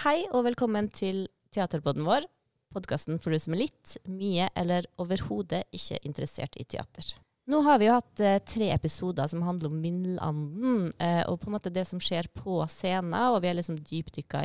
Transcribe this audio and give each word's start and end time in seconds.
Hei 0.00 0.22
og 0.32 0.46
velkommen 0.46 0.86
til 0.96 1.26
teaterpodden 1.52 2.06
vår. 2.06 2.24
Podkasten 2.72 3.18
for 3.20 3.34
du 3.34 3.42
som 3.42 3.52
er 3.52 3.66
litt, 3.66 3.98
mye 4.08 4.46
eller 4.56 4.86
overhodet 5.02 5.66
ikke 5.76 5.98
interessert 6.08 6.54
i 6.56 6.64
teater. 6.64 7.10
Nå 7.52 7.58
har 7.66 7.76
vi 7.82 7.90
jo 7.90 7.96
hatt 7.98 8.22
eh, 8.24 8.38
tre 8.40 8.70
episoder 8.72 9.28
som 9.28 9.42
handler 9.44 9.68
om 9.68 9.82
Vindlanden, 9.84 10.86
eh, 10.96 11.20
og 11.28 11.42
på 11.42 11.50
en 11.50 11.56
måte 11.58 11.72
det 11.74 11.84
som 11.90 12.00
skjer 12.00 12.30
på 12.32 12.62
scenen, 12.72 13.12
og 13.12 13.42
vi 13.42 13.50
har 13.50 13.58
liksom 13.58 13.76
dypdykka 13.90 14.40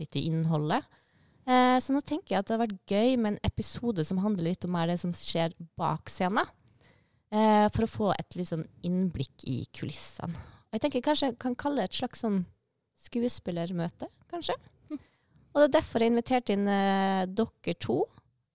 litt 0.00 0.16
i 0.16 0.22
innholdet. 0.30 0.86
Eh, 1.44 1.76
så 1.76 1.92
nå 1.92 2.00
tenker 2.00 2.32
jeg 2.32 2.40
at 2.40 2.48
det 2.48 2.54
har 2.56 2.62
vært 2.62 2.94
gøy 2.94 3.18
med 3.20 3.34
en 3.34 3.50
episode 3.50 4.06
som 4.08 4.22
handler 4.24 4.48
litt 4.48 4.64
om 4.64 4.78
det 4.88 4.96
som 5.02 5.12
skjer 5.12 5.52
bak 5.76 6.08
scenen. 6.08 6.48
Eh, 7.36 7.66
for 7.74 7.84
å 7.84 7.90
få 7.98 8.08
et 8.14 8.38
litt 8.40 8.48
sånn 8.48 8.64
innblikk 8.80 9.44
i 9.44 9.58
kulissene. 9.76 10.40
Jeg 10.72 10.86
tenker 10.86 11.04
kanskje 11.04 11.34
jeg 11.34 11.38
kan 11.44 11.58
kalle 11.58 11.84
det 11.84 11.90
et 11.90 12.00
slags 12.00 12.24
sånn 12.24 12.46
skuespillermøte, 13.10 14.08
kanskje. 14.32 14.56
Og 15.56 15.62
det 15.62 15.70
er 15.70 15.74
derfor 15.78 16.04
jeg 16.04 16.12
inviterte 16.12 16.52
inn 16.52 16.68
eh, 16.68 17.24
dere 17.32 17.74
to. 17.80 18.02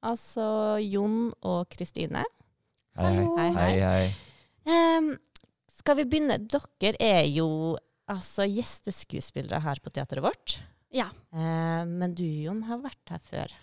Altså 0.06 0.78
Jon 0.86 1.32
og 1.42 1.66
Kristine. 1.74 2.22
Hei, 2.98 3.14
hei. 3.18 3.48
Hei, 3.58 3.72
hei. 3.82 4.04
hei. 4.70 5.16
Skal 5.82 5.98
vi 5.98 6.06
begynne? 6.06 6.38
Dere 6.46 6.94
er 7.02 7.26
jo 7.26 7.48
altså 8.12 8.46
gjesteskuespillere 8.46 9.64
her 9.66 9.82
på 9.82 9.90
teateret 9.94 10.26
vårt. 10.28 10.60
Ja. 10.94 11.08
Uh, 11.34 11.88
men 11.90 12.14
du, 12.14 12.26
Jon, 12.26 12.62
har 12.70 12.84
vært 12.84 13.14
her 13.14 13.22
før. 13.26 13.58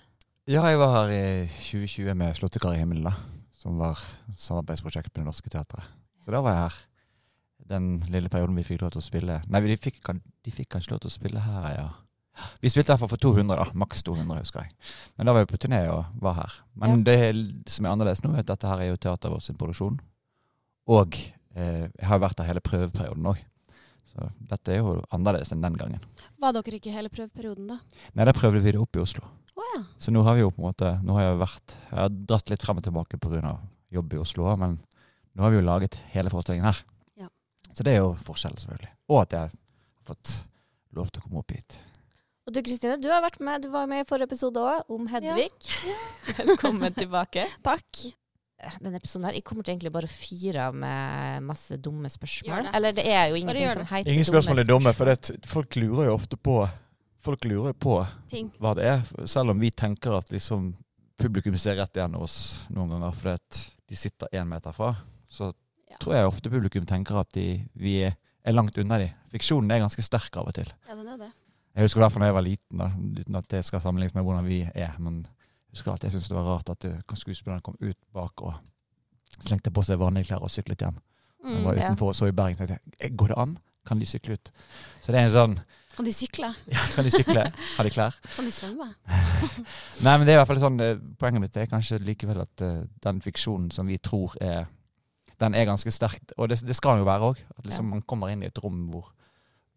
Ja, 0.49 0.65
jeg 0.67 0.81
var 0.81 0.95
her 0.97 1.13
i 1.13 1.25
2020 1.47 2.15
med 2.17 2.35
'Slåttekar 2.35 2.75
i 2.75 2.81
himmelen', 2.81 3.05
da, 3.05 3.13
som 3.53 3.79
var 3.79 4.01
samarbeidsprosjekt 4.33 5.13
med 5.13 5.23
Det 5.23 5.29
Norske 5.29 5.53
Teatret. 5.53 5.85
Så 6.25 6.33
da 6.33 6.41
var 6.41 6.57
jeg 6.57 6.63
her. 6.65 6.79
Den 7.69 7.89
lille 8.09 8.33
perioden 8.33 8.57
vi 8.57 8.65
fikk 8.65 8.81
lov 8.81 8.95
til 8.95 9.03
å 9.03 9.05
spille 9.05 9.43
Nei, 9.45 9.61
de 9.61 9.77
fikk, 9.77 10.01
de 10.09 10.53
fikk 10.55 10.71
kanskje 10.73 10.95
lov 10.95 11.03
til 11.05 11.11
å 11.11 11.17
spille 11.19 11.43
her, 11.45 11.67
ja. 11.77 11.89
Vi 12.63 12.71
spilte 12.73 12.93
derfor 12.93 13.11
for 13.11 13.21
200, 13.23 13.57
da. 13.59 13.67
Maks 13.79 14.03
200, 14.07 14.43
husker 14.43 14.65
jeg. 14.65 14.75
Men 15.17 15.29
da 15.29 15.35
var 15.37 15.45
vi 15.45 15.51
på 15.53 15.61
turné 15.65 15.81
og 15.93 16.07
var 16.23 16.39
her. 16.41 16.57
Men 16.79 17.03
det 17.07 17.19
som 17.71 17.87
er 17.87 17.95
annerledes 17.95 18.23
nå, 18.25 18.33
er 18.35 18.45
at 18.45 18.51
dette 18.53 18.71
her 18.71 18.85
er 18.85 18.93
jo 18.93 19.01
teateret 19.01 19.35
vårt 19.35 19.47
sin 19.47 19.59
produksjon. 19.61 19.99
Og 20.89 21.19
eh, 21.19 21.87
jeg 21.89 22.09
har 22.11 22.23
vært 22.23 22.41
her 22.43 22.51
hele 22.53 22.65
prøveperioden 22.65 23.31
òg. 23.33 23.41
Så 24.09 24.29
dette 24.51 24.73
er 24.73 24.81
jo 24.81 24.99
annerledes 25.15 25.53
enn 25.55 25.65
den 25.65 25.77
gangen. 25.79 26.05
Var 26.41 26.55
dere 26.57 26.79
ikke 26.79 26.95
hele 26.95 27.11
prøveperioden, 27.13 27.69
da? 27.71 27.79
Nei, 28.17 28.27
da 28.29 28.35
prøvde 28.37 28.63
vi 28.65 28.73
det 28.73 28.81
opp 28.81 28.97
i 28.97 29.03
Oslo. 29.03 29.27
Oh, 29.59 29.67
ja. 29.75 29.83
Så 30.01 30.15
nå 30.15 30.23
har 30.27 30.39
vi 30.39 30.45
jo 30.45 30.53
på 30.55 30.63
en 30.63 30.69
måte 30.69 30.91
Nå 31.03 31.17
har 31.17 31.25
jeg 31.25 31.39
vært 31.41 31.73
Jeg 31.89 31.97
har 31.99 32.13
dratt 32.31 32.51
litt 32.53 32.63
frem 32.63 32.79
og 32.79 32.85
tilbake 32.87 33.19
pga. 33.19 33.57
jobb 33.91 34.13
i 34.15 34.21
Oslo, 34.23 34.53
men 34.61 34.77
nå 35.35 35.43
har 35.43 35.51
vi 35.51 35.59
jo 35.59 35.65
laget 35.67 35.97
hele 36.13 36.31
forestillingen 36.31 36.67
her. 36.69 36.79
Ja. 37.17 37.29
Så 37.73 37.83
det 37.87 37.95
er 37.95 38.03
jo 38.03 38.13
forskjell, 38.27 38.57
selvfølgelig. 38.59 38.91
Og 39.09 39.21
at 39.23 39.33
jeg 39.35 39.41
har 39.47 39.53
fått 40.09 40.33
lov 40.99 41.11
til 41.11 41.23
å 41.23 41.27
komme 41.27 41.43
opp 41.43 41.55
hit. 41.55 41.79
Og 42.49 42.55
du 42.57 42.63
Kristine, 42.65 42.95
du 42.97 43.11
har 43.13 43.21
vært 43.21 43.43
med, 43.45 43.61
du 43.67 43.69
var 43.69 43.85
med 43.91 44.01
i 44.01 44.09
forrige 44.09 44.31
episode 44.31 44.63
òg, 44.65 44.87
om 44.97 45.05
Hedvig. 45.11 45.51
Velkommen 46.39 46.95
tilbake. 46.97 47.43
Takk. 47.67 47.99
Denne 48.81 48.97
episoden 48.99 49.27
her, 49.29 49.37
Jeg 49.37 49.45
kommer 49.47 49.67
til 49.67 49.75
egentlig 49.75 49.91
bare 49.95 50.09
å 50.09 50.11
fyre 50.11 50.63
av 50.71 50.79
med 50.81 51.45
masse 51.47 51.77
dumme 51.79 52.09
spørsmål. 52.11 52.65
det. 52.71 52.73
Eller 52.75 52.97
det 52.97 53.05
er 53.07 53.27
jo 53.31 53.37
ingenting 53.39 53.69
som 53.71 53.85
heter 53.87 54.11
Ingen 54.15 54.27
spørsmål 54.27 54.63
er 54.65 54.71
dumme, 54.71 54.95
for 54.97 55.13
det, 55.13 55.29
folk 55.47 55.77
lurer 55.79 56.09
jo 56.09 56.17
ofte 56.17 56.41
på 56.41 56.57
Folk 57.23 57.45
lurer 57.45 57.75
på 57.77 57.99
Ting. 58.31 58.49
hva 58.63 58.73
det 58.79 58.87
er, 58.89 59.01
selv 59.29 59.53
om 59.53 59.61
vi 59.61 59.69
tenker 59.75 60.15
at 60.17 60.31
liksom 60.33 60.71
publikum 61.21 61.57
ser 61.61 61.77
rett 61.77 61.99
igjennom 61.99 62.23
oss 62.25 62.39
noen 62.73 62.95
ganger 62.95 63.17
fordi 63.19 63.35
at 63.37 63.59
de 63.91 63.99
sitter 63.99 64.31
én 64.39 64.49
meter 64.49 64.73
fra. 64.73 64.95
Så 65.29 65.53
Ja. 65.91 65.97
tror 66.01 66.15
jeg 66.15 66.31
ofte 66.31 66.51
publikum 66.53 66.87
tenker 66.89 67.19
at 67.21 67.31
de, 67.35 67.61
vi 67.77 67.99
er, 68.07 68.17
er 68.47 68.55
langt 68.57 68.79
unna 68.79 68.99
de. 69.03 69.11
Fiksjonen 69.35 69.71
er 69.75 69.83
ganske 69.85 70.03
sterk 70.07 70.37
av 70.41 70.49
og 70.49 70.55
til. 70.57 70.71
Ja, 70.89 70.95
den 70.95 71.09
er 71.13 71.21
det. 71.27 71.31
Jeg 71.79 71.87
husker 71.87 72.01
i 72.01 72.03
hvert 72.03 72.13
fall 72.17 72.25
da 72.25 72.29
jeg 72.33 72.35
var 72.35 72.43
liten, 72.47 72.81
da, 72.83 72.89
uten 73.23 73.37
at 73.39 73.47
det 73.53 73.61
skal 73.69 73.81
sammenlignes 73.85 74.15
med 74.17 74.25
hvordan 74.27 74.47
vi 74.49 74.57
er. 74.75 74.97
Men 74.99 75.21
jeg 75.23 75.77
husker 75.79 75.93
at 75.95 76.03
jeg 76.09 76.13
syntes 76.17 76.29
det 76.33 76.37
var 76.37 76.49
rart 76.51 76.71
at 76.75 76.81
det- 76.83 77.19
skuespillerne 77.21 77.63
kom 77.63 77.77
ut 77.81 77.97
bak 78.13 78.43
og 78.43 78.55
slengte 79.39 79.71
på 79.71 79.85
seg 79.87 80.01
vanlige 80.01 80.27
klær 80.33 80.43
og 80.43 80.51
syklet 80.51 80.83
hjem. 80.83 80.99
Jeg 81.45 81.55
Mm. 81.61 81.65
var 81.65 81.75
ja. 81.75 81.85
utenfor 81.87 82.09
og 82.11 82.15
så 82.19 82.27
i 82.27 82.33
Bergen 82.35 82.57
tenkte 82.59 82.79
jeg, 83.01 83.17
går 83.17 83.29
det 83.29 83.39
an? 83.39 83.59
Kan 83.87 83.99
de 84.01 84.07
sykle 84.07 84.33
ut? 84.35 84.51
Så 85.03 85.13
det 85.13 85.21
er 85.21 85.25
en 85.25 85.31
sånn 85.31 85.61
Kan 85.97 86.05
de 86.05 86.13
sykle? 86.13 86.55
ja, 86.75 86.79
Kan 86.95 87.05
de 87.05 87.11
sykle? 87.11 87.53
Har 87.77 87.85
de 87.85 87.91
klær? 87.91 88.15
Kan 88.35 88.45
de 88.45 88.51
svømme? 88.51 88.95
Nei, 90.05 90.17
men 90.19 90.27
det 90.27 90.35
er 90.35 90.39
i 90.39 90.45
hvert 90.45 90.49
fall 90.51 90.61
sånn 90.63 90.81
eh, 90.83 90.97
Poenget 91.19 91.41
mitt 91.41 91.57
er 91.57 91.67
kanskje 91.71 91.99
likevel 92.03 92.41
at 92.43 92.63
uh, 92.63 92.83
den 93.07 93.21
fiksjonen 93.23 93.71
som 93.71 93.87
vi 93.87 93.99
tror 93.99 94.35
er 94.41 94.67
Den 95.41 95.55
er 95.55 95.65
ganske 95.71 95.91
sterk, 95.95 96.19
og 96.37 96.49
det, 96.51 96.59
det 96.67 96.75
skal 96.77 96.97
den 96.99 97.05
jo 97.05 97.11
være 97.11 97.23
òg. 97.31 97.39
At 97.59 97.65
liksom 97.65 97.87
Ja. 97.87 97.91
man 97.95 98.03
kommer 98.03 98.29
inn 98.33 98.43
i 98.43 98.47
et 98.47 98.59
rom 98.59 98.89
hvor, 98.91 99.13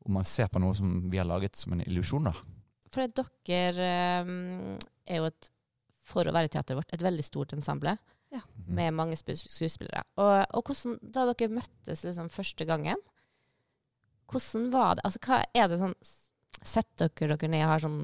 hvor 0.01 0.15
man 0.17 0.27
ser 0.27 0.49
på 0.51 0.61
noe 0.61 0.75
som 0.77 0.95
vi 1.11 1.19
har 1.21 1.27
laget 1.29 1.57
som 1.59 1.75
en 1.75 1.83
illusjon. 1.85 2.29
da. 2.29 2.33
For 2.91 3.05
at 3.05 3.21
dere 3.47 3.91
um, 4.25 4.77
er 5.05 5.21
jo 5.21 5.29
et, 5.29 5.51
for 6.11 6.27
å 6.27 6.33
være 6.35 6.51
teateret 6.51 6.81
vårt, 6.81 6.95
et 6.95 7.05
veldig 7.05 7.25
stort 7.25 7.53
ensemble 7.55 7.95
ja. 8.33 8.41
med 8.67 8.95
mange 8.97 9.17
skuespillere. 9.19 10.03
Og, 10.19 10.33
og 10.57 10.65
hvordan, 10.65 10.97
da 11.01 11.27
dere 11.31 11.53
møttes 11.59 12.03
liksom 12.07 12.31
første 12.33 12.67
gangen, 12.67 12.99
hvordan 14.31 14.69
var 14.73 14.97
det? 14.97 15.05
Altså, 15.07 15.21
hva 15.27 15.43
er 15.53 15.71
det 15.71 15.81
sånn 15.81 15.97
Setter 16.61 17.09
dere 17.17 17.39
dere 17.39 17.47
ned 17.49 17.63
og 17.63 17.69
har 17.71 17.81
sånn 17.81 18.01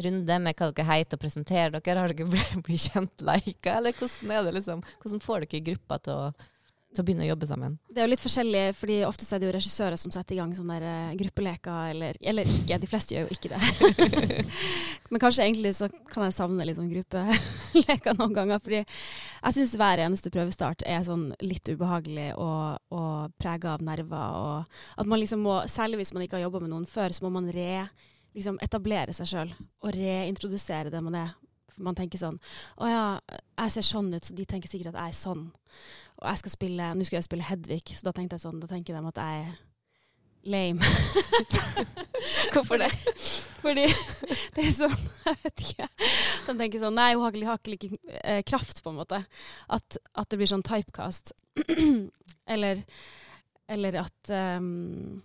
runde 0.00 0.36
med 0.40 0.56
hva 0.56 0.70
dere 0.72 0.86
heter 0.88 1.18
og 1.18 1.20
presenterer 1.20 1.74
dere? 1.74 2.00
Har 2.00 2.14
dere 2.14 2.28
blitt 2.32 2.62
bli 2.64 2.78
kjent 2.80 3.24
lika, 3.26 3.74
eller 3.76 3.92
hvordan 3.98 4.32
er 4.32 4.46
det 4.46 4.54
liksom? 4.56 4.84
Hvordan 5.02 5.22
får 5.24 5.44
dere 5.44 5.60
gruppa 5.66 5.98
til 6.06 6.14
å, 6.22 6.46
til 6.94 7.02
å 7.02 7.06
begynne 7.06 7.26
å 7.26 7.28
jobbe 7.28 7.48
sammen? 7.50 7.76
Det 7.90 8.00
er 8.00 8.08
jo 8.08 8.12
litt 8.12 8.22
forskjellig, 8.22 8.62
fordi 8.78 8.98
ofte 9.08 9.26
er 9.26 9.42
det 9.42 9.48
jo 9.48 9.54
regissører 9.56 10.00
som 10.00 10.14
setter 10.14 10.36
i 10.36 10.38
gang 10.40 10.54
sånne 10.56 10.78
der, 10.78 10.86
eh, 10.90 11.16
gruppeleker, 11.20 11.90
eller, 11.92 12.18
eller 12.22 12.50
ikke. 12.54 12.78
De 12.80 12.90
fleste 12.90 13.16
gjør 13.16 13.28
jo 13.28 13.36
ikke 13.36 13.52
det. 13.52 14.46
Men 15.10 15.22
kanskje 15.22 15.44
egentlig 15.46 15.74
så 15.78 15.90
kan 16.10 16.26
jeg 16.26 16.36
savne 16.38 16.66
litt 16.66 16.78
sånn 16.78 16.92
gruppeleker 16.92 18.18
noen 18.18 18.36
ganger, 18.36 18.62
fordi 18.62 18.80
jeg 18.80 19.58
syns 19.58 19.76
hver 19.80 20.04
eneste 20.06 20.32
prøvestart 20.34 20.86
er 20.88 21.04
sånn 21.06 21.28
litt 21.44 21.68
ubehagelig 21.68 22.30
og, 22.40 22.80
og 22.94 23.36
prega 23.42 23.74
av 23.74 23.84
nerver. 23.84 24.40
Og 24.40 25.00
at 25.02 25.10
man 25.10 25.22
liksom 25.22 25.44
må, 25.44 25.60
særlig 25.70 26.02
hvis 26.02 26.14
man 26.16 26.26
ikke 26.26 26.38
har 26.38 26.46
jobba 26.46 26.64
med 26.64 26.74
noen 26.74 26.88
før, 26.90 27.14
så 27.14 27.26
må 27.26 27.34
man 27.34 27.50
re, 27.54 27.86
liksom 28.34 28.58
etablere 28.64 29.14
seg 29.16 29.30
sjøl 29.30 29.54
og 29.54 29.96
reintrodusere 29.96 30.92
det 30.94 31.02
man 31.04 31.18
er. 31.22 31.34
Man 31.82 31.96
tenker 31.98 32.20
sånn 32.20 32.36
Å 32.78 32.86
ja, 32.86 33.04
jeg 33.58 33.72
ser 33.74 33.86
sånn 33.88 34.12
ut, 34.14 34.22
så 34.22 34.34
de 34.36 34.44
tenker 34.46 34.70
sikkert 34.70 34.92
at 34.92 35.00
jeg 35.00 35.14
er 35.14 35.18
sånn. 35.18 35.44
Og 36.24 36.30
jeg 36.32 36.40
skal 36.40 36.54
spille 36.56 36.90
Nå 36.96 37.04
skal 37.06 37.18
jeg 37.20 37.26
spille 37.28 37.44
Hedvig, 37.46 37.82
så 37.92 38.08
da 38.08 38.12
tenkte 38.16 38.38
jeg 38.38 38.44
sånn 38.46 38.60
Da 38.62 38.68
tenker 38.70 38.96
de 38.96 39.08
at 39.12 39.20
jeg 39.20 39.44
er 39.44 39.54
lame. 40.44 40.84
Hvorfor 42.52 42.76
det? 42.80 42.90
Fordi 43.62 43.84
det 44.56 44.64
er 44.66 44.72
sånn 44.76 44.96
Jeg 45.26 45.38
vet 45.44 45.62
ikke. 45.64 45.86
De 46.48 46.56
tenker 46.58 46.82
sånn 46.82 46.96
Nei, 46.98 47.12
hun 47.16 47.24
har 47.24 47.60
ikke, 47.60 47.72
like 47.72 47.88
eh, 48.20 48.42
kraft, 48.44 48.82
på 48.84 48.92
en 48.92 48.98
måte. 48.98 49.22
At, 49.72 49.96
at 50.12 50.28
det 50.28 50.40
blir 50.40 50.50
sånn 50.50 50.64
typecast. 50.66 51.32
eller, 52.56 52.82
eller 53.72 54.00
at 54.02 54.34
um, 54.60 55.22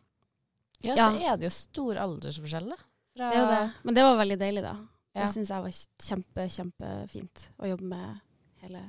Ja, 0.86 0.96
Ja. 0.96 1.10
så 1.10 1.20
er 1.20 1.36
det 1.42 1.50
jo 1.50 1.56
stor 1.58 2.00
aldersforskjell, 2.06 2.72
da. 2.72 2.80
Fra, 3.18 3.28
Det 3.34 3.36
er 3.36 3.42
jo 3.42 3.50
det. 3.52 3.62
Men 3.84 3.98
det 4.00 4.08
var 4.08 4.22
veldig 4.22 4.40
deilig, 4.40 4.64
da. 4.64 4.76
Ja. 5.12 5.26
Det 5.26 5.30
syns 5.34 5.52
jeg 5.52 5.66
var 5.66 5.76
kjempe, 6.08 6.48
kjempefint 6.56 7.48
å 7.60 7.74
jobbe 7.74 7.92
med 7.92 8.24
hele 8.64 8.86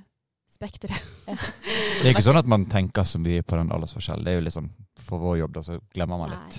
spekteret. 0.50 1.00
Det 1.26 2.04
er 2.04 2.12
ikke 2.14 2.24
sånn 2.26 2.40
at 2.40 2.46
man 2.50 2.66
tenker 2.70 3.04
så 3.06 3.18
mye 3.22 3.42
på 3.42 3.56
den 3.56 3.70
aldersforskjellen. 3.72 4.24
Det 4.26 4.32
er 4.34 4.38
jo 4.40 4.44
litt 4.48 4.56
sånn 4.56 4.70
For 5.00 5.18
vår 5.22 5.38
jobb, 5.38 5.52
da, 5.56 5.62
så 5.62 5.78
glemmer 5.94 6.18
man 6.20 6.30
litt. 6.34 6.58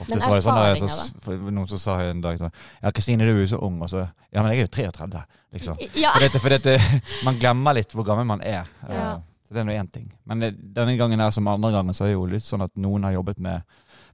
Ofte 0.00 0.14
Men 0.14 0.20
så 0.24 0.30
var 0.32 0.40
sånn 0.76 1.52
Noen 1.52 1.68
som 1.68 1.78
sa 1.78 1.98
en 2.02 2.20
dag 2.24 2.38
sånn 2.40 2.52
Ja, 2.82 2.90
Kristine, 2.96 3.26
du 3.28 3.32
er 3.34 3.42
jo 3.44 3.50
så 3.56 3.60
ung. 3.62 3.80
Og 3.84 3.90
så 3.92 4.06
Ja, 4.32 4.42
men 4.42 4.52
jeg 4.52 4.62
er 4.62 4.66
jo 4.66 4.72
33, 4.72 5.22
liksom. 5.52 5.76
Ja. 5.94 6.12
For 6.14 6.20
dette, 6.24 6.40
for 6.40 6.48
dette, 6.54 6.76
man 7.26 7.38
glemmer 7.38 7.74
litt 7.76 7.92
hvor 7.92 8.04
gammel 8.08 8.24
man 8.28 8.40
er. 8.40 8.64
Ja. 8.88 9.14
Eh, 9.14 9.20
Så 9.48 9.54
det 9.54 9.60
er 9.60 9.64
nå 9.68 9.72
én 9.76 9.90
ting. 9.92 10.06
Men 10.24 10.40
det, 10.40 10.52
denne 10.74 10.96
gangen 10.96 11.20
her 11.20 11.30
som 11.30 11.48
andre 11.48 11.70
gangen, 11.74 11.92
så 11.92 12.04
er 12.06 12.12
det 12.12 12.14
jo 12.16 12.24
litt 12.26 12.44
sånn 12.46 12.62
at 12.64 12.72
noen 12.80 13.04
har 13.04 13.12
jobbet 13.18 13.38
med 13.44 13.60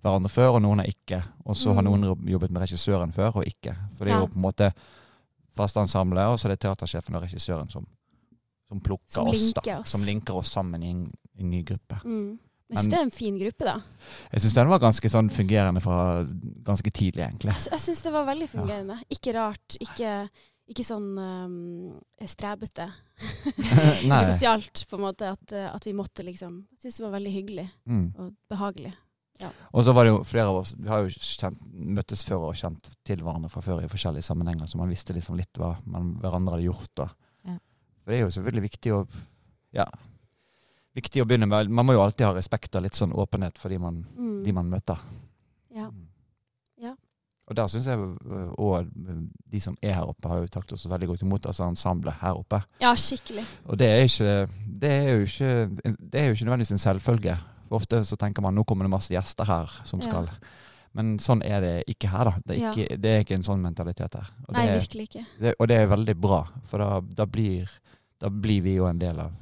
hverandre 0.03 0.31
før, 0.31 0.57
og 0.59 0.63
noen 0.65 0.79
har 0.83 0.89
ikke. 0.91 1.21
Og 1.47 1.55
så 1.59 1.75
har 1.75 1.83
Mm. 1.83 2.01
noen 2.01 2.27
jobbet 2.27 2.51
med 2.51 2.63
regissøren 2.63 3.13
før, 3.15 3.37
og 3.39 3.45
ikke. 3.47 3.75
For 3.97 4.05
det 4.05 4.13
er 4.13 4.17
Ja. 4.19 4.21
jo 4.25 4.27
på 4.33 4.37
en 4.37 4.43
måte 4.43 4.73
fast 5.55 5.77
ensemble, 5.77 6.19
og 6.27 6.39
så 6.39 6.47
er 6.47 6.57
det 6.57 6.61
teatersjefen 6.61 7.15
og 7.17 7.23
regissøren 7.23 7.71
som, 7.71 7.87
som 8.69 8.81
plukker 8.85 9.09
Som 9.11 9.29
oss, 9.31 9.53
da. 9.57 9.79
oss. 9.81 9.91
Som 9.97 10.05
linker 10.07 10.37
oss 10.37 10.51
sammen 10.53 10.83
i 10.85 10.91
en, 10.93 11.07
i 11.39 11.43
en 11.43 11.51
ny 11.51 11.63
gruppe. 11.65 12.01
Mm. 12.05 12.39
Jeg 12.69 12.75
Men- 12.77 12.83
syns 12.85 12.91
det 12.93 12.99
er 12.99 13.07
en 13.07 13.11
fin 13.17 13.39
gruppe, 13.41 13.65
da. 13.65 13.79
Jeg 14.33 14.43
syns 14.45 14.55
den 14.59 14.69
var 14.69 14.79
ganske 14.83 15.09
sånn 15.09 15.31
fungerende 15.33 15.81
fra 15.81 16.25
ganske 16.69 16.91
tidlig, 16.93 17.25
egentlig. 17.25 17.55
Jeg, 17.57 17.73
jeg 17.73 17.81
syns 17.81 18.03
det 18.05 18.13
var 18.13 18.27
veldig 18.29 18.49
fungerende. 18.53 18.99
Ikke 19.09 19.33
rart. 19.39 19.77
Ikke, 19.81 20.29
ikke 20.69 20.85
sånn 20.85 21.07
um, 21.17 22.01
strebete. 22.29 22.91
Nei. 24.11 24.21
Sosialt, 24.29 24.85
på 24.91 24.99
en 24.99 25.05
måte. 25.07 25.33
At, 25.33 25.53
eh, 25.57 25.69
at 25.75 25.85
vi 25.89 25.95
måtte 25.97 26.23
liksom 26.27 26.67
Jeg 26.77 26.85
syns 26.85 26.97
det 27.01 27.05
var 27.09 27.15
veldig 27.19 27.33
hyggelig 27.35 27.69
Mm. 27.89 28.13
og 28.19 28.35
behagelig. 28.51 28.93
Og 29.73 29.85
så 29.87 29.93
var 29.95 30.05
det 30.05 30.11
jo 30.11 30.23
flere 30.27 30.49
av 30.51 30.57
oss 30.59 30.73
Vi 30.75 30.89
har 30.91 31.05
jo 31.05 31.13
kjent, 31.15 31.61
møttes 31.73 32.25
før 32.27 32.49
og 32.49 32.57
kjent 32.59 32.89
til 33.07 33.21
hverandre 33.23 33.49
fra 33.53 33.61
før 33.63 33.85
i 33.85 33.89
forskjellige 33.89 34.27
sammenhenger, 34.27 34.67
så 34.67 34.77
man 34.81 34.91
visste 34.91 35.15
liksom 35.15 35.37
litt 35.39 35.53
hva 35.61 35.77
man 35.87 36.17
hverandre 36.19 36.57
hadde 36.57 36.67
gjort. 36.67 36.91
Da. 36.99 37.07
Ja. 38.09 38.11
For 38.11 38.13
det 38.13 38.19
er 38.21 38.25
jo 38.25 38.31
selvfølgelig 38.41 38.63
viktig 38.71 38.93
å 38.97 39.07
Ja. 39.77 39.85
Viktig 40.97 41.23
å 41.23 41.27
begynne 41.29 41.47
med 41.47 41.69
Man 41.71 41.87
må 41.87 41.93
jo 41.93 42.01
alltid 42.03 42.27
ha 42.27 42.33
respekt 42.35 42.75
og 42.75 42.83
litt 42.83 42.95
sånn 42.97 43.13
åpenhet 43.13 43.59
for 43.59 43.69
de 43.69 43.79
man, 43.79 44.05
Mm. 44.17 44.43
de 44.45 44.53
man 44.53 44.71
møter. 44.71 44.99
Ja. 45.75 45.91
Og 47.49 47.57
der 47.57 47.65
syns 47.73 47.87
jeg 47.89 47.97
òg 48.61 48.91
de 49.51 49.61
som 49.65 49.75
er 49.81 49.95
her 49.95 50.03
oppe, 50.11 50.29
har 50.29 50.43
jo 50.43 50.49
tatt 50.53 50.73
oss 50.75 50.83
veldig 50.85 51.07
godt 51.09 51.23
imot, 51.25 51.47
altså 51.49 51.65
ensemblet 51.65 52.13
her 52.21 52.37
oppe. 52.37 52.59
Ja, 52.79 52.91
skikkelig. 52.93 53.45
Og 53.65 53.79
det 53.81 53.87
er, 53.89 54.03
ikke, 54.05 54.35
det 54.83 54.91
er, 54.91 55.09
jo, 55.15 55.23
ikke, 55.25 55.95
det 56.13 56.21
er 56.21 56.27
jo 56.29 56.35
ikke 56.37 56.45
nødvendigvis 56.45 56.73
en 56.77 56.83
selvfølge. 56.83 57.39
For 57.71 57.77
ofte 57.81 58.03
så 58.05 58.19
tenker 58.21 58.43
man 58.45 58.55
nå 58.55 58.67
kommer 58.69 58.85
det 58.85 58.91
masse 58.93 59.09
gjester 59.15 59.47
her 59.49 59.67
som 59.89 60.01
Ja. 60.01 60.07
skal 60.11 60.29
Men 60.95 61.17
sånn 61.19 61.43
er 61.45 61.61
det 61.61 61.85
ikke 61.89 62.09
her, 62.11 62.25
da. 62.25 62.35
Det 62.47 62.57
er 62.59 62.61
Ja. 62.61 62.73
ikke, 62.73 63.01
det 63.01 63.11
er 63.15 63.21
ikke 63.25 63.35
en 63.37 63.43
sånn 63.43 63.61
mentalitet 63.63 64.13
her. 64.15 64.29
Og 64.49 64.53
Nei, 64.55 64.67
det, 64.67 64.83
virkelig 64.83 65.09
ikke. 65.09 65.27
det, 65.41 65.55
og 65.61 65.69
det 65.69 65.77
er 65.77 65.87
veldig 65.87 66.21
bra, 66.21 66.45
for 66.65 66.79
da, 66.79 67.01
da, 67.01 67.25
blir, 67.25 67.69
da 68.21 68.31
blir 68.31 68.63
vi 68.65 68.77
jo 68.77 68.87
en 68.89 68.99
del 68.99 69.19
av 69.21 69.33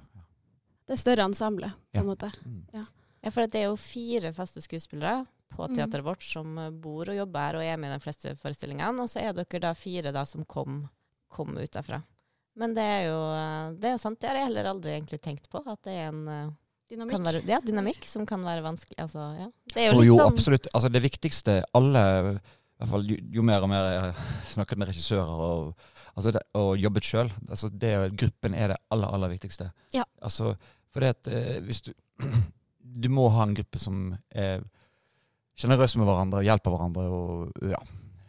Det 0.86 0.94
er 0.94 1.00
større 1.02 1.24
ensemblet, 1.26 1.72
på 1.92 1.96
Ja. 1.98 2.00
en 2.00 2.06
måte. 2.06 2.28
Ja, 2.72 3.30
for 3.30 3.46
det 3.46 3.54
er 3.58 3.64
jo 3.70 3.76
fire 3.76 4.32
faste 4.32 4.60
skuespillere 4.62 5.26
på 5.56 5.66
Mm. 5.68 5.74
teateret 5.76 6.04
vårt 6.04 6.22
som 6.22 6.58
eh, 6.58 6.70
bor 6.70 7.08
og 7.08 7.16
jobber 7.16 7.40
her 7.40 7.56
og 7.56 7.62
er 7.64 7.76
med 7.76 7.90
i 7.90 7.96
de 7.98 8.02
fleste 8.04 8.34
forestillingene. 8.36 9.00
Og 9.00 9.08
så 9.08 9.20
er 9.22 9.32
dere 9.32 9.60
da 9.60 9.72
fire 9.74 10.12
da 10.12 10.24
som 10.24 10.44
kom, 10.44 10.88
kom 11.28 11.56
ut 11.56 11.70
derfra. 11.72 12.02
Men 12.56 12.74
det 12.74 12.82
er 12.84 13.02
jo 13.08 13.18
eh, 13.34 13.72
det 13.80 13.84
er 13.94 13.98
sant, 13.98 14.20
det 14.20 14.28
har 14.28 14.36
jeg 14.36 14.46
heller 14.46 14.64
aldri 14.70 14.94
egentlig 15.00 15.20
tenkt 15.22 15.48
på. 15.50 15.62
At 15.66 15.82
det 15.82 15.92
er 15.92 16.08
en 16.12 16.28
eh, 16.28 16.50
Dynamikk. 16.88 17.16
kan 17.16 17.24
være, 17.24 17.42
ja, 17.48 17.58
dynamikk 17.60 18.04
som 18.06 18.24
kan 18.26 18.44
være 18.46 18.62
vanskelig. 18.62 18.94
Altså, 19.02 19.18
ja. 19.40 19.48
Det 19.74 19.76
er 19.88 19.92
jo 19.92 19.98
Og 19.98 20.04
jo, 20.06 20.16
sånn 20.20 20.32
absolutt. 20.32 20.68
Altså 20.72 20.88
det 20.92 21.02
viktigste 21.02 21.64
alle 21.74 22.04
i 22.38 22.78
hvert 22.78 22.90
fall, 22.90 23.02
jo, 23.08 23.16
jo 23.32 23.42
mer 23.42 23.62
og 23.62 23.68
mer 23.68 23.90
jeg 23.90 24.00
har 24.02 24.12
snakket 24.52 24.78
med 24.78 24.88
regissører 24.88 25.40
og, 25.50 25.74
altså 26.16 26.32
det, 26.32 26.42
og 26.56 26.76
jobbet 26.80 27.04
sjøl, 27.04 27.30
altså 27.48 27.68
det, 27.70 27.92
gruppen 28.18 28.54
er 28.56 28.72
det 28.72 28.76
aller, 28.90 29.12
aller 29.14 29.28
viktigste. 29.36 29.70
Ja. 29.94 30.04
Altså, 30.22 30.54
for 30.90 31.04
det 31.04 31.12
at 31.16 31.28
eh, 31.28 31.60
hvis 31.66 31.82
du 31.86 31.92
Du 32.96 33.10
må 33.12 33.26
ha 33.34 33.42
en 33.44 33.52
gruppe 33.52 33.76
som 33.82 34.14
er 34.32 34.62
sjenerøse 35.58 35.98
med 36.00 36.06
hverandre 36.08 36.40
hjelper 36.46 36.72
hverandre. 36.72 37.02
og 37.12 37.66
ja. 37.68 37.80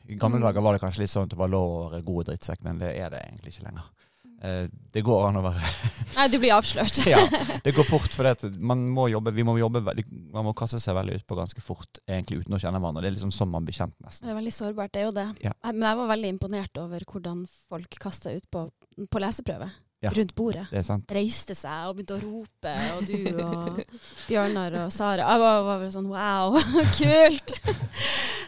I 0.10 0.16
gamle 0.20 0.40
Mm. 0.40 0.44
dager 0.48 0.62
var 0.66 0.74
det 0.76 0.82
kanskje 0.82 1.02
litt 1.06 1.12
sånn 1.12 1.24
at 1.28 1.30
det 1.32 1.38
var 1.40 1.48
lov 1.52 1.70
å 1.76 1.90
være 1.92 2.04
god 2.08 2.26
drittsekk, 2.28 2.64
men 2.66 2.80
det 2.82 2.90
er 2.98 3.10
det 3.14 3.22
egentlig 3.22 3.54
ikke 3.54 3.64
lenger. 3.70 3.86
Eh, 4.42 4.68
det 4.94 5.02
går 5.02 5.24
an 5.32 5.40
å 5.40 5.42
være 5.48 5.70
Nei, 6.18 6.28
du 6.30 6.38
blir 6.42 6.54
avslørt. 6.54 7.00
ja, 7.10 7.24
det 7.66 7.74
går 7.74 7.88
fort, 7.88 8.14
for 8.14 8.30
man 8.62 8.84
må 8.94 9.08
jobbe, 9.10 9.34
vi 9.34 9.46
må 9.46 9.56
jobbe 9.58 9.82
man 10.34 10.46
må 10.46 10.54
kaste 10.58 10.78
seg 10.82 10.94
veldig 10.98 11.18
ut 11.20 11.26
på 11.30 11.38
ganske 11.40 11.62
fort, 11.62 11.98
egentlig 12.06 12.44
uten 12.44 12.58
å 12.58 12.62
kjenne 12.62 12.82
hverandre. 12.82 13.02
Det 13.06 13.10
er 13.12 13.18
liksom 13.18 13.34
sånn 13.34 13.50
man 13.54 13.66
blir 13.66 13.78
kjent, 13.78 13.96
nesten. 14.06 14.28
Det 14.28 14.34
er 14.36 14.38
veldig 14.38 14.54
sårbart, 14.54 14.94
det 14.94 15.02
er 15.02 15.10
jo 15.10 15.16
det. 15.18 15.28
Ja. 15.48 15.56
Men 15.72 15.90
jeg 15.90 16.00
var 16.04 16.14
veldig 16.14 16.32
imponert 16.36 16.82
over 16.84 17.06
hvordan 17.10 17.44
folk 17.68 18.00
kasta 18.02 18.34
ut 18.38 18.46
på, 18.54 18.68
på 19.10 19.22
leseprøve 19.26 19.72
Ja. 20.06 20.12
rundt 20.14 20.36
bordet. 20.38 20.68
Det 20.70 20.84
er 20.84 20.86
sant. 20.86 21.10
Reiste 21.18 21.56
seg 21.58 21.90
og 21.90 21.98
begynte 21.98 22.20
å 22.20 22.22
rope, 22.22 22.74
og 22.94 23.08
du 23.10 23.42
og 23.42 23.80
Bjørnar 24.28 24.76
og 24.84 24.92
Sara. 24.94 25.26
Jeg 25.34 25.42
var, 25.42 25.64
var 25.66 25.82
vel 25.82 25.94
sånn 25.98 26.10
wow, 26.14 26.58
kult! 27.00 27.56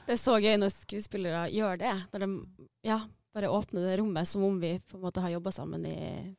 Det 0.05 0.13
er 0.13 0.21
så 0.21 0.37
gøy 0.41 0.55
når 0.61 0.73
skuespillere 0.73 1.47
gjør 1.53 1.81
det. 1.81 1.95
Når 2.13 2.25
de 2.27 2.29
ja, 2.85 3.01
bare 3.33 3.49
åpne 3.49 3.81
det 3.85 3.99
rommet 3.99 4.27
som 4.27 4.43
om 4.43 4.59
vi 4.59 4.79
på 4.79 4.97
en 4.97 5.03
måte 5.03 5.21
har 5.21 5.29
jobba 5.29 5.51
sammen 5.51 5.85
i 5.85 6.35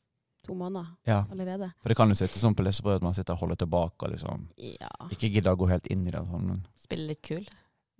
to 0.46 0.54
måneder 0.54 0.86
Ja, 1.06 1.24
allerede. 1.30 1.72
for 1.80 1.88
det 1.88 1.96
kan 1.96 2.08
jo 2.08 2.14
sitte 2.14 2.38
sånn 2.40 2.54
på 2.56 2.64
lesebrød 2.64 2.96
at 2.96 3.02
man 3.02 3.14
sitter 3.14 3.34
og 3.34 3.40
holder 3.40 3.56
tilbake 3.56 4.02
og 4.06 4.10
liksom 4.14 4.48
Ja. 4.56 4.88
ikke 5.10 5.30
gidder 5.32 5.52
å 5.52 5.58
gå 5.58 5.68
helt 5.68 5.86
inn 5.86 6.06
i 6.06 6.10
det. 6.10 6.18
Sånn, 6.26 6.46
men 6.46 6.66
spille 6.76 7.06
litt 7.08 7.22
kul. 7.22 7.46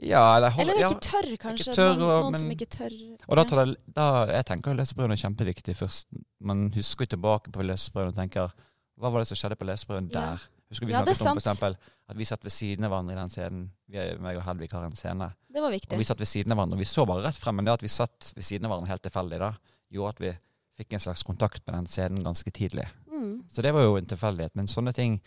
ja, 0.03 0.37
eller, 0.37 0.51
holde, 0.51 0.71
Eller 0.73 0.81
ja. 0.81 0.89
ikke 0.89 1.01
tørr, 1.01 1.37
kanskje. 1.37 1.69
Ikke 1.71 1.77
tørr, 1.77 1.97
noen, 1.99 2.09
noen 2.23 2.33
men- 2.33 2.41
som 2.41 2.51
ikke 2.51 2.71
tør. 2.71 3.19
Og 3.29 3.37
da 3.37 3.45
tar 3.45 3.65
det, 3.67 3.77
da, 3.95 4.27
jeg 4.27 4.45
tenker 4.47 4.71
jo 4.73 4.77
leseprøven 4.79 5.13
er 5.13 5.17
kjempeviktig 5.29 5.77
først. 5.77 6.07
Man 6.41 6.71
husker 6.73 7.05
jo 7.07 7.17
tilbake 7.17 7.53
på 7.53 7.63
leseprøven 7.63 8.09
og 8.09 8.15
tenker 8.17 8.51
hva 8.99 9.13
var 9.13 9.21
det 9.21 9.29
som 9.29 9.37
skjedde 9.37 9.57
på 9.59 9.67
leseprøven 9.67 10.11
Ja. 10.11 10.21
der? 10.21 10.41
Husker 10.71 10.87
vi 10.87 10.93
Ja, 10.93 11.05
det 11.05 11.17
snakket 11.17 11.27
om 11.27 11.35
for 11.35 11.41
eksempel 11.41 11.77
at 12.11 12.19
vi 12.19 12.27
satt 12.27 12.43
ved 12.45 12.53
siden 12.53 12.85
av 12.87 12.91
hverandre 12.93 13.15
i 13.15 13.19
den 13.21 13.31
scenen. 13.33 13.65
Vi, 13.91 14.03
meg 14.23 14.39
og 14.41 14.45
Hedvig 14.47 14.69
har 14.75 14.85
en 14.87 14.97
scene. 14.99 15.29
Det 15.51 15.63
var 15.63 15.71
viktig. 15.71 15.93
Og 15.95 16.01
vi 16.03 16.07
satt 16.09 16.21
ved 16.23 16.29
siden 16.31 16.53
av 16.53 16.59
hverandre. 16.59 16.79
og 16.79 16.83
Vi 16.83 16.89
så 16.91 17.05
bare 17.07 17.23
rett 17.29 17.39
frem, 17.39 17.57
men 17.61 17.69
det 17.69 17.75
at 17.79 17.85
vi 17.87 17.91
satt 17.93 18.33
ved 18.37 18.47
siden 18.47 18.67
av 18.67 18.73
hverandre 18.75 18.91
helt 18.95 19.05
tilfeldig, 19.07 19.39
da, 19.43 19.51
gjorde 19.95 20.15
at 20.17 20.23
vi 20.25 20.33
fikk 20.81 20.97
en 20.97 21.05
slags 21.07 21.23
kontakt 21.29 21.63
med 21.67 21.75
den 21.77 21.87
scenen 21.91 22.25
ganske 22.27 22.51
tidlig. 22.57 22.87
Mm. 23.11 23.45
Så 23.53 23.63
det 23.63 23.73
var 23.77 23.85
jo 23.87 23.97
en 24.01 24.09
tilfeldighet. 24.11 24.55
Men 24.59 24.67
sånne 24.71 24.95
ting 24.97 25.21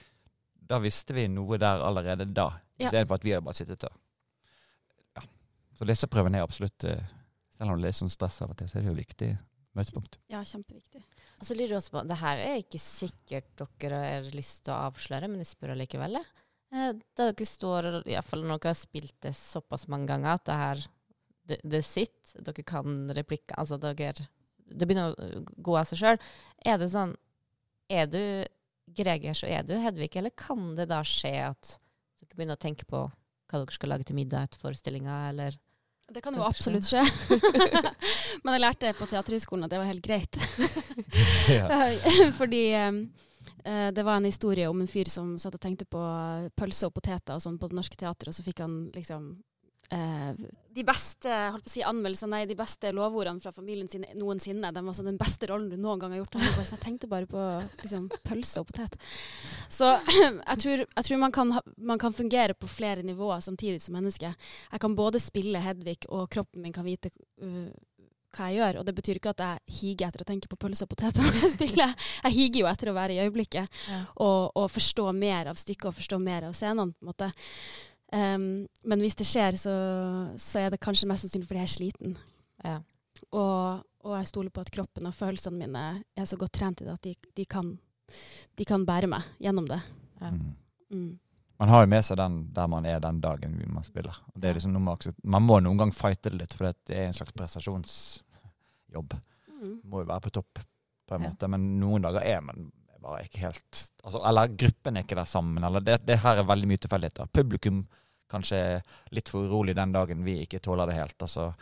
Da 0.63 0.77
visste 0.79 1.11
vi 1.13 1.25
noe 1.27 1.57
der 1.59 1.81
allerede 1.83 2.25
da, 2.33 2.45
Ja. 2.79 2.87
istedenfor 2.87 3.15
at 3.19 3.23
vi 3.25 3.31
hadde 3.33 3.43
bare 3.45 3.53
sittet 3.53 3.83
og 3.83 3.91
Ja. 5.17 5.21
Så 5.75 5.85
leseprøven 5.85 6.35
er 6.35 6.43
absolutt 6.43 6.83
eh, 6.85 7.03
Selv 7.57 7.69
om 7.69 7.75
det 7.77 7.83
er 7.83 7.91
litt 7.91 7.99
sånn 7.99 8.09
stress 8.09 8.41
av 8.41 8.49
og 8.53 8.57
til, 8.57 8.67
så 8.67 8.77
er 8.79 8.81
det 8.81 8.87
jo 8.93 8.95
viktig 8.95 9.37
møtepunkt. 9.75 10.17
Ja, 10.29 10.39
kjempeviktig. 10.41 11.03
Og 11.39 11.45
så 11.45 11.53
lurer 11.57 11.73
jeg 11.75 11.77
også 11.81 11.91
på, 11.91 12.07
det 12.07 12.17
her 12.17 12.37
er 12.37 12.55
ikke 12.61 12.79
sikkert 12.79 13.63
dere 13.79 13.99
har 13.99 14.31
lyst 14.33 14.63
til 14.65 14.73
å 14.73 14.89
avsløre, 14.89 15.27
men 15.29 15.37
jeg 15.43 15.51
spør 15.51 15.73
allikevel. 15.75 16.17
Eh, 16.73 16.93
Da 17.15 17.29
dere 17.31 17.45
står, 17.47 17.89
i 18.07 18.15
hvert 18.15 18.25
fall 18.29 18.43
når 18.45 18.59
dere 18.63 18.73
har 18.73 18.79
spilt 18.79 19.15
det 19.21 19.35
såpass 19.37 19.87
mange 19.91 20.09
ganger, 20.09 20.39
at 20.39 20.45
det 20.49 20.57
her, 20.57 20.83
det, 21.51 21.59
det 21.75 21.83
sitter, 21.85 22.41
dere 22.49 22.65
kan 22.65 23.03
replikker, 23.13 23.55
altså 23.61 23.77
dere, 23.81 24.27
det 24.65 24.87
begynner 24.89 25.13
å 25.13 25.43
gå 25.67 25.77
av 25.77 25.85
seg 25.89 26.01
sjøl. 26.01 26.21
Er 26.65 26.79
det 26.81 26.89
sånn, 26.93 27.15
er 27.91 28.09
du 28.09 28.21
Greger, 28.93 29.35
så 29.37 29.47
er 29.47 29.63
du 29.63 29.77
Hedvig, 29.79 30.09
eller 30.19 30.33
kan 30.35 30.73
det 30.75 30.89
da 30.89 30.99
skje 31.07 31.31
at 31.47 31.75
dere 32.19 32.35
begynner 32.35 32.57
å 32.57 32.63
tenke 32.63 32.87
på 32.89 33.03
hva 33.05 33.61
dere 33.61 33.75
skal 33.75 33.93
lage 33.93 34.07
til 34.09 34.17
middag 34.17 34.47
etter 34.49 34.59
forestillinga, 34.63 35.19
eller 35.29 35.55
Det 36.13 36.21
kan 36.25 36.35
jo 36.35 36.43
absolutt 36.43 36.83
skje. 36.89 37.03
Men 38.43 38.57
jeg 38.57 38.63
lærte 38.63 38.91
på 38.97 39.07
Teaterhøgskolen 39.07 39.67
at 39.67 39.71
det 39.71 39.79
var 39.79 39.87
helt 39.87 40.03
greit. 40.03 40.35
Fordi 42.39 42.63
eh, 42.75 42.97
det 43.63 44.03
var 44.03 44.17
en 44.19 44.27
historie 44.27 44.67
om 44.67 44.81
en 44.83 44.89
fyr 44.91 45.07
som 45.11 45.37
satt 45.39 45.55
og 45.55 45.61
tenkte 45.63 45.87
på 45.87 45.99
pølse 46.59 46.89
og 46.89 46.95
poteter 46.97 47.37
og 47.37 47.43
sånn 47.43 47.59
på 47.61 47.69
Det 47.71 47.77
Norske 47.77 47.99
Teatret, 47.99 48.33
og 48.33 48.35
så 48.35 48.43
fikk 48.45 48.59
han 48.65 48.75
liksom 48.95 49.29
eh, 49.93 50.33
de 50.73 50.83
beste 50.85 51.29
holdt 51.53 51.67
på 51.67 51.69
å 51.69 51.73
si 51.73 51.83
anmeldelsene, 51.85 52.31
nei, 52.33 52.47
de 52.49 52.57
beste 52.57 52.89
lovordene 52.95 53.43
fra 53.43 53.53
familien 53.53 53.89
sin 53.91 54.05
noensinne. 54.17 54.71
De 54.73 54.81
var 54.81 54.95
sånn 54.97 55.11
den 55.11 55.19
beste 55.21 55.49
rollen 55.51 55.69
du 55.69 55.77
noen 55.77 56.01
gang 56.01 56.15
har 56.15 56.23
gjort. 56.23 56.37
Jeg, 56.41 56.65
jeg 56.71 56.81
tenkte 56.81 57.09
bare 57.11 57.29
på 57.29 57.43
liksom, 57.83 58.07
pølse 58.25 58.63
og 58.63 58.71
potet. 58.71 58.97
Så 59.69 59.91
jeg 60.49 60.61
tror, 60.65 60.85
jeg 60.87 61.07
tror 61.09 61.21
man, 61.21 61.35
kan, 61.35 61.53
man 61.77 62.01
kan 62.01 62.15
fungere 62.15 62.57
på 62.57 62.69
flere 62.71 63.05
nivåer 63.05 63.43
samtidig 63.45 63.83
som 63.85 63.97
menneske. 63.99 64.33
Jeg 64.71 64.83
kan 64.83 64.97
både 64.97 65.21
spille 65.21 65.61
Hedvig, 65.61 65.99
og 66.09 66.25
kroppen 66.33 66.65
min 66.65 66.73
kan 66.73 66.87
vite 66.87 67.13
uh, 67.43 67.69
hva 68.33 68.49
jeg 68.49 68.59
gjør. 68.59 68.79
Og 68.81 68.87
det 68.87 68.95
betyr 68.97 69.19
ikke 69.19 69.33
at 69.33 69.43
jeg 69.45 69.77
higer 69.77 70.09
etter 70.09 70.25
å 70.25 70.27
tenke 70.27 70.51
på 70.51 70.59
pølse 70.59 70.85
og 70.85 70.91
poteter 70.91 71.23
når 71.25 71.39
jeg 71.39 71.53
spiller. 71.55 71.95
Jeg 72.25 72.37
higer 72.37 72.61
jo 72.63 72.69
etter 72.71 72.91
å 72.91 72.97
være 72.97 73.15
i 73.15 73.23
øyeblikket 73.23 73.81
og, 74.17 74.51
og 74.59 74.69
forstå 74.73 75.07
mer 75.17 75.51
av 75.51 75.59
stykket 75.59 75.89
og 75.91 75.97
forstå 75.97 76.21
mer 76.23 76.49
av 76.49 76.57
scenene. 76.57 76.93
på 76.93 77.05
en 77.05 77.11
måte. 77.13 77.31
Um, 78.13 78.67
men 78.85 79.01
hvis 79.01 79.17
det 79.17 79.25
skjer, 79.25 79.57
så, 79.57 79.73
så 80.37 80.61
er 80.61 80.73
det 80.73 80.81
kanskje 80.83 81.09
mest 81.09 81.25
sannsynlig 81.25 81.49
fordi 81.49 81.63
jeg 81.63 81.69
er 81.69 81.73
sliten. 81.73 82.17
Ja. 82.63 82.77
Og, 83.33 83.81
og 84.05 84.15
jeg 84.19 84.29
stoler 84.29 84.53
på 84.53 84.61
at 84.61 84.71
kroppen 84.73 85.07
og 85.09 85.15
følelsene 85.17 85.57
mine 85.57 85.85
er 86.13 86.29
så 86.29 86.37
godt 86.37 86.53
trent 86.59 86.83
i 86.83 86.87
det 86.87 86.93
at 86.93 87.07
de, 87.07 87.15
de, 87.33 87.45
kan, 87.49 87.71
de 88.59 88.67
kan 88.69 88.85
bære 88.85 89.09
meg 89.09 89.25
gjennom 89.41 89.69
det. 89.69 89.81
Ja. 90.21 90.29
Mm. 90.29 90.51
Mm. 90.93 91.11
Man 91.63 91.69
har 91.69 91.85
jo 91.85 91.89
med 91.93 92.05
seg 92.05 92.17
den 92.19 92.37
der 92.53 92.67
man 92.69 92.85
er 92.89 92.99
den 92.99 93.21
dagen 93.23 93.55
man 93.71 93.85
spiller. 93.85 94.17
Det 94.35 94.49
er 94.49 94.57
liksom 94.57 94.73
noe 94.75 94.83
med 94.83 95.09
man 95.23 95.45
må 95.47 95.59
noen 95.63 95.79
gang 95.79 95.93
fighte 95.95 96.29
det 96.33 96.41
litt, 96.41 96.55
for 96.57 96.69
det 96.69 96.97
er 96.97 97.07
en 97.07 97.15
slags 97.15 97.33
prestasjonsjobb. 98.93 99.13
Mm. 99.49 99.73
Må 99.89 100.01
jo 100.03 100.07
være 100.09 100.21
på 100.21 100.31
topp, 100.31 100.59
på 101.07 101.15
en 101.15 101.21
Ja. 101.23 101.29
måte. 101.29 101.49
Men 101.49 101.79
noen 101.79 102.01
dager 102.01 102.21
er 102.23 102.41
man 102.41 102.71
bare 103.01 103.23
ikke 103.25 103.39
helt 103.43 103.91
altså, 104.03 104.21
Eller 104.25 104.47
gruppen 104.47 104.97
er 104.97 105.03
ikke 105.03 105.15
der 105.15 105.25
sammen. 105.25 105.63
Eller 105.63 105.79
det, 105.81 106.05
det 106.05 106.19
her 106.19 106.37
er 106.37 106.43
veldig 106.43 106.67
mye 106.67 106.77
tilfeldigheter. 106.77 107.27
Publikum 107.33 107.87
kanskje 108.29 108.81
litt 109.11 109.29
for 109.29 109.43
urolig 109.45 109.75
den 109.75 109.91
dagen 109.91 110.23
vi 110.23 110.41
ikke 110.45 110.59
tåler 110.59 110.87
det 110.87 110.95
helt. 110.95 111.17
Altså, 111.21 111.53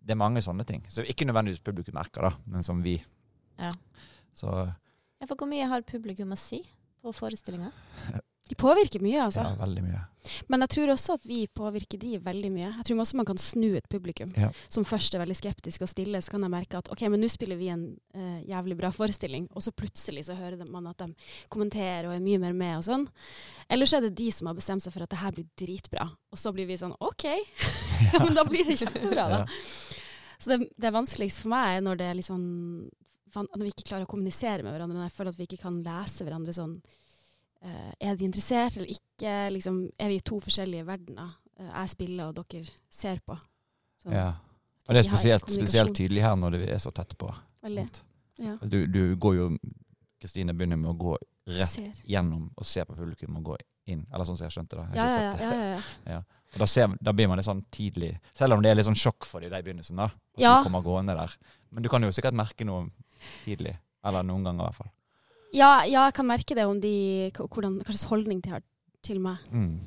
det 0.00 0.12
er 0.12 0.16
mange 0.20 0.42
sånne 0.42 0.64
ting. 0.66 0.82
Så 0.88 1.02
ikke 1.02 1.24
nødvendigvis 1.26 1.60
publikum 1.64 1.94
merker, 1.94 2.22
da, 2.22 2.30
men 2.46 2.62
som 2.62 2.82
vi. 2.82 3.02
Ja. 3.58 3.72
Så 4.34 4.72
Ja, 5.20 5.26
for 5.26 5.36
hvor 5.36 5.48
mye 5.48 5.66
har 5.68 5.82
publikum 5.82 6.30
å 6.32 6.38
si 6.38 6.62
på 7.02 7.12
forestillinga? 7.12 7.72
De 8.50 8.56
påvirker 8.58 9.02
mye, 9.04 9.20
altså. 9.28 9.44
ja, 9.46 9.54
veldig 9.60 9.82
mye. 9.86 10.00
Men 10.52 10.60
jeg 10.66 10.72
tror 10.74 10.90
også 10.92 11.14
at 11.16 11.22
vi 11.24 11.38
påvirker 11.56 11.96
de 12.02 12.18
veldig 12.20 12.50
mye. 12.52 12.66
Jeg 12.76 12.84
tror 12.90 12.98
også 13.00 13.16
man 13.16 13.28
kan 13.30 13.38
snu 13.40 13.70
et 13.78 13.86
publikum 13.88 14.28
Ja. 14.36 14.50
som 14.68 14.84
først 14.84 15.14
er 15.16 15.22
veldig 15.22 15.36
skeptisk 15.38 15.86
og 15.86 15.88
stille. 15.88 16.20
Så 16.20 16.34
kan 16.34 16.42
jeg 16.44 16.52
merke 16.52 16.76
at 16.82 16.90
ok, 16.92 17.06
men 17.08 17.22
nå 17.22 17.30
spiller 17.32 17.56
vi 17.56 17.70
en 17.72 17.86
uh, 18.18 18.40
jævlig 18.44 18.76
bra 18.76 18.90
forestilling, 18.92 19.46
og 19.54 19.64
så 19.64 19.72
plutselig 19.72 20.26
så 20.28 20.36
hører 20.36 20.66
man 20.68 20.90
at 20.90 20.98
de 21.06 21.14
kommenterer 21.48 22.10
og 22.10 22.16
er 22.18 22.20
mye 22.26 22.42
mer 22.42 22.52
med 22.52 22.76
og 22.82 22.84
sånn. 22.90 23.06
Eller 23.70 23.88
så 23.88 23.96
er 23.96 24.08
det 24.08 24.16
de 24.20 24.28
som 24.34 24.50
har 24.50 24.58
bestemt 24.58 24.84
seg 24.84 24.92
for 24.92 25.06
at 25.06 25.14
det 25.14 25.22
her 25.22 25.32
blir 25.38 25.48
dritbra. 25.56 26.10
Og 26.34 26.42
så 26.42 26.52
blir 26.52 26.68
vi 26.68 26.76
sånn 26.82 26.92
OK, 27.00 27.24
ja, 28.12 28.18
men 28.20 28.36
da 28.36 28.44
blir 28.44 28.66
det 28.68 28.76
kjempebra, 28.82 29.28
da. 29.38 29.44
Så 30.40 30.52
det, 30.52 30.68
det 30.76 30.92
vanskeligste 30.92 31.46
for 31.46 31.54
meg 31.54 31.78
er 31.78 31.84
når 31.84 31.98
det 32.00 32.06
er 32.10 32.14
liksom 32.16 32.40
Når 33.36 33.60
vi 33.62 33.70
ikke 33.74 33.84
klarer 33.90 34.06
å 34.06 34.10
kommunisere 34.10 34.64
med 34.64 34.72
hverandre, 34.74 34.96
når 34.98 35.06
jeg 35.08 35.16
føler 35.16 35.34
at 35.34 35.38
vi 35.38 35.46
ikke 35.48 35.62
kan 35.64 35.76
lese 35.86 36.24
hverandre 36.26 36.54
sånn 36.56 36.72
Er 37.62 38.16
de 38.16 38.24
interessert 38.24 38.76
eller 38.76 38.88
ikke? 38.94 39.32
Liksom, 39.52 39.80
er 40.00 40.08
vi 40.08 40.16
i 40.16 40.20
to 40.24 40.38
forskjellige 40.40 40.86
verdener? 40.88 41.34
Eh, 41.58 41.66
jeg 41.82 41.90
spiller, 41.92 42.30
og 42.30 42.38
dere 42.52 42.64
ser 42.90 43.20
på. 43.26 43.36
Sånn, 44.02 44.12
Ja. 44.16 44.30
Og 44.88 44.94
det 44.96 45.04
er 45.04 45.08
spesielt, 45.10 45.44
spesielt 45.52 45.92
tydelig 45.94 46.22
her 46.24 46.34
når 46.34 46.50
det 46.56 46.68
er 46.72 46.78
så 46.82 46.90
tett 46.90 47.12
på. 47.18 47.28
Veldig. 47.62 47.84
Ja. 48.40 48.56
Du, 48.64 48.86
du 48.86 49.14
går 49.20 49.34
jo 49.36 49.58
Kristine 50.20 50.52
begynner 50.56 50.76
med 50.80 50.90
å 50.90 50.96
gå 50.98 51.12
rett 51.46 51.68
Ser. 51.68 51.92
gjennom 52.08 52.48
og 52.56 52.66
se 52.66 52.82
på 52.84 52.96
publikum 52.96 53.36
og 53.36 53.44
gå 53.44 53.56
inn. 53.92 54.06
Eller 54.12 54.24
sånn 54.24 54.36
som 54.36 54.48
jeg 54.48 54.52
skjønte 54.56 54.76
det. 54.80 54.86
Jeg 54.88 54.96
Ja, 54.96 55.06
ja, 55.06 55.36
ja, 55.38 55.52
ja, 55.76 55.82
ja. 56.16 56.18
Og 56.54 56.58
da, 56.58 56.66
ser, 56.66 56.88
da 57.00 57.12
blir 57.12 57.28
man 57.30 57.38
litt 57.38 57.46
sånn 57.46 57.62
tidlig 57.70 58.18
Selv 58.34 58.56
om 58.56 58.62
det 58.64 58.70
er 58.72 58.74
litt 58.74 58.86
sånn 58.88 58.98
sjokk 58.98 59.24
for 59.28 59.40
dem 59.44 59.52
i 59.54 59.62
begynnelsen, 59.62 59.96
da. 60.00 60.04
At 60.10 60.40
Ja. 60.42 60.58
du 60.58 60.64
kommer 60.66 60.82
gående 60.82 61.14
der. 61.14 61.36
Men 61.70 61.82
du 61.84 61.88
kan 61.88 62.02
jo 62.02 62.08
sikkert 62.10 62.34
merke 62.34 62.64
noe 62.66 62.90
tidlig. 63.44 63.76
Eller 64.04 64.22
noen 64.26 64.42
ganger, 64.44 64.64
i 64.64 64.66
hvert 64.66 64.74
fall. 64.80 64.90
Ja, 65.52 65.84
ja, 65.84 66.04
jeg 66.06 66.14
kan 66.14 66.26
merke 66.28 66.54
det 66.54 66.64
om 66.68 66.78
de 66.80 67.30
hvordan, 67.34 67.78
hva 67.80 67.90
slags 67.90 68.04
holdning 68.10 68.40
de 68.44 68.50
har 68.52 68.62
til 69.02 69.18
meg, 69.20 69.38
Mm. 69.50 69.80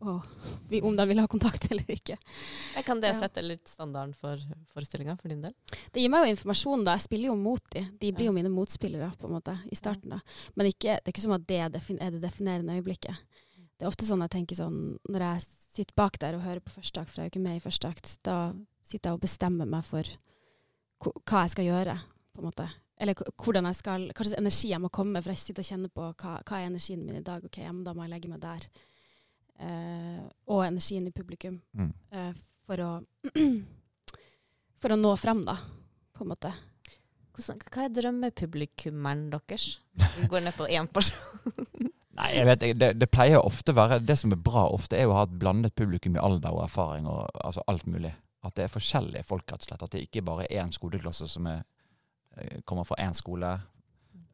og 0.00 0.24
om 0.82 0.96
de 0.96 1.06
vil 1.10 1.18
ha 1.20 1.26
kontakt 1.28 1.66
eller 1.70 1.84
ikke. 1.92 2.16
Kan 2.86 3.00
det 3.00 3.14
Ja. 3.14 3.20
sette 3.20 3.42
litt 3.44 3.66
standarden 3.68 4.14
for 4.14 4.38
forestillinga 4.72 5.18
for 5.20 5.28
din 5.28 5.42
del? 5.42 5.52
Det 5.92 6.00
gir 6.00 6.08
meg 6.08 6.24
jo 6.24 6.32
informasjon, 6.34 6.84
da. 6.84 6.92
Jeg 6.96 7.00
spiller 7.08 7.26
jo 7.26 7.36
mot 7.36 7.60
de. 7.70 7.80
De 8.00 8.12
blir 8.12 8.24
Ja. 8.24 8.30
jo 8.30 8.32
mine 8.32 8.48
motspillere 8.48 9.12
på 9.18 9.24
en 9.26 9.34
måte, 9.40 9.58
i 9.70 9.74
starten. 9.76 10.08
da. 10.08 10.20
Men 10.56 10.66
ikke, 10.66 10.96
det 11.04 11.08
er 11.08 11.12
ikke 11.12 11.20
som 11.22 11.32
at 11.32 11.46
det 11.46 11.58
er 11.60 11.68
det 11.68 12.22
definerende 12.22 12.80
øyeblikket. 12.80 13.16
Det 13.78 13.86
er 13.86 13.90
ofte 13.90 14.04
sånn 14.04 14.20
jeg 14.20 14.30
tenker 14.30 14.56
sånn, 14.56 14.98
når 15.08 15.18
jeg 15.20 15.42
sitter 15.72 15.94
bak 15.96 16.18
der 16.18 16.34
og 16.34 16.42
hører 16.42 16.60
på 16.60 16.70
første 16.80 17.00
akt, 17.00 17.10
for 17.10 17.20
jeg 17.22 17.26
er 17.26 17.30
jo 17.30 17.40
ikke 17.40 17.48
med 17.48 17.56
i 17.56 17.68
første 17.68 17.88
akt, 17.88 18.18
da 18.22 18.52
sitter 18.84 19.10
jeg 19.10 19.14
og 19.14 19.20
bestemmer 19.20 19.66
meg 19.68 19.84
for 19.84 20.02
hva 21.00 21.42
jeg 21.44 21.50
skal 21.50 21.64
gjøre, 21.64 21.98
på 22.34 22.38
en 22.38 22.44
måte. 22.50 22.68
Eller 23.00 23.16
hvordan 23.40 23.68
jeg 23.70 23.78
skal, 23.78 24.06
hva 24.10 24.26
slags 24.26 24.38
energi 24.38 24.70
jeg 24.74 24.82
må 24.82 24.90
komme 24.92 25.16
med, 25.16 25.24
for 25.24 25.32
jeg 25.32 25.40
sitter 25.40 25.64
og 25.64 25.70
kjenner 25.70 25.92
på 25.94 26.06
hva, 26.20 26.36
hva 26.44 26.58
er 26.58 26.68
energien 26.68 27.04
min 27.06 27.20
i 27.20 27.24
dag. 27.24 27.44
Ok, 27.46 27.60
ja, 27.62 27.72
men 27.72 27.84
da 27.86 27.94
må 27.96 28.04
jeg 28.04 28.12
legge 28.12 28.32
meg 28.32 28.42
der. 28.44 28.66
Uh, 29.60 30.24
og 30.52 30.64
energien 30.66 31.08
i 31.08 31.12
publikum. 31.14 31.56
Mm. 31.76 31.92
Uh, 32.12 32.32
for 32.68 32.84
å 32.84 32.90
for 34.80 34.94
å 34.94 34.98
nå 35.00 35.14
frem, 35.20 35.40
da, 35.44 35.56
på 36.16 36.24
en 36.24 36.32
måte. 36.32 36.52
Hvordan, 37.36 37.60
hva 37.72 37.86
er 37.86 37.94
drømmepublikummeren 37.96 39.26
deres? 39.32 39.66
Vi 40.18 40.28
går 40.30 40.44
ned 40.44 40.56
på 40.56 40.68
én 40.68 40.88
person. 40.92 41.16
Nei, 42.20 42.30
jeg 42.34 42.48
vet, 42.48 42.64
det, 42.76 42.88
det 43.00 43.08
pleier 43.08 43.40
ofte 43.40 43.72
å 43.72 43.78
være 43.78 44.00
Det 44.04 44.16
som 44.18 44.32
er 44.34 44.40
bra 44.44 44.66
ofte, 44.68 44.98
er 44.98 45.08
å 45.08 45.14
ha 45.16 45.24
et 45.24 45.36
blandet 45.40 45.76
publikum 45.78 46.18
i 46.18 46.20
alder 46.20 46.52
og 46.52 46.66
erfaring 46.66 47.06
og 47.08 47.30
altså 47.40 47.64
alt 47.70 47.86
mulig. 47.88 48.12
At 48.44 48.56
det 48.56 48.66
er 48.66 48.72
forskjellige 48.72 49.24
folk, 49.28 49.46
rett 49.48 49.62
og 49.62 49.68
slett. 49.68 49.84
At 49.84 49.94
det 49.94 50.04
ikke 50.06 50.24
bare 50.26 50.46
er 50.48 50.64
én 50.64 50.72
skoleklasse 50.74 51.28
som 51.30 51.48
er, 51.48 51.62
kommer 52.64 52.84
fra 52.84 52.96
én 53.02 53.14
skole. 53.16 53.58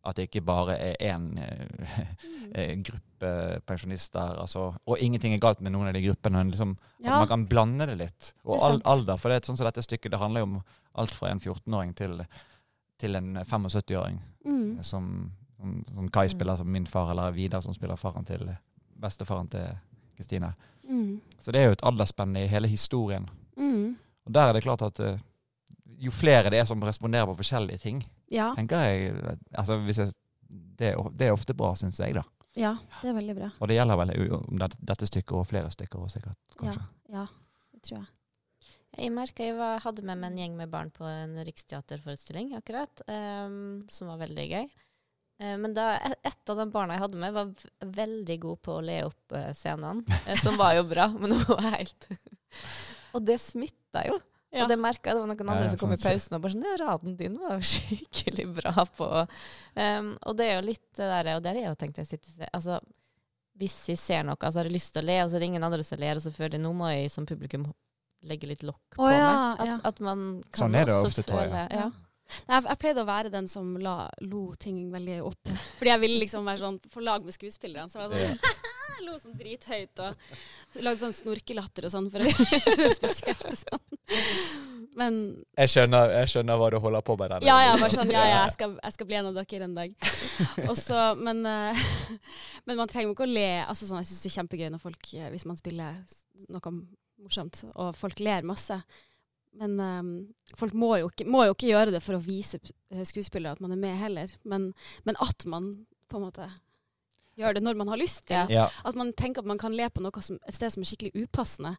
At 0.06 0.16
det 0.16 0.28
ikke 0.28 0.44
bare 0.46 0.76
er 0.78 1.00
én 1.02 1.38
eh, 1.42 2.02
eh, 2.54 2.74
gruppe 2.82 3.30
pensjonister. 3.66 4.36
Altså, 4.40 4.68
og 4.86 5.00
ingenting 5.02 5.34
er 5.34 5.42
galt 5.42 5.60
med 5.60 5.74
noen 5.74 5.90
av 5.90 5.96
de 5.96 6.04
gruppene, 6.04 6.38
men 6.38 6.52
liksom, 6.54 6.76
Ja, 7.02 7.18
man 7.18 7.28
kan 7.28 7.46
blande 7.50 7.88
det 7.90 7.96
litt. 7.98 8.34
Og 8.44 8.60
Det 8.60 8.68
er 8.68 8.92
alder. 8.92 9.18
For 9.18 9.32
det 9.32 9.40
er 9.40 9.48
sånn 9.48 9.58
som 9.58 9.66
dette 9.66 9.82
stykket, 9.82 10.12
det 10.14 10.20
handler 10.22 10.44
jo 10.44 10.50
om 10.52 10.60
alt 11.02 11.16
fra 11.16 11.32
en 11.32 11.42
14-åring 11.42 11.96
til, 11.98 12.22
til 13.02 13.18
en 13.18 13.36
75-åring. 13.42 14.22
mm. 14.44 14.82
Som, 14.86 15.32
som, 15.92 16.08
Kai 16.12 16.28
spiller 16.28 16.56
som 16.56 16.70
min 16.70 16.86
far, 16.86 17.10
eller 17.10 17.34
Vidar 17.34 17.64
som 17.64 17.74
spiller 17.74 17.96
faren 17.96 18.24
til 18.24 18.46
bestefaren 18.96 19.48
til 19.48 19.74
Kristine. 20.16 20.54
Mm. 20.88 21.20
Så 21.40 21.52
det 21.52 21.60
er 21.60 21.70
jo 21.70 21.76
et 21.76 21.84
aldersspenn 21.84 22.36
i 22.36 22.46
hele 22.46 22.68
historien. 22.68 23.26
Mm. 23.56 23.96
Og 24.26 24.34
der 24.34 24.48
er 24.48 24.52
det 24.52 24.62
klart 24.62 24.82
at 24.82 25.00
eh, 25.00 25.18
jo 25.98 26.10
flere 26.12 26.50
det 26.52 26.58
er 26.60 26.68
som 26.68 26.82
responderer 26.84 27.26
på 27.30 27.36
forskjellige 27.40 27.80
ting, 27.82 28.02
Ja, 28.32 28.50
tenker 28.56 28.82
jeg 28.86 29.14
altså 29.56 29.78
hvis 29.84 29.98
jeg, 30.02 30.12
det, 30.50 30.92
er, 30.94 31.10
det 31.16 31.28
er 31.28 31.32
ofte 31.36 31.54
bra, 31.54 31.72
syns 31.78 31.98
jeg, 32.02 32.14
da. 32.14 32.22
ja, 32.56 32.74
det 33.02 33.10
er 33.10 33.16
veldig 33.18 33.34
bra. 33.38 33.50
Og 33.60 33.68
det 33.68 33.76
gjelder 33.78 33.96
vel 34.02 34.12
om 34.40 34.58
dette, 34.60 34.78
dette 34.80 35.06
stykket 35.08 35.32
og 35.38 35.46
flere 35.50 35.70
stykker 35.72 35.98
òg, 36.02 36.10
sikkert. 36.12 36.38
Kanskje. 36.60 36.82
Ja, 37.12 37.26
det 37.74 37.82
tror 37.86 37.98
jeg. 38.02 38.08
Jeg 38.96 39.12
merka 39.12 39.44
jeg 39.44 39.56
var, 39.58 39.80
hadde 39.84 40.02
med 40.08 40.16
meg 40.22 40.30
en 40.32 40.38
gjeng 40.40 40.54
med 40.56 40.70
barn 40.72 40.88
på 40.94 41.04
en 41.04 41.34
riksteaterforestilling 41.44 42.54
akkurat, 42.56 43.02
um, 43.12 43.82
som 43.92 44.08
var 44.08 44.22
veldig 44.22 44.46
gøy. 44.54 44.68
Eh, 45.38 45.56
men 45.60 45.74
da, 45.76 45.98
et- 46.00 46.16
et 46.30 46.48
av 46.48 46.56
de 46.56 46.64
barna 46.72 46.94
jeg 46.94 47.02
hadde 47.02 47.18
med, 47.20 47.34
var 47.36 47.50
veldig 47.92 48.38
god 48.40 48.62
på 48.64 48.72
å 48.78 48.84
le 48.84 49.02
opp 49.04 49.32
eh, 49.36 49.50
scenene, 49.52 50.00
eh, 50.26 50.38
som 50.40 50.56
var 50.56 50.78
jo 50.78 50.86
bra, 50.88 51.08
men 51.20 51.32
hun 51.36 51.44
var 51.50 51.66
helt 51.76 52.08
Og 53.14 53.20
det 53.24 53.36
smitta 53.40 54.06
jo. 54.08 54.16
Ja. 54.56 54.64
Og 54.64 54.72
det 54.72 54.78
merka 54.80 55.10
jeg. 55.10 55.16
Det 55.16 55.22
var 55.22 55.30
noen 55.30 55.50
andre 55.52 55.66
ja, 55.66 55.72
som 55.72 55.80
kom 55.82 55.92
i 55.92 55.96
sånn, 55.96 56.02
så- 56.02 56.12
pausen 56.14 56.36
og 56.36 56.44
bare 56.44 56.54
sånn 56.56 56.66
«Ja, 56.66 56.76
Raden 56.82 57.16
din 57.18 57.38
var 57.42 57.64
skikkelig 57.72 58.46
bra 58.56 58.86
på 58.96 59.08
um, 59.22 60.12
Og 60.26 60.36
det 60.38 60.46
er 60.46 60.54
jo 60.56 60.68
litt 60.70 60.86
det 60.96 61.10
der 61.12 61.32
Og 61.36 61.42
der 61.44 61.60
er 61.60 61.68
jo 61.68 61.74
tenkt 61.78 62.00
jeg 62.00 62.08
sitter 62.08 62.48
Altså, 62.52 62.80
hvis 63.56 63.76
jeg 63.88 64.00
ser 64.00 64.24
noe, 64.28 64.36
så 64.36 64.60
har 64.60 64.68
jeg 64.68 64.74
lyst 64.74 64.92
til 64.92 65.04
å 65.04 65.08
le, 65.08 65.14
og 65.24 65.30
så 65.30 65.38
er 65.38 65.44
det 65.44 65.46
ingen 65.48 65.64
andre 65.64 65.84
som 65.86 66.00
ler, 66.00 66.18
og 66.18 66.24
så 66.24 66.32
føler 66.34 66.58
jeg 66.58 66.64
nå 66.64 66.74
må 66.76 66.90
jeg 66.92 67.08
som 67.12 67.24
publikum 67.28 67.64
legge 68.28 68.48
litt 68.50 68.64
lokk 68.66 68.98
på 68.98 69.06
oh, 69.06 69.12
ja, 69.12 69.30
meg. 69.30 69.62
At, 69.62 69.70
ja. 69.70 69.76
at 69.90 70.02
man 70.04 70.24
kan 70.50 70.66
Sånn 70.66 70.76
er 70.76 70.88
det 70.88 70.96
også 70.96 71.08
ofte, 71.12 71.24
tror 71.28 71.40
jeg. 71.44 71.52
føle 71.54 71.80
ja. 71.80 71.86
Nei, 72.48 72.58
jeg, 72.58 72.78
pleide 72.82 73.02
å 73.04 73.08
være 73.08 73.30
den 73.32 73.48
som 73.50 73.74
la, 73.82 74.08
lo 74.26 74.48
ting 74.58 74.86
veldig 74.92 75.18
opp. 75.26 75.52
Fordi 75.78 75.92
jeg 75.92 76.02
ville 76.02 76.20
liksom 76.22 76.46
være 76.48 76.62
sånn 76.62 76.78
på 76.92 77.04
lag 77.04 77.26
med 77.26 77.36
skuespillerne. 77.36 77.90
Så 77.92 78.00
jeg 78.00 78.10
var 78.10 78.24
sånn, 78.24 78.64
jeg 78.96 79.06
lo 79.06 79.18
sånn 79.20 79.36
drithøyt 79.38 80.02
og 80.04 80.82
lagde 80.86 81.02
sånn 81.04 81.16
snorkelatter 81.16 81.86
og 81.86 81.94
sånn 81.94 82.10
for 82.12 82.24
å 82.24 82.30
gjøre 82.30 82.76
det 82.82 82.90
spesielt. 82.96 83.46
og 83.46 83.60
Sånn. 83.62 83.84
Men 84.96 85.16
Jeg, 85.58 85.70
skjønner, 85.74 86.12
jeg 86.22 86.32
skjønner 86.32 86.60
hva 86.60 86.70
du 86.72 86.78
holder 86.80 87.02
på 87.04 87.18
med. 87.20 87.34
ja, 87.44 87.56
ja, 87.66 87.72
bare 87.76 87.92
sånn, 87.92 88.12
ja, 88.14 88.22
ja, 88.24 88.38
jeg 88.46 88.54
skal, 88.54 88.76
jeg 88.80 88.94
skal 88.96 89.08
bli 89.10 89.18
en 89.18 89.30
av 89.30 89.36
dere 89.36 89.66
en 89.66 89.74
dag. 89.76 89.96
Også, 90.72 91.00
men, 91.20 91.42
eh, 91.50 91.82
men 92.66 92.80
man 92.80 92.88
trenger 92.88 93.12
ikke 93.12 93.26
å 93.26 93.34
le. 93.34 93.48
Altså 93.66 93.88
sånn, 93.88 94.00
jeg 94.00 94.10
syns 94.12 94.22
det 94.24 94.30
er 94.32 94.38
kjempegøy 94.40 94.70
når 94.72 94.82
folk, 94.86 95.10
eh, 95.18 95.28
hvis 95.34 95.44
man 95.48 95.60
spiller 95.60 96.00
noe 96.52 96.72
morsomt, 97.20 97.60
og 97.74 97.92
folk 97.96 98.20
ler 98.24 98.46
masse. 98.48 98.78
Men 99.56 99.80
um, 99.80 100.08
folk 100.58 100.74
må 100.76 100.92
jo, 101.00 101.08
ikke, 101.08 101.26
må 101.32 101.44
jo 101.46 101.54
ikke 101.56 101.70
gjøre 101.70 101.94
det 101.94 102.02
for 102.04 102.18
å 102.18 102.22
vise 102.22 102.58
eh, 102.60 103.02
skuespillere 103.08 103.56
at 103.56 103.62
man 103.64 103.72
er 103.72 103.80
med 103.80 103.96
heller. 104.00 104.32
Men, 104.44 104.70
men 105.08 105.16
at 105.24 105.46
man 105.48 105.70
på 106.10 106.18
en 106.20 106.26
måte 106.28 106.48
gjør 107.36 107.56
det 107.58 107.62
når 107.66 107.76
man 107.76 107.88
har 107.92 108.00
lyst 108.00 108.24
til. 108.28 108.36
Ja. 108.36 108.46
Ja. 108.48 108.66
At 108.88 108.96
man 108.96 109.12
tenker 109.16 109.42
at 109.44 109.48
man 109.48 109.58
kan 109.60 109.74
le 109.76 109.88
på 109.92 110.00
noe 110.04 110.22
som, 110.24 110.38
et 110.48 110.56
sted 110.56 110.72
som 110.72 110.84
er 110.84 110.88
skikkelig 110.88 111.24
upassende. 111.26 111.74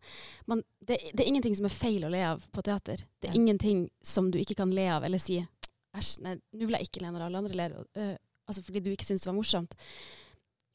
Man, 0.50 0.62
det, 0.86 1.00
det 1.14 1.24
er 1.24 1.30
ingenting 1.32 1.56
som 1.58 1.66
er 1.70 1.74
feil 1.74 2.06
å 2.06 2.12
le 2.14 2.22
av 2.34 2.46
på 2.54 2.62
teater. 2.66 3.06
Det 3.22 3.30
er 3.32 3.34
Ja. 3.34 3.40
ingenting 3.42 3.88
som 4.06 4.30
du 4.34 4.38
ikke 4.42 4.58
kan 4.60 4.74
le 4.74 4.86
av 4.98 5.06
eller 5.08 5.22
si 5.22 5.40
æsj, 5.98 6.12
nei, 6.22 6.36
nå 6.54 6.66
vil 6.68 6.78
jeg 6.78 6.90
ikke 6.92 7.02
le 7.06 7.14
når 7.16 7.26
alle 7.26 7.42
andre 7.42 7.58
ler. 7.58 7.78
øh, 7.98 8.16
altså 8.48 8.62
fordi 8.64 8.84
du 8.86 8.92
ikke 8.94 9.06
syns 9.08 9.22
det 9.26 9.32
var 9.32 9.38
morsomt. 9.38 9.74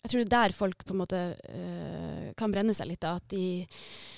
Jeg 0.03 0.11
tror 0.11 0.19
det 0.25 0.27
er 0.27 0.31
der 0.49 0.53
folk 0.57 0.81
på 0.85 0.95
en 0.97 0.99
måte 0.99 1.19
øh, 1.47 2.33
kan 2.35 2.51
brenne 2.51 2.75
seg 2.75 2.89
litt. 2.91 3.01
da, 3.05 3.13
At 3.21 3.29
de 3.31 3.67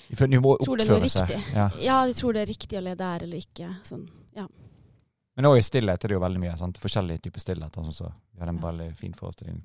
de 0.09 0.39
må 0.41 0.55
Tror 0.63 0.77
det 0.81 0.87
er 0.89 1.01
riktig. 1.03 1.37
Ja. 1.53 1.67
ja, 1.79 1.97
de 2.09 2.13
tror 2.17 2.33
det 2.33 2.41
er 2.41 2.49
riktig 2.49 2.79
å 2.79 2.81
le 2.81 2.95
der 2.97 3.23
eller 3.27 3.37
ikke. 3.37 3.67
Sånn. 3.85 4.07
Men 5.35 5.45
òg 5.51 5.59
i 5.59 5.65
stillhet 5.67 6.01
er 6.03 6.07
det 6.09 6.15
jo 6.17 6.23
veldig 6.23 6.41
mye. 6.41 6.55
Sant? 6.57 6.79
Forskjellige 6.81 7.21
typer 7.27 7.43
stillhet. 7.43 7.77
Altså, 7.77 7.91
så 7.93 8.09
vi 8.33 8.39
hadde 8.41 8.55
en 8.55 8.61
Ja. 8.63 8.65
veldig 8.71 8.87
fin 8.97 9.13
forestilling 9.13 9.61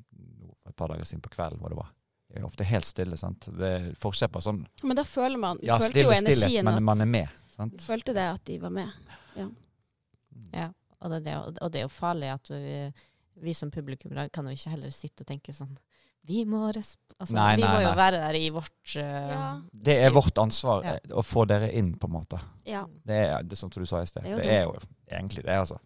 for 0.62 0.68
et 0.68 0.76
par 0.76 0.88
dager 0.92 1.04
siden 1.08 1.22
på 1.22 1.30
kvelden. 1.32 1.58
hvor 1.58 1.68
det 1.72 1.76
var 1.80 1.88
det 2.30 2.38
er 2.38 2.44
ofte 2.46 2.64
helt 2.64 2.84
stille. 2.86 3.16
sant? 3.16 3.48
Det 3.58 3.66
er 3.80 3.92
forskjell 3.98 4.28
på 4.30 4.40
sånn 4.44 4.66
Men 4.84 4.96
da 4.96 5.02
føler 5.02 5.38
man 5.38 5.58
Ja, 5.62 5.78
følte 5.78 6.02
jo 6.04 6.10
energien 6.10 6.36
stillhet, 6.36 6.64
men 6.64 6.74
at 6.74 6.82
man 6.82 7.00
er 7.00 7.06
med. 7.06 7.28
sant? 7.56 7.80
Følte 7.80 8.12
det 8.14 8.26
at 8.34 8.44
de 8.44 8.58
var 8.58 8.70
med. 8.70 8.92
Ja, 10.52 10.68
og 11.00 11.10
det, 11.10 11.26
er 11.26 11.32
jo- 11.34 11.54
og 11.62 11.72
det 11.72 11.78
er 11.80 11.82
jo 11.82 11.88
farlig 11.88 12.28
at 12.34 12.46
vi, 12.48 12.92
vi 13.40 13.52
som 13.54 13.70
publikum 13.70 14.12
kan 14.30 14.44
jo 14.44 14.50
ikke 14.52 14.70
heller 14.70 14.90
sitte 14.90 15.22
og 15.22 15.26
tenke 15.26 15.52
sånn 15.52 15.76
Vi 16.28 16.44
må, 16.44 16.66
resp 16.76 16.98
altså, 17.18 17.34
Nei, 17.34 17.56
vi 17.56 17.62
nei, 17.64 17.70
må 17.72 17.80
jo 17.82 17.88
nei. 17.88 17.96
være 17.96 18.18
der 18.22 18.36
i 18.38 18.48
vårt 18.54 18.96
uh, 18.96 19.02
Ja. 19.02 19.44
Det 19.72 19.94
er 20.04 20.10
vårt 20.14 20.38
ansvar 20.38 20.82
Ja. 20.84 20.94
eh, 21.00 21.14
å 21.16 21.22
få 21.24 21.46
dere 21.48 21.70
inn, 21.72 21.94
på 21.98 22.06
en 22.10 22.12
måte. 22.18 22.40
Ja. 22.68 22.84
Det 23.06 23.20
er 23.30 23.42
det 23.42 23.58
som 23.58 23.70
du 23.72 23.80
sa 23.88 24.02
i 24.02 24.06
sted. 24.10 24.22
Det 24.24 24.30
er 24.30 24.36
jo 24.36 24.40
Det 24.40 24.44
det. 24.44 24.58
er 24.58 24.62
jo 24.64 24.74
egentlig 25.20 25.44
det, 25.46 25.56
altså. 25.58 25.78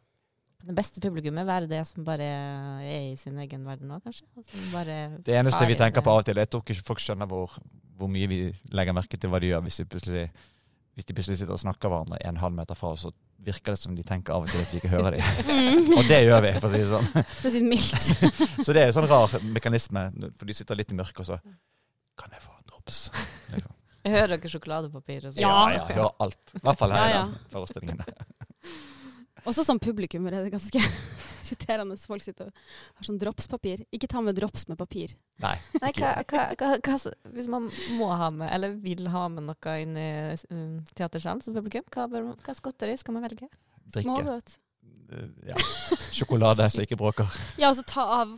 Det 0.65 0.75
beste 0.75 1.01
publikummet 1.01 1.45
være 1.47 1.69
det 1.69 1.83
som 1.87 2.05
bare 2.05 2.25
er 2.25 3.13
i 3.13 3.17
sin 3.21 3.37
egen 3.39 3.65
verden 3.69 3.89
nå, 3.93 3.99
kanskje. 4.01 4.25
Som 4.49 4.71
bare 4.73 5.19
Det 5.23 5.35
eneste 5.37 5.67
vi 5.69 5.75
tenker 5.77 6.01
på 6.01 6.11
av 6.11 6.23
og 6.23 6.25
til, 6.25 6.37
jeg 6.41 6.49
tror 6.51 6.63
ikke 6.65 6.83
folk 6.87 7.01
skjønner 7.05 7.29
hvor, 7.29 7.53
hvor 7.99 8.09
mye 8.09 8.27
vi 8.31 8.39
legger 8.73 8.97
merke 8.97 9.19
til 9.21 9.29
hva 9.31 9.41
de 9.41 9.51
gjør 9.53 9.61
hvis 9.67 9.77
de 9.83 9.85
plutselig, 9.85 10.31
hvis 10.97 11.05
de 11.05 11.15
plutselig 11.15 11.37
sitter 11.39 11.53
og 11.53 11.61
snakker 11.61 11.89
hverandre 11.93 12.17
en 12.25 12.37
halv 12.41 12.55
meter 12.57 12.75
fra 12.75 12.95
oss, 12.97 13.05
virker 13.45 13.75
det 13.75 13.81
som 13.81 13.95
de 13.97 14.03
tenker 14.07 14.33
av 14.37 14.45
og 14.47 14.51
til 14.53 14.61
at 14.63 14.71
vi 14.73 14.81
ikke 14.81 14.93
hører 14.97 15.17
dem. 15.17 15.23
Mm. 15.49 15.93
Og 15.99 16.05
det 16.09 16.21
gjør 16.25 16.41
vi, 16.47 16.53
for 16.61 16.69
å 16.69 16.73
si 16.73 16.81
det 16.83 16.89
sånn. 16.91 17.09
For 17.41 17.49
å 17.51 17.53
si 17.55 17.61
det 17.61 17.69
mildt. 17.69 18.11
Så 18.67 18.73
det 18.77 18.83
er 18.85 18.91
en 18.93 18.97
sånn 18.97 19.09
rar 19.11 19.35
mekanisme, 19.55 20.07
for 20.39 20.49
de 20.49 20.57
sitter 20.57 20.79
litt 20.81 20.93
i 20.95 20.99
mørket, 20.99 21.21
og 21.25 21.31
så 21.33 21.41
Kan 22.21 22.31
jeg 22.37 22.45
få 22.45 22.53
en 22.55 22.67
drops? 22.71 22.99
Liksom. 23.51 23.73
Jeg 24.05 24.13
hører 24.15 24.35
dere 24.37 24.51
sjokoladepapir 24.53 25.23
og 25.25 25.33
sånn. 25.33 25.41
Ja, 25.43 25.53
ja, 25.73 25.81
jeg 25.89 25.97
hører 25.97 26.13
alt. 26.27 26.53
I 26.55 26.61
hvert 26.67 26.79
fall 26.83 26.93
her 26.95 27.01
Ja, 27.01 27.07
i 27.09 27.15
ja. 27.17 27.23
den 27.25 27.55
forestillingen. 27.55 28.03
Også 29.45 29.65
som 29.67 29.81
publikum 29.83 30.27
er 30.29 30.39
det 30.39 30.53
ganske 30.55 30.81
irriterende 31.45 31.97
folk 32.01 32.25
sitter 32.25 32.49
og 32.49 32.55
har 32.99 33.09
sånn 33.09 33.21
dropspapir. 33.21 33.85
Ikke 33.95 34.09
ta 34.11 34.23
med 34.25 34.37
drops 34.39 34.67
med 34.71 34.79
papir. 34.81 35.13
Nei. 35.45 35.55
Nei, 35.83 35.93
hva, 35.99 36.15
hva, 36.25 36.47
hva, 36.57 36.73
hva, 36.81 36.97
hvis 37.35 37.51
man 37.53 37.69
må 37.99 38.09
ha 38.17 38.31
med, 38.33 38.49
eller 38.55 38.77
vil 38.81 39.09
ha 39.13 39.27
med 39.33 39.49
noe 39.51 39.77
inn 39.83 39.95
i 40.01 40.11
um, 40.51 40.81
teatersalen 40.97 41.45
som 41.45 41.57
publikum, 41.57 41.85
hva, 41.95 42.09
hva 42.09 42.59
godteri 42.65 42.97
skal 43.01 43.19
man 43.19 43.27
velge? 43.29 43.51
Drikke. 43.85 44.05
Smågodt. 44.09 44.59
Uh, 45.13 45.29
Ja. 45.47 45.57
Sjokolade 46.15 46.65
som 46.73 46.85
ikke 46.85 46.97
bråker. 46.99 47.29
Ja, 47.61 47.69
og 47.69 47.77
så 47.77 47.85
ta 47.87 48.05
av, 48.23 48.33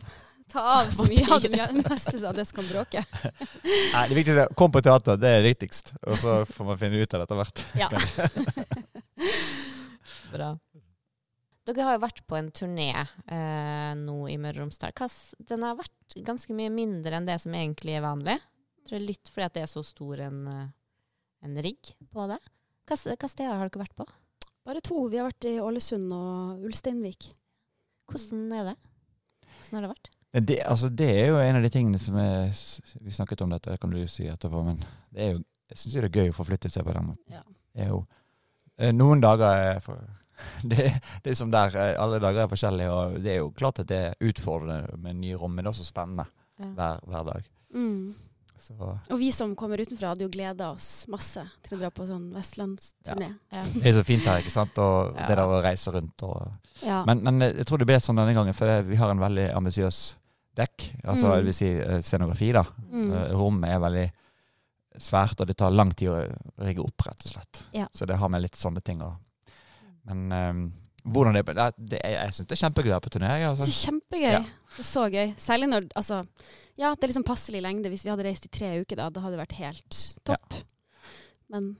ta 0.51 0.63
av 0.75 0.91
så 0.93 1.07
mye 1.07 1.23
av 1.31 1.41
det 1.47 1.69
meste 1.79 2.19
av 2.27 2.35
det 2.35 2.45
som 2.49 2.59
kan 2.59 2.67
bråke. 2.69 3.03
Nei, 3.95 4.03
det 4.11 4.17
viktigste 4.19 4.43
er 4.49 4.53
kom 4.59 4.73
på 4.75 4.83
teater, 4.83 5.17
det 5.21 5.31
er 5.39 5.47
viktigst. 5.47 5.95
Og 6.03 6.19
så 6.19 6.41
får 6.51 6.69
man 6.73 6.81
finne 6.81 6.99
ut 6.99 7.15
av 7.15 7.23
det 7.23 7.29
etter 7.29 7.39
hvert. 7.41 7.65
Ja. 7.79 7.87
Bra. 10.33 10.51
Dere 11.67 11.83
har 11.83 11.97
jo 11.97 12.03
vært 12.05 12.21
på 12.23 12.37
en 12.37 12.47
turné 12.55 12.91
eh, 12.95 13.93
nå 13.99 14.17
i 14.31 14.37
Møre 14.39 14.61
og 14.61 14.67
Romsdal. 14.67 14.93
Den 15.49 15.65
har 15.67 15.75
vært 15.75 16.15
ganske 16.23 16.55
mye 16.55 16.71
mindre 16.71 17.17
enn 17.17 17.27
det 17.27 17.35
som 17.43 17.55
egentlig 17.57 17.97
er 17.97 18.05
vanlig. 18.05 18.37
Jeg 18.79 18.87
tror 18.87 19.03
litt 19.03 19.31
fordi 19.33 19.47
at 19.49 19.57
det 19.57 19.63
er 19.65 19.71
så 19.71 19.83
stor 19.83 20.21
en, 20.29 20.37
eh, 20.47 20.69
en 21.43 21.57
rigg 21.65 21.91
på 22.13 22.27
det. 22.31 22.39
Hva, 22.87 22.95
steder 22.95 23.51
har 23.51 23.67
dere 23.67 23.83
vært 23.83 23.97
på? 23.99 24.07
Bare 24.67 24.83
to. 24.83 25.01
Vi 25.11 25.19
har 25.19 25.27
vært 25.27 25.47
i 25.49 25.57
Ålesund 25.63 26.11
og 26.15 26.63
Ulsteinvik. 26.67 27.33
Hvordan 28.07 28.45
er 28.55 28.69
det? 28.69 28.77
Hvordan 29.57 29.77
har 29.77 29.85
det 29.85 29.91
vært? 29.91 30.09
Det, 30.37 30.57
altså, 30.67 30.89
det 30.89 31.07
er 31.17 31.27
jo 31.31 31.41
en 31.41 31.59
av 31.59 31.65
de 31.65 31.71
tingene 31.71 31.99
som 31.99 32.17
er 32.19 32.51
Vi 33.01 33.13
snakket 33.15 33.41
om 33.43 33.51
dette, 33.51 33.77
kan 33.81 33.91
du 33.91 33.99
si 34.11 34.27
etterpå, 34.29 34.63
men 34.63 34.79
det 35.11 35.23
er 35.23 35.35
jo, 35.35 35.43
jeg 35.71 35.81
syns 35.81 35.97
det 35.97 36.03
er 36.03 36.21
gøy 36.21 36.31
å 36.31 36.37
forflytte 36.37 36.71
seg 36.71 36.85
på 36.87 36.95
den 36.95 37.09
måten. 37.09 37.33
Ja. 37.33 37.43
Det 37.75 37.83
er 37.83 37.91
jo, 37.91 38.01
eh, 38.77 38.93
noen 38.95 39.23
dager 39.23 39.63
er 39.71 39.79
for, 39.83 40.03
det, 40.63 40.87
det 41.23 41.31
er 41.31 41.35
som 41.39 41.51
der, 41.51 41.75
eh, 41.75 41.95
alle 42.01 42.19
dager 42.23 42.43
er 42.45 42.51
forskjellige, 42.51 42.91
og 42.93 43.17
det 43.23 43.31
er 43.35 43.41
jo 43.41 43.51
klart 43.57 43.79
at 43.83 43.87
det 43.91 43.97
er 44.11 44.15
utfordrende 44.29 44.97
med 45.01 45.15
nye 45.23 45.35
rom, 45.39 45.53
men 45.55 45.63
det 45.65 45.71
er 45.71 45.75
også 45.77 45.89
spennende 45.91 46.27
Ja. 46.57 46.65
hver, 46.73 46.99
hver 47.05 47.23
dag. 47.31 47.43
Mm. 47.75 48.13
Så 48.57 48.73
Og 49.11 49.19
vi 49.19 49.27
som 49.31 49.51
kommer 49.55 49.77
utenfra, 49.77 50.09
hadde 50.15 50.25
jo 50.25 50.31
gleda 50.33 50.71
oss 50.73 51.05
masse 51.07 51.43
til 51.61 51.77
å 51.77 51.79
dra 51.83 51.91
på 51.93 52.07
sånn 52.09 52.31
vestlandsturné. 52.33 53.27
Ja. 53.53 53.61
det 53.75 53.85
er 53.91 53.93
så 53.99 54.03
fint 54.07 54.25
her, 54.25 54.39
ikke 54.41 54.49
sant? 54.55 54.79
Og 54.81 55.13
det 55.13 55.27
der 55.37 55.43
å 55.45 55.59
reise 55.61 55.93
rundt 55.93 56.23
og. 56.25 56.47
Men, 57.05 57.21
men 57.27 57.39
jeg 57.51 57.67
tror 57.69 57.77
det 57.77 57.85
ble 57.85 57.99
sånn 58.01 58.17
denne 58.17 58.33
gangen, 58.33 58.57
for 58.57 58.81
vi 58.87 58.97
har 58.97 59.13
en 59.13 59.21
veldig 59.21 59.51
ambisiøs 59.53 59.99
dekk. 60.57 60.87
Altså, 61.05 61.27
Mm. 61.29 61.35
jeg 61.37 61.45
vil 61.45 61.53
si 61.53 61.69
eh, 61.77 61.99
scenografi, 62.01 62.49
da. 62.57 62.63
Mm. 62.89 63.11
Eh, 63.13 63.29
Rommet 63.37 63.69
er 63.75 63.79
veldig 63.85 64.07
svært, 64.97 65.39
og 65.41 65.45
det 65.51 65.57
tar 65.61 65.69
lang 65.77 65.91
tid 65.93 66.09
å 66.09 66.17
rigge 66.65 66.81
opp, 66.81 67.05
rett 67.05 67.21
og 67.27 67.31
slett. 67.35 67.63
Ja. 67.77 67.85
Så 67.93 68.07
det 68.09 68.17
har 68.17 68.29
med 68.33 68.41
litt 68.41 68.57
sånne 68.57 68.81
ting 68.81 69.03
å 69.05 69.11
Men 70.07 70.21
um, 70.31 70.61
hvordan 71.07 71.35
det, 71.37 71.43
det, 71.47 71.65
det 71.91 71.99
Jeg, 72.03 72.13
jeg 72.17 72.35
syns 72.37 72.47
det 72.47 72.55
er 72.57 72.61
kjempegøy 72.63 72.91
å 72.91 72.95
være 72.95 73.05
på 73.07 73.11
turné. 73.15 73.31
jeg, 73.33 73.41
Det 73.43 73.49
Altså. 73.51 73.67
er 73.67 73.79
kjempegøy. 73.87 74.31
Ja. 74.31 74.41
Det 74.77 74.83
er 74.83 74.87
så 74.91 75.03
gøy. 75.11 75.33
Særlig 75.39 75.67
når 75.71 75.89
Altså, 75.99 76.21
ja, 76.77 76.93
det 76.95 77.03
er 77.03 77.11
liksom 77.13 77.25
passelig 77.27 77.61
lengde. 77.65 77.89
Hvis 77.91 78.05
vi 78.07 78.11
hadde 78.13 78.25
reist 78.27 78.45
i 78.47 78.51
tre 78.53 78.71
uker, 78.81 78.95
da, 79.01 79.09
da 79.09 79.23
hadde 79.23 79.37
det 79.37 79.43
vært 79.45 79.57
helt 79.59 79.99
topp. 80.27 80.57
Men 81.53 81.75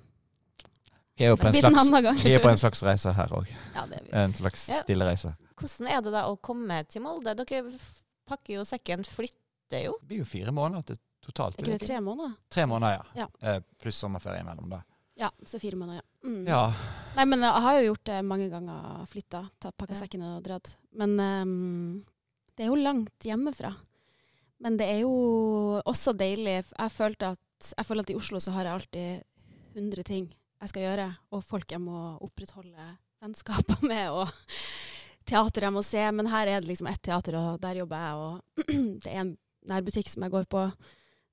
Vi 1.18 1.26
er 1.26 1.32
jo 1.34 1.38
på 1.42 1.48
en 1.50 1.54
slags, 1.58 1.80
annen 1.82 2.04
gang. 2.06 2.18
vi 2.22 2.34
er 2.36 2.40
på 2.44 2.50
en 2.52 2.58
slags 2.62 2.84
reise 2.86 3.14
her 3.18 3.32
òg. 3.34 3.48
Ja, 3.76 3.86
det 3.90 4.00
er 4.00 4.04
vi. 4.06 4.12
En 4.22 4.34
slags 4.38 4.68
Ja. 4.70 4.82
stille 4.84 5.06
reise. 5.08 5.34
Hvordan 5.58 5.88
er 5.90 6.02
det 6.06 6.12
da 6.14 6.26
å 6.30 6.36
komme 6.40 6.84
til 6.88 7.02
Molde? 7.02 7.34
Dere 7.40 7.64
pakker 8.28 8.60
jo 8.60 8.66
sekken, 8.68 9.04
flytter 9.08 9.86
jo. 9.88 9.96
Det 10.04 10.08
blir 10.12 10.20
jo 10.22 10.26
fire 10.30 10.52
måneder 10.54 10.84
til 10.92 11.00
totalt. 11.26 11.58
Er 11.58 11.64
ikke 11.66 11.80
det 11.80 11.88
tre 11.88 11.98
måneder? 12.04 12.36
Tre 12.54 12.66
måneder, 12.70 13.02
ja. 13.16 13.26
Ja. 13.26 13.28
Eh, 13.56 13.60
pluss 13.82 13.98
sommerferie 14.04 14.44
imellom, 14.46 14.70
da. 14.70 14.82
Ja, 15.18 15.32
så 15.50 15.60
fire 15.60 15.76
måneder, 15.80 16.02
ja. 16.04 16.30
Mm. 16.30 16.42
Ja. 16.48 16.62
Nei, 17.18 17.26
men 17.26 17.42
jeg 17.46 17.64
har 17.66 17.78
jo 17.80 17.86
gjort 17.90 18.04
det 18.10 18.18
mange 18.28 18.50
ganger. 18.52 19.06
Flytta, 19.10 19.46
pakka 19.74 19.96
Ja. 19.96 20.00
sekken 20.04 20.26
og 20.28 20.44
dratt. 20.46 20.76
Men 20.94 21.16
um, 21.20 22.04
det 22.56 22.66
er 22.66 22.70
jo 22.70 22.78
langt 22.78 23.26
hjemmefra. 23.26 23.72
Men 24.62 24.78
det 24.78 24.88
er 24.90 25.00
jo 25.02 25.82
også 25.86 26.14
deilig. 26.18 26.60
Jeg, 26.70 26.92
følte 26.94 27.32
at, 27.34 27.72
jeg 27.78 27.86
føler 27.86 28.06
at 28.06 28.14
i 28.14 28.18
Oslo 28.18 28.40
så 28.42 28.54
har 28.56 28.66
jeg 28.70 28.74
alltid 28.74 29.24
100 29.78 30.04
ting 30.04 30.28
jeg 30.58 30.70
skal 30.72 30.82
gjøre, 30.88 31.08
og 31.38 31.44
folk 31.46 31.70
jeg 31.72 31.82
må 31.84 31.98
opprettholde 32.26 32.86
vennskaper 33.22 33.84
med, 33.92 34.10
og 34.10 34.32
teater 35.30 35.68
jeg 35.68 35.74
må 35.76 35.84
se. 35.86 36.02
Men 36.18 36.30
her 36.34 36.48
er 36.50 36.62
det 36.62 36.72
liksom 36.72 36.90
ett 36.90 37.02
teater, 37.06 37.38
og 37.38 37.60
der 37.62 37.82
jobber 37.84 38.06
jeg, 38.06 38.16
og 38.16 38.64
det 39.04 39.12
er 39.12 39.22
en 39.22 39.36
nærbutikk 39.70 40.10
som 40.10 40.26
jeg 40.26 40.34
går 40.34 40.48
på. 40.50 40.64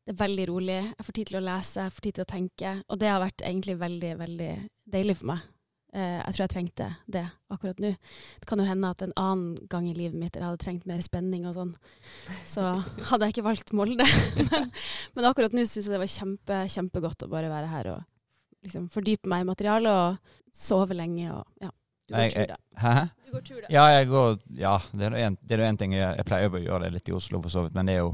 Det 0.04 0.12
er 0.12 0.20
veldig 0.20 0.44
rolig. 0.50 0.78
Jeg 0.98 1.06
får 1.06 1.16
tid 1.16 1.28
til 1.30 1.38
å 1.40 1.44
lese, 1.46 1.84
jeg 1.86 1.92
får 1.96 2.04
tid 2.04 2.14
til 2.18 2.24
å 2.26 2.30
tenke. 2.34 2.72
Og 2.92 2.98
det 3.00 3.08
har 3.08 3.22
vært 3.22 3.44
egentlig 3.44 3.76
veldig, 3.80 4.10
veldig 4.20 4.48
deilig 4.92 5.14
for 5.16 5.30
meg. 5.32 5.44
Eh, 5.94 6.18
jeg 6.18 6.34
tror 6.34 6.42
jeg 6.42 6.52
trengte 6.52 6.88
det 7.14 7.22
akkurat 7.54 7.78
nå. 7.80 7.92
Det 8.42 8.48
kan 8.50 8.60
jo 8.60 8.66
hende 8.66 8.90
at 8.90 9.04
en 9.06 9.14
annen 9.20 9.68
gang 9.70 9.86
i 9.88 9.94
livet 9.94 10.18
mitt 10.18 10.34
jeg 10.36 10.42
hadde 10.44 10.60
trengt 10.60 10.88
mer 10.90 10.98
spenning 11.06 11.46
og 11.46 11.54
sånn, 11.54 11.70
så 12.44 12.64
hadde 13.12 13.28
jeg 13.28 13.36
ikke 13.36 13.46
valgt 13.46 13.70
Molde. 13.78 14.04
men, 14.50 14.66
men 15.14 15.28
akkurat 15.30 15.54
nå 15.54 15.62
syns 15.62 15.86
jeg 15.86 15.94
det 15.94 16.02
var 16.02 16.10
kjempe, 16.10 16.58
kjempegodt 16.74 17.24
å 17.24 17.30
bare 17.30 17.52
være 17.52 17.70
her 17.70 17.90
og 17.94 18.02
liksom 18.66 18.90
fordype 18.92 19.30
meg 19.30 19.44
i 19.44 19.48
materialet 19.52 19.92
og 19.94 20.36
sove 20.54 20.96
lenge 20.98 21.30
og 21.30 21.46
ja. 21.62 21.70
Du 22.04 22.12
går 22.12 22.20
Jeg- 22.26 22.34
tur, 22.34 22.50
da. 22.50 22.56
Hæ? 22.82 22.92
Du 23.24 23.30
går 23.32 23.44
tur, 23.46 23.60
da. 23.62 23.68
Ja, 23.72 23.84
jeg 23.94 24.08
går, 24.10 24.34
ja 24.60 24.74
det 24.92 25.06
er 25.06 25.14
nå 25.14 25.20
en, 25.24 25.38
det 25.40 25.56
nå 25.56 25.64
en 25.70 25.78
ting 25.80 25.94
jeg, 25.96 26.16
jeg 26.18 26.26
pleier 26.28 26.52
å 26.52 26.60
gjøre 26.60 26.82
det 26.84 26.98
litt 26.98 27.08
i 27.08 27.14
Oslo, 27.16 27.40
for 27.40 27.54
så 27.54 27.62
vidt, 27.64 27.78
men 27.78 27.88
det 27.88 27.94
er 27.94 28.02
jo 28.02 28.10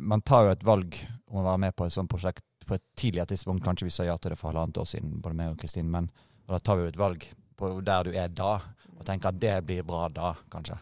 Man 0.00 0.22
tar 0.22 0.44
jo 0.46 0.50
et 0.54 0.64
valg 0.64 0.94
om 1.30 1.40
å 1.40 1.46
være 1.48 1.58
med 1.66 1.76
på 1.76 1.86
et 1.86 1.94
sånt 1.94 2.10
prosjekt 2.10 2.44
på 2.66 2.76
et 2.76 2.84
tidligere 2.98 3.26
tidspunkt. 3.32 3.64
Kanskje 3.64 3.88
vi 3.88 3.94
sa 3.94 4.04
ja 4.06 4.16
til 4.18 4.30
det 4.30 4.38
for 4.38 4.52
halvannet 4.52 4.78
år 4.78 4.86
siden, 4.86 5.16
både 5.22 5.38
meg 5.38 5.54
og 5.54 5.58
Kristin, 5.58 5.90
men 5.90 6.10
og 6.46 6.54
da 6.56 6.58
tar 6.66 6.78
vi 6.78 6.84
jo 6.86 6.92
et 6.92 6.98
valg 6.98 7.26
på 7.58 7.68
der 7.86 8.06
du 8.08 8.14
er 8.18 8.30
da, 8.34 8.52
og 8.96 9.04
tenker 9.06 9.30
at 9.30 9.40
det 9.40 9.56
blir 9.66 9.84
bra 9.86 10.08
da, 10.10 10.32
kanskje. 10.50 10.78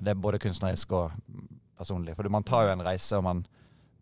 Det 0.00 0.10
er 0.10 0.18
både 0.18 0.40
kunstnerisk 0.42 0.94
og 0.96 1.12
personlig. 1.78 2.16
For 2.16 2.30
man 2.32 2.46
tar 2.46 2.66
jo 2.66 2.72
en 2.74 2.82
reise, 2.86 3.18
og 3.18 3.26
man 3.26 3.44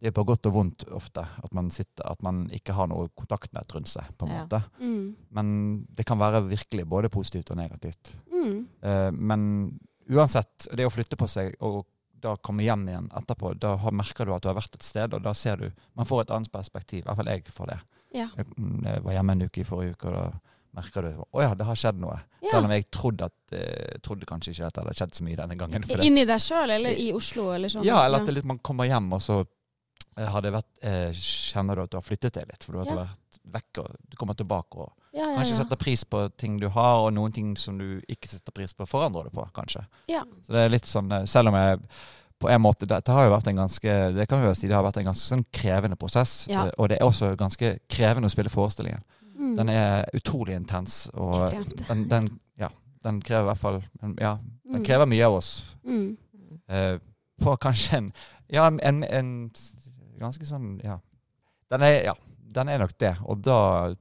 det 0.03 0.11
er 0.11 0.15
på 0.17 0.25
godt 0.27 0.49
og 0.51 0.55
vondt 0.57 0.83
ofte 0.91 1.23
at 1.23 1.53
man 1.55 1.69
sitter, 1.71 2.03
at 2.11 2.25
man 2.27 2.49
ikke 2.51 2.75
har 2.75 2.89
noe 2.91 3.07
kontaktnett 3.15 3.71
rundt 3.71 3.87
seg. 3.87 4.09
på 4.19 4.27
en 4.27 4.33
Ja. 4.33 4.41
måte. 4.43 4.63
Mm. 4.81 5.15
Men 5.31 5.87
det 5.95 6.05
kan 6.05 6.19
være 6.19 6.49
virkelig 6.49 6.89
både 6.89 7.09
positivt 7.09 7.53
og 7.53 7.57
negativt. 7.57 8.17
Mm. 8.33 8.67
Uh, 8.83 9.11
men 9.13 9.79
uansett, 10.11 10.67
det 10.75 10.87
å 10.87 10.91
flytte 10.91 11.17
på 11.17 11.29
seg 11.29 11.55
og 11.61 11.87
da 12.23 12.37
komme 12.41 12.63
hjem 12.65 12.87
igjen 12.89 13.09
etterpå, 13.19 13.53
da 13.61 13.75
har, 13.83 13.93
merker 13.99 14.27
du 14.29 14.33
at 14.37 14.45
du 14.45 14.49
har 14.49 14.57
vært 14.59 14.75
et 14.79 14.87
sted, 14.87 15.15
og 15.15 15.23
da 15.25 15.33
ser 15.35 15.57
du 15.61 15.69
Man 15.99 16.07
får 16.09 16.23
et 16.25 16.33
annet 16.37 16.53
perspektiv. 16.53 17.03
I 17.03 17.09
hvert 17.09 17.17
fall 17.21 17.31
jeg 17.33 17.45
får 17.53 17.71
det. 17.73 17.79
Ja. 18.15 18.29
Jeg, 18.37 18.47
mm, 18.57 18.81
jeg 18.87 19.05
var 19.05 19.13
hjemme 19.19 19.33
en 19.39 19.45
uke 19.49 19.61
i 19.63 19.65
forrige 19.69 19.97
uke, 19.97 20.09
og 20.09 20.17
da 20.19 20.27
merker 20.73 21.05
du 21.05 21.23
å 21.25 21.43
ja, 21.45 21.55
det 21.59 21.67
har 21.69 21.77
skjedd 21.77 21.99
noe. 22.01 22.19
Ja. 22.41 22.51
Selv 22.55 22.69
om 22.69 22.73
jeg 22.73 22.87
trodde, 22.95 23.29
at, 23.29 23.57
eh, 23.57 23.99
trodde 24.05 24.29
kanskje 24.29 24.55
ikke 24.55 24.69
at 24.71 24.75
det 24.79 24.85
hadde 24.85 24.95
skjedd 25.01 25.17
så 25.19 25.25
mye 25.27 25.41
denne 25.43 25.57
gangen. 25.61 25.85
Inni 26.05 26.25
deg 26.29 26.41
sjøl, 26.41 26.71
eller 26.79 26.97
i 26.97 27.11
Oslo, 27.17 27.51
eller 27.53 27.73
sånn? 27.73 27.85
ja, 27.85 28.05
eller 28.07 28.25
at 28.25 28.33
litt, 28.33 28.49
man 28.49 28.61
kommer 28.65 28.89
hjem, 28.89 29.11
og 29.13 29.21
så 29.25 29.41
eh, 30.17 30.29
har 30.33 30.41
det 30.45 30.53
vært, 30.55 30.71
eh, 30.83 31.11
kjenner 31.13 31.77
du 31.77 31.83
at 31.85 31.93
du 31.93 31.99
har 32.01 32.07
flyttet 32.07 32.39
deg 32.39 32.49
litt. 32.53 32.65
For 32.65 32.73
du 32.73 32.83
har 32.85 32.89
Ja. 32.93 32.97
vært 33.05 33.19
vekk, 33.45 33.79
og 33.83 33.97
du 34.09 34.17
kommer 34.17 34.35
tilbake 34.39 34.77
og 34.79 34.93
ja, 35.13 35.27
ja, 35.27 35.35
kanskje 35.37 35.57
setter 35.59 35.77
pris 35.77 36.05
på 36.05 36.29
ting 36.41 36.59
du 36.61 36.69
har, 36.73 37.03
og 37.05 37.13
noen 37.13 37.33
ting 37.33 37.57
som 37.57 37.79
du 37.79 38.01
ikke 38.09 38.29
setter 38.31 38.53
pris 38.53 38.73
på, 38.73 38.87
forandrer 38.89 39.25
du 39.29 39.31
på, 39.35 39.45
kanskje. 39.57 39.83
Ja. 40.09 40.23
Så 40.47 40.53
det 40.55 40.63
er 40.67 40.69
litt 40.73 40.87
sånn, 40.89 41.11
eh, 41.13 41.25
selv 41.29 41.49
om 41.53 41.55
jeg 41.59 41.81
på 42.43 42.49
en 42.51 42.61
måte, 42.63 42.87
Dette 42.91 43.13
har 43.15 43.25
jo 43.29 43.35
vært 43.37 43.47
en 43.53 43.57
ganske 43.61 43.93
det 44.17 44.25
kan 44.29 44.41
vi 44.41 44.49
jo 44.49 44.55
si, 44.55 44.67
det 44.67 44.75
har 44.75 44.83
vært 44.83 44.97
en 44.99 45.05
ganske 45.13 45.29
sånn 45.35 45.45
krevende 45.55 45.95
prosess. 45.97 46.49
Eh, 46.49 46.71
Og 46.79 46.89
det 46.89 46.97
er 46.99 47.05
også 47.07 47.37
ganske 47.39 47.79
krevende 47.89 48.27
å 48.27 48.33
spille 48.35 48.51
forestillingen. 48.51 49.03
Mm. 49.39 49.57
Den 49.57 49.69
er 49.69 50.09
utrolig 50.15 50.55
intens. 50.57 51.09
Og 51.15 51.37
den, 51.89 52.09
den, 52.11 52.29
ja, 52.59 52.69
den 53.05 53.21
krever 53.23 53.43
i 53.47 53.51
hvert 53.53 53.59
fall 53.63 53.83
Ja, 54.19 54.37
den 54.39 54.81
Mm. 54.81 54.85
krever 54.87 55.07
mye 55.07 55.27
av 55.27 55.35
oss. 55.35 55.77
Mm. 55.85 56.17
Eh, 56.69 56.99
på 57.43 57.57
kanskje 57.61 57.97
en 57.99 58.13
Ja, 58.49 58.67
en, 58.67 58.81
en, 58.83 59.03
en 59.05 59.51
ganske 60.19 60.45
sånn 60.47 60.81
Ja. 60.85 60.99
Den 61.71 61.83
er, 61.83 62.03
ja, 62.05 62.15
den 62.53 62.69
er 62.73 62.83
nok 62.83 62.95
det. 63.01 63.15
Og 63.25 63.41
da 63.45 63.59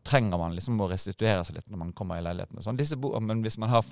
trenger 0.08 0.40
man 0.42 0.56
liksom 0.58 0.80
å 0.82 0.90
restituere 0.92 1.44
seg 1.48 1.58
litt 1.60 1.70
når 1.72 1.82
man 1.86 1.94
kommer 1.98 2.20
i 2.20 2.26
leiligheten. 2.26 2.62
Sånn, 2.64 2.80
disse 2.80 2.98
bo 3.00 3.14
men 3.20 3.44
hvis 3.46 3.58
man 3.62 3.74
har 3.74 3.86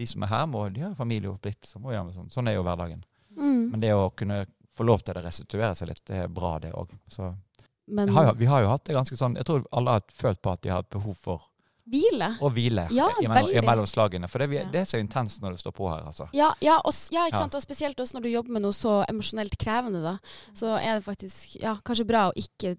De 0.00 0.06
som 0.08 0.22
er 0.24 0.30
her, 0.32 0.46
må, 0.48 0.62
de 0.72 0.80
har 0.80 0.94
familie 0.96 1.28
og 1.28 1.40
plikt. 1.44 1.66
Så 1.68 1.80
må 1.82 1.92
gjøre 1.92 2.14
sånn. 2.14 2.30
sånn 2.32 2.48
er 2.48 2.54
jo 2.56 2.62
hverdagen. 2.64 3.02
Mm. 3.36 3.66
Men 3.74 3.82
det 3.82 3.90
å 3.92 4.06
kunne 4.16 4.46
få 4.76 4.86
lov 4.88 5.02
til 5.04 5.18
å 5.18 5.22
restituere 5.24 5.74
seg 5.76 5.90
litt, 5.90 6.00
det 6.08 6.22
er 6.24 6.32
bra, 6.32 6.54
det 6.62 6.72
òg. 6.72 6.94
Så 7.12 7.34
Men 7.90 8.08
har, 8.14 8.30
jo- 8.30 8.38
vi 8.38 8.48
har 8.48 8.62
jo 8.64 8.70
hatt 8.70 8.84
det 8.84 8.94
ganske 8.94 9.16
sånn 9.18 9.34
Jeg 9.36 9.44
tror 9.44 9.64
alle 9.72 9.90
har 9.98 10.02
følt 10.14 10.40
på 10.40 10.52
at 10.52 10.62
de 10.62 10.70
har 10.70 10.80
hatt 10.80 10.90
behov 10.94 11.16
for 11.20 11.42
hvile? 11.90 12.36
å 12.40 12.50
hvile 12.54 12.86
Ja, 12.94 13.08
mellom 13.62 13.86
slagene. 13.86 14.28
For 14.30 14.38
det, 14.38 14.70
det 14.72 14.80
er 14.82 14.88
så 14.88 15.00
intenst 15.02 15.42
når 15.42 15.56
du 15.56 15.62
står 15.62 15.74
på 15.76 15.88
her, 15.90 16.04
altså. 16.06 16.28
Ja, 16.36 16.52
ja, 16.60 16.78
og, 16.84 16.94
ja, 17.10 17.26
og 17.32 17.62
spesielt 17.62 17.98
også 18.00 18.14
når 18.16 18.22
du 18.22 18.30
jobber 18.30 18.56
med 18.56 18.62
noe 18.62 18.76
så 18.76 19.00
emosjonelt 19.08 19.56
krevende, 19.60 20.02
da, 20.04 20.16
så 20.54 20.76
er 20.78 21.00
det 21.00 21.04
faktisk 21.04 21.58
ja, 21.60 21.76
kanskje 21.84 22.06
bra 22.08 22.28
å 22.30 22.36
ikke 22.38 22.76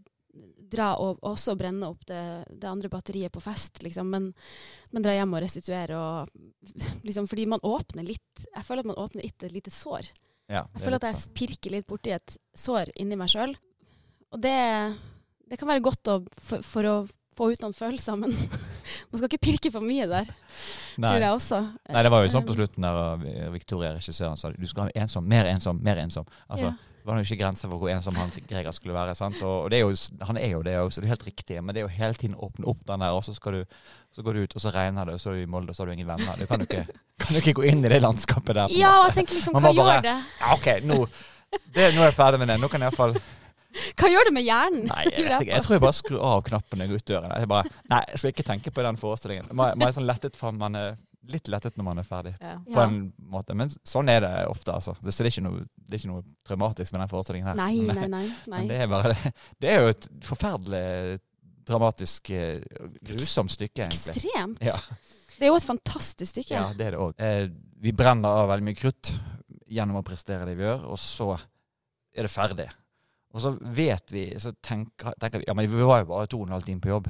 dra 0.71 0.89
og 0.95 1.19
og 1.21 1.33
også 1.33 1.55
brenne 1.59 1.89
opp 1.91 2.05
det, 2.09 2.21
det 2.49 2.67
andre 2.69 2.89
batteriet 2.89 3.31
på 3.35 3.41
fest, 3.43 3.81
liksom, 3.83 4.09
men, 4.09 4.29
men 4.91 5.03
dra 5.05 5.13
hjem 5.17 5.35
og 5.37 5.43
restituere. 5.43 5.97
Og, 5.99 6.51
liksom, 7.07 7.27
fordi 7.31 7.45
man 7.51 7.63
åpner 7.67 8.07
litt 8.07 8.45
Jeg 8.47 8.65
føler 8.67 8.85
at 8.85 8.91
man 8.93 8.99
åpner 9.03 9.25
litt 9.27 9.43
et 9.43 9.53
lite 9.55 9.71
sår. 9.73 10.07
Ja, 10.51 10.65
Jeg 10.65 10.81
er 10.81 10.83
føler 10.85 10.99
at 10.99 11.07
jeg 11.11 11.19
sånn. 11.21 11.33
pirker 11.37 11.71
litt 11.77 11.87
borti 11.87 12.11
et 12.15 12.37
sår 12.57 12.91
inni 12.99 13.15
meg 13.19 13.29
sjøl. 13.31 13.53
Og 14.31 14.39
det, 14.43 14.55
det 15.51 15.59
kan 15.59 15.69
være 15.69 15.83
godt 15.83 16.07
å, 16.11 16.19
for, 16.39 16.63
for 16.63 16.87
å 16.87 16.95
få 17.37 17.47
ut 17.53 17.61
noen 17.63 17.73
følelser, 17.75 18.17
men 18.19 18.33
man 19.11 19.15
skal 19.19 19.27
ikke 19.29 19.39
pirke 19.47 19.71
for 19.71 19.83
mye 19.87 20.03
der, 20.11 20.27
Nei. 20.99 21.07
tror 21.13 21.23
jeg 21.23 21.35
også. 21.37 21.59
Nei, 21.95 22.03
det 22.03 22.11
var 22.11 22.25
jo 22.25 22.31
sånn 22.33 22.43
på 22.47 22.51
Um, 22.51 22.57
slutten 22.59 22.83
der 22.87 23.51
Victoria, 23.53 23.93
regissøren, 23.95 24.35
sa 24.39 24.51
du 24.51 24.67
skal 24.67 24.89
være 24.89 25.03
ensom, 25.05 25.27
mer 25.31 25.47
ensom, 25.51 25.79
mer 25.83 26.01
ensom. 26.03 26.27
Altså, 26.51 26.73
Ja. 26.73 26.90
Det 27.01 27.07
var 27.09 27.17
jo 27.17 27.25
ikke 27.25 27.39
grenser 27.41 27.65
for 27.71 27.81
hvor 27.81 27.89
ensom 27.89 28.13
han 28.19 28.29
Greger 28.45 28.71
skulle 28.77 28.93
være. 28.93 29.15
sant? 29.17 29.39
Og, 29.41 29.73
er 29.73 29.79
jo, 29.81 29.93
Han 30.27 30.37
er 30.37 30.51
jo 30.51 30.59
det 30.61 30.75
òg, 30.77 30.91
så 30.93 31.01
det 31.01 31.07
er 31.09 31.15
helt 31.15 31.25
riktig. 31.25 31.57
Men 31.65 31.73
det 31.73 31.81
er 31.81 31.87
jo 31.87 31.93
hele 31.97 32.13
tiden 32.13 32.35
å 32.37 32.45
åpne 32.51 32.67
opp 32.69 32.83
den 32.85 33.01
der, 33.01 33.15
og 33.17 33.23
så, 33.25 33.33
du, 33.33 33.65
så 34.13 34.21
går 34.21 34.33
du 34.37 34.43
ut, 34.45 34.55
og 34.55 34.61
så 34.61 34.69
regner 34.75 35.09
det, 35.09 35.15
og 35.17 35.23
så 35.23 35.31
er 35.31 35.39
du 35.39 35.41
i 35.41 35.49
Molde, 35.49 35.73
og 35.73 35.75
så 35.75 35.81
har 35.81 35.89
du 35.89 35.95
ingen 35.97 36.07
venner. 36.11 36.37
Du 36.37 36.45
kan 36.45 36.61
jo 36.61 36.67
ikke, 36.69 36.85
kan 37.25 37.33
jo 37.35 37.41
ikke 37.41 37.55
gå 37.57 37.65
inn 37.71 37.81
i 37.85 37.89
det 37.89 38.01
landskapet 38.05 38.53
der. 38.53 38.69
en 38.69 38.77
Ja, 38.77 38.93
jeg 39.09 39.17
tenker 39.17 39.39
liksom, 39.39 39.57
hva 39.57 39.61
bare- 39.73 39.75
gjør 39.81 40.05
det? 40.05 40.15
Ja, 40.45 40.53
OK, 40.53 40.69
nå, 40.85 40.99
det, 41.73 41.89
nå 41.95 42.01
er 42.05 42.11
jeg 42.11 42.17
ferdig 42.21 42.39
med 42.43 42.53
det. 42.53 42.59
Nå 42.61 42.69
kan 42.69 42.81
jeg 42.85 42.91
iallfall 42.93 43.17
Hva 43.97 44.07
gjør 44.11 44.27
det 44.27 44.33
med 44.35 44.43
hjernen? 44.43 44.85
Nei, 44.91 45.03
jeg 45.09 45.25
vet 45.29 45.41
ikke. 45.45 45.53
Jeg 45.55 45.63
tror 45.65 45.73
jeg 45.77 45.81
bare 45.89 45.95
skrur 45.97 46.21
av 46.27 46.41
knappen 46.43 46.77
når 46.77 46.85
jeg 46.85 46.91
går 46.93 47.01
ut 47.01 47.11
døren. 47.15 47.33
Jeg 47.39 47.47
bare, 47.57 47.69
nei, 47.89 48.01
jeg 48.11 48.19
skal 48.21 48.33
ikke 48.35 48.45
tenke 48.53 48.73
på 48.75 48.83
den 48.85 48.97
forestillingen. 48.99 49.47
Man, 49.55 49.73
man 49.79 49.87
er 49.89 49.95
sånn 49.95 50.05
lettet 50.09 50.35
fram 50.37 50.59
man 50.61 50.75
er 50.75 50.97
litt 51.29 51.47
lettet 51.47 51.75
når 51.77 51.85
man 51.85 51.99
er 52.01 52.03
ferdig. 52.07 52.33
Ja. 52.41 52.55
På 52.65 52.71
Ja. 52.79 52.83
en 52.87 53.13
måte. 53.31 53.53
Men 53.55 53.69
sånn 53.69 54.09
er 54.09 54.21
det 54.21 54.31
ofte, 54.49 54.73
altså. 54.73 54.95
Det, 55.01 55.13
så 55.13 55.23
det, 55.23 55.29
er 55.29 55.35
ikke 55.41 55.43
noe, 55.49 55.65
det 55.77 55.93
er 55.93 55.99
ikke 56.01 56.11
noe 56.13 56.23
traumatisk 56.47 56.93
med 56.93 57.01
den 57.01 57.11
forestillingen 57.11 57.47
her. 57.51 57.55
Nei, 57.55 57.81
Men- 57.81 57.95
nei, 57.95 58.07
nei. 58.07 58.27
nei. 58.47 58.59
Men 58.59 58.67
det 58.71 58.79
er 58.81 58.87
bare 58.87 59.13
det. 59.13 59.33
Det 59.59 59.69
er 59.69 59.81
jo 59.81 59.87
et 59.93 60.07
forferdelig 60.25 61.19
dramatisk, 61.69 62.29
eh, 62.33 62.61
grusomt 63.05 63.51
stykke, 63.53 63.85
egentlig. 63.85 64.15
Ekstremt. 64.15 64.61
Ja. 64.65 64.77
Det 65.37 65.45
er 65.47 65.51
jo 65.53 65.55
et 65.57 65.65
fantastisk 65.65 66.31
stykke. 66.33 66.53
Ja, 66.57 66.73
det 66.77 66.87
er 66.87 66.91
det 66.97 66.99
òg. 67.01 67.13
Eh, 67.21 67.47
vi 67.81 67.91
brenner 67.97 68.29
av 68.43 68.49
veldig 68.49 68.65
mye 68.67 68.77
krutt 68.77 69.13
gjennom 69.71 70.01
å 70.01 70.05
prestere 70.05 70.45
det 70.45 70.57
vi 70.57 70.65
gjør, 70.65 70.83
og 70.91 70.99
så 71.01 71.31
er 72.13 72.27
det 72.27 72.31
ferdig. 72.33 72.67
Og 73.33 73.39
så 73.45 73.53
vet 73.61 74.11
vi, 74.11 74.25
så 74.41 74.51
tenker, 74.61 75.13
tenker 75.21 75.39
vi 75.39 75.45
Ja, 75.47 75.53
men 75.55 75.69
vi 75.71 75.85
var 75.87 76.01
jo 76.03 76.09
bare 76.09 76.27
to 76.27 76.41
og 76.41 76.49
en 76.49 76.53
halv 76.57 76.65
time 76.67 76.81
på 76.83 76.91
jobb. 76.91 77.07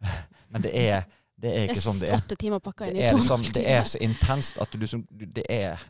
men 0.52 0.62
det 0.62 0.72
er, 0.78 1.06
det 1.36 1.50
er 1.52 1.68
ikke 1.68 1.82
sånn 1.84 1.98
det 2.00 2.08
er. 2.10 2.16
åtte 2.16 2.36
timer 2.40 2.62
pakka 2.64 2.86
inn 2.88 2.96
i 2.96 3.08
to 3.10 3.18
liksom, 3.18 3.44
og 3.44 3.52
det 3.58 3.66
er 3.68 3.84
så 3.84 4.00
intenst 4.00 4.58
at 4.62 4.72
du 4.72 4.78
liksom 4.80 5.02
Det 5.12 5.44
er 5.52 5.82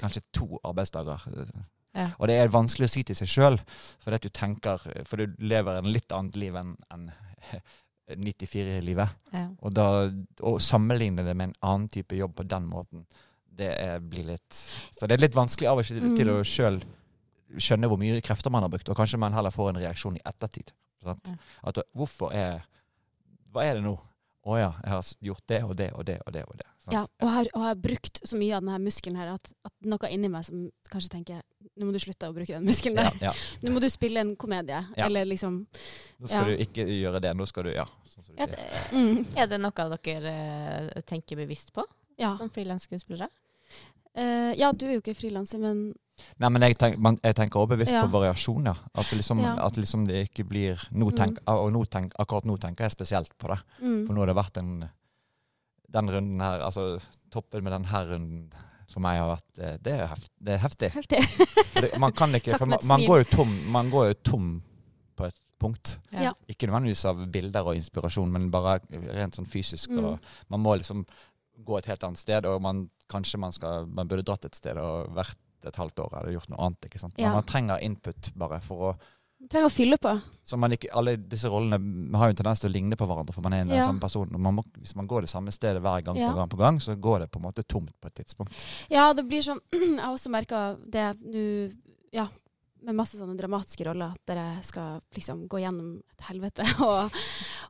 kanskje 0.00 0.22
to 0.32 0.58
arbeidsdager. 0.64 1.20
Ja. 1.94 2.08
Og 2.18 2.26
det 2.28 2.38
er 2.40 2.48
vanskelig 2.50 2.88
å 2.88 2.92
si 2.94 3.04
til 3.06 3.14
seg 3.14 3.28
sjøl, 3.30 3.58
for 4.02 4.16
du 4.18 4.28
tenker 4.34 4.82
For 5.06 5.20
du 5.20 5.36
lever 5.38 5.78
en 5.78 5.90
litt 5.92 6.10
annet 6.12 6.36
liv 6.40 6.56
enn 6.58 6.74
en 6.90 7.10
94-livet. 8.08 9.08
Ja. 9.34 9.46
Og 9.66 9.72
da 9.74 9.84
å 10.46 10.56
sammenligne 10.62 11.24
det 11.26 11.34
med 11.36 11.50
en 11.50 11.56
annen 11.66 11.88
type 11.90 12.14
jobb 12.18 12.34
på 12.38 12.44
den 12.46 12.66
måten, 12.70 13.06
det 13.54 13.70
er, 13.78 14.00
blir 14.02 14.26
litt 14.32 14.54
Så 14.54 15.06
det 15.06 15.16
er 15.16 15.22
litt 15.24 15.36
vanskelig 15.36 15.68
av 15.70 15.78
og 15.80 15.86
til 15.86 16.00
til 16.18 16.30
å 16.32 16.40
Mm. 16.40 16.48
sjøl 16.50 16.80
skjønne 17.54 17.86
hvor 17.86 17.98
mye 18.00 18.20
krefter 18.24 18.50
man 18.50 18.64
har 18.66 18.70
brukt, 18.72 18.88
og 18.90 18.96
kanskje 18.98 19.18
man 19.20 19.32
heller 19.36 19.52
får 19.54 19.68
en 19.70 19.78
reaksjon 19.78 20.16
i 20.18 20.22
ettertid. 20.26 20.72
Ja. 21.06 21.14
At 21.62 21.78
hvorfor 21.94 22.32
er 22.34 22.64
Hva 23.52 23.62
er 23.62 23.74
det 23.78 23.84
nå? 23.84 23.94
Å 24.44 24.56
ja, 24.60 24.70
jeg 24.84 24.90
har 24.92 25.06
gjort 25.24 25.44
det 25.48 25.58
og 25.64 25.74
det 25.76 25.86
og 25.96 26.04
det 26.04 26.18
og 26.26 26.32
det. 26.34 26.42
og 26.44 26.56
det. 26.60 26.66
sant? 26.84 26.92
Ja, 26.92 27.02
og 27.24 27.30
har, 27.32 27.46
og 27.54 27.62
har 27.64 27.74
brukt 27.80 28.20
så 28.28 28.36
mye 28.36 28.52
av 28.58 28.60
denne 28.62 28.76
muskelen 28.84 29.16
her 29.16 29.30
at, 29.38 29.52
at 29.64 29.72
noe 29.88 30.10
inni 30.12 30.28
meg 30.28 30.44
som 30.44 30.66
kanskje 30.92 31.10
tenker 31.14 31.40
nå 31.80 31.86
må 31.88 31.92
du 31.94 31.98
slutte 31.98 32.28
å 32.28 32.34
bruke 32.36 32.52
den 32.52 32.66
muskelen 32.68 32.98
der. 33.00 33.16
ja. 33.24 33.32
Nå 33.64 33.72
må 33.72 33.80
du 33.80 33.88
spille 33.88 34.20
en 34.20 34.34
komedie. 34.36 34.82
Ja. 34.98 35.06
Eller 35.06 35.24
liksom 35.24 35.62
Nå 36.20 36.28
skal 36.28 36.44
Ja. 36.44 36.44
du 36.56 36.62
ikke 36.66 36.84
gjøre 36.84 37.22
det. 37.24 37.32
Nå 37.34 37.46
skal 37.48 37.64
du 37.64 37.72
Ja. 37.72 37.86
Sånn 38.04 38.24
som 38.28 38.34
du 38.36 38.42
Er 38.42 38.46
sier. 38.46 38.56
det- 38.56 38.92
mm, 38.92 39.26
Er 39.36 39.46
det 39.46 39.60
noe 39.60 39.98
dere 40.04 40.34
eh, 40.94 41.00
tenker 41.02 41.36
bevisst 41.36 41.72
på 41.72 41.82
Ja. 42.18 42.36
som 42.36 42.50
frilansskuespillere? 42.50 43.28
Uh, 44.16 44.52
ja, 44.54 44.70
du 44.70 44.86
er 44.86 44.92
jo 44.92 45.00
ikke 45.00 45.16
frilanser, 45.18 45.58
men 45.58 45.94
Nei, 46.42 46.48
men 46.50 46.62
jeg, 46.66 46.76
tenk, 46.80 46.96
man, 46.98 47.16
jeg 47.22 47.34
tenker 47.38 47.60
også 47.60 47.70
bevisst 47.76 47.92
Ja. 47.94 48.00
på 48.02 48.10
variasjon, 48.10 48.64
ja. 48.66 48.74
At, 48.94 49.06
liksom, 49.14 49.38
Ja. 49.44 49.54
at 49.66 49.76
liksom 49.78 50.06
det 50.08 50.28
ikke 50.30 50.44
blir 50.48 50.80
nå 50.90 51.10
tenk, 51.14 51.38
Mm. 51.44 51.54
Og 51.54 51.72
nå 51.72 51.84
tenk, 51.86 52.12
akkurat 52.18 52.44
nå 52.44 52.56
tenker 52.58 52.84
jeg 52.84 52.90
spesielt 52.92 53.30
på 53.38 53.48
det. 53.48 53.58
mm, 53.80 54.06
For 54.06 54.14
nå 54.14 54.18
har 54.20 54.26
det 54.26 54.36
vært 54.36 54.56
en 54.58 54.90
Den 55.94 56.08
runden 56.10 56.40
her, 56.40 56.58
altså 56.60 57.00
toppen 57.30 57.62
med 57.62 57.72
den 57.72 57.84
her 57.84 58.04
runden 58.08 58.48
for 58.90 58.98
meg 59.00 59.18
har 59.20 59.36
vært 59.36 59.82
Det 59.82 59.92
er, 59.92 60.06
heft, 60.08 60.30
det 60.42 60.54
er 60.54 60.58
heftig. 60.58 60.90
heftig. 60.90 61.20
Det, 61.74 61.98
man 62.00 62.10
kan 62.12 62.34
ikke 62.34 62.56
For 62.58 62.66
man, 62.66 62.78
man, 62.84 63.00
går 63.06 63.24
tom, 63.30 63.52
man 63.70 63.90
går 63.90 64.08
jo 64.08 64.14
tom 64.24 64.62
på 65.16 65.26
et 65.28 65.34
punkt. 65.60 66.00
Ja. 66.12 66.32
Ikke 66.48 66.66
nødvendigvis 66.66 67.04
av 67.06 67.22
bilder 67.30 67.62
og 67.70 67.76
inspirasjon, 67.76 68.30
men 68.30 68.50
bare 68.50 68.80
rent 68.90 69.36
sånn 69.38 69.46
fysisk. 69.46 69.90
Mm. 69.90 70.04
Og 70.04 70.18
man 70.50 70.60
må 70.60 70.74
liksom 70.80 71.06
gå 71.64 71.78
et 71.78 71.86
helt 71.86 72.02
annet 72.02 72.18
sted, 72.18 72.44
og 72.44 72.60
man, 72.60 72.90
kanskje 73.08 73.38
man, 73.38 73.52
skal, 73.52 73.86
man 73.86 74.08
burde 74.08 74.24
dratt 74.26 74.44
et 74.44 74.54
sted 74.58 74.76
og 74.76 75.14
vært 75.14 75.38
et 75.68 75.76
halvt 75.80 75.98
år 76.04 76.16
eller 76.20 76.32
gjort 76.36 76.48
noe 76.52 76.60
annet. 76.66 76.84
ikke 76.88 76.98
sant? 77.00 77.14
Ja. 77.18 77.32
man 77.34 77.44
trenger 77.48 77.82
input 77.82 78.32
bare 78.36 78.60
for 78.64 78.90
å 78.92 78.96
Trenger 79.50 79.66
å 79.68 79.72
fylle 79.74 79.96
på. 80.00 80.08
så 80.46 80.56
man 80.56 80.72
ikke, 80.72 80.88
Alle 80.96 81.16
disse 81.18 81.50
rollene 81.52 82.16
har 82.16 82.30
jo 82.30 82.32
en 82.32 82.36
tendens 82.38 82.60
til 82.62 82.70
å 82.70 82.72
ligne 82.72 82.96
på 82.96 83.04
hverandre, 83.04 83.34
for 83.34 83.42
man 83.44 83.52
er 83.52 83.60
en 83.60 83.68
den 83.68 83.76
Ja. 83.76 83.84
samme 83.84 84.00
person. 84.00 84.30
Man 84.40 84.54
må, 84.56 84.62
hvis 84.78 84.94
man 84.96 85.06
går 85.10 85.22
det 85.26 85.28
samme 85.28 85.52
stedet 85.52 85.82
hver 85.82 86.02
gang 86.02 86.16
Ja. 86.16 86.30
på 86.30 86.36
gang 86.38 86.48
på 86.48 86.56
gang, 86.56 86.78
så 86.80 86.94
går 86.96 87.18
det 87.20 87.30
på 87.30 87.36
en 87.42 87.42
måte 87.50 87.62
tomt 87.66 87.92
på 88.00 88.06
et 88.08 88.14
tidspunkt. 88.14 88.54
Ja, 88.88 89.12
det 89.12 89.26
blir 89.28 89.42
sånn 89.42 89.60
Jeg 89.72 90.00
har 90.00 90.14
også 90.14 90.30
merka 90.30 90.78
det 90.88 91.18
nå 91.20 91.74
Ja, 92.14 92.28
med 92.84 92.94
masse 92.94 93.18
sånne 93.18 93.36
dramatiske 93.36 93.84
roller, 93.84 94.12
at 94.14 94.24
dere 94.26 94.62
skal 94.62 95.00
liksom 95.14 95.46
gå 95.48 95.58
gjennom 95.60 95.98
et 95.98 96.24
helvete. 96.30 96.62
Og, 96.80 97.10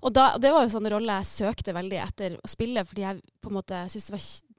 og 0.02 0.12
da, 0.12 0.36
det 0.38 0.52
var 0.52 0.62
jo 0.66 0.68
sånne 0.78 0.90
roller 0.92 1.22
jeg 1.22 1.32
søkte 1.54 1.74
veldig 1.74 1.98
etter 2.06 2.36
å 2.38 2.46
spille, 2.50 2.84
fordi 2.84 3.00
jeg 3.02 3.22
på 3.40 3.48
en 3.50 3.54
måte 3.58 3.82
syntes 3.88 4.06
det 4.06 4.14
var 4.14 4.53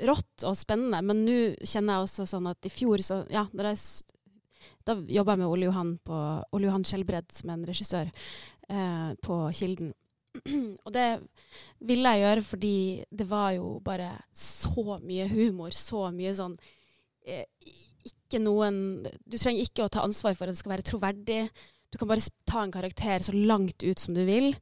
rått 0.00 0.46
og 0.48 0.56
spennende. 0.58 1.02
Men 1.04 1.24
nå 1.26 1.38
kjenner 1.60 1.98
jeg 1.98 2.08
også 2.08 2.28
sånn 2.30 2.48
at 2.50 2.68
i 2.68 2.72
fjor, 2.72 3.02
så 3.04 3.22
Ja, 3.32 3.44
da, 3.52 3.74
da 4.86 4.96
jobba 5.00 5.34
jeg 5.34 5.42
med 5.42 5.50
Ole 5.50 5.68
Johan 5.68 5.96
på 6.04 6.20
Ole 6.52 6.68
Johan 6.68 6.86
Skjelbred, 6.88 7.28
som 7.34 7.50
er 7.50 7.58
en 7.58 7.68
regissør, 7.68 8.12
eh, 8.68 9.10
på 9.22 9.42
Kilden. 9.58 9.92
og 10.86 10.90
det 10.94 11.06
ville 11.84 12.12
jeg 12.14 12.22
gjøre 12.22 12.42
fordi 12.46 12.76
det 13.12 13.26
var 13.28 13.50
jo 13.58 13.76
bare 13.84 14.14
så 14.32 14.96
mye 15.04 15.28
humor, 15.28 15.74
så 15.76 16.06
mye 16.14 16.32
sånn 16.38 16.54
eh, 17.28 17.44
Ikke 18.08 18.40
noen 18.40 19.02
Du 19.04 19.36
trenger 19.36 19.60
ikke 19.60 19.84
å 19.84 19.92
ta 19.92 20.06
ansvar 20.06 20.32
for 20.32 20.48
at 20.48 20.56
det 20.56 20.62
skal 20.62 20.72
være 20.72 20.88
troverdig. 20.88 21.42
Du 21.92 21.98
kan 22.00 22.08
bare 22.08 22.24
ta 22.48 22.62
en 22.64 22.72
karakter 22.72 23.22
så 23.22 23.34
langt 23.36 23.84
ut 23.84 24.00
som 24.00 24.16
du 24.16 24.24
vil. 24.24 24.54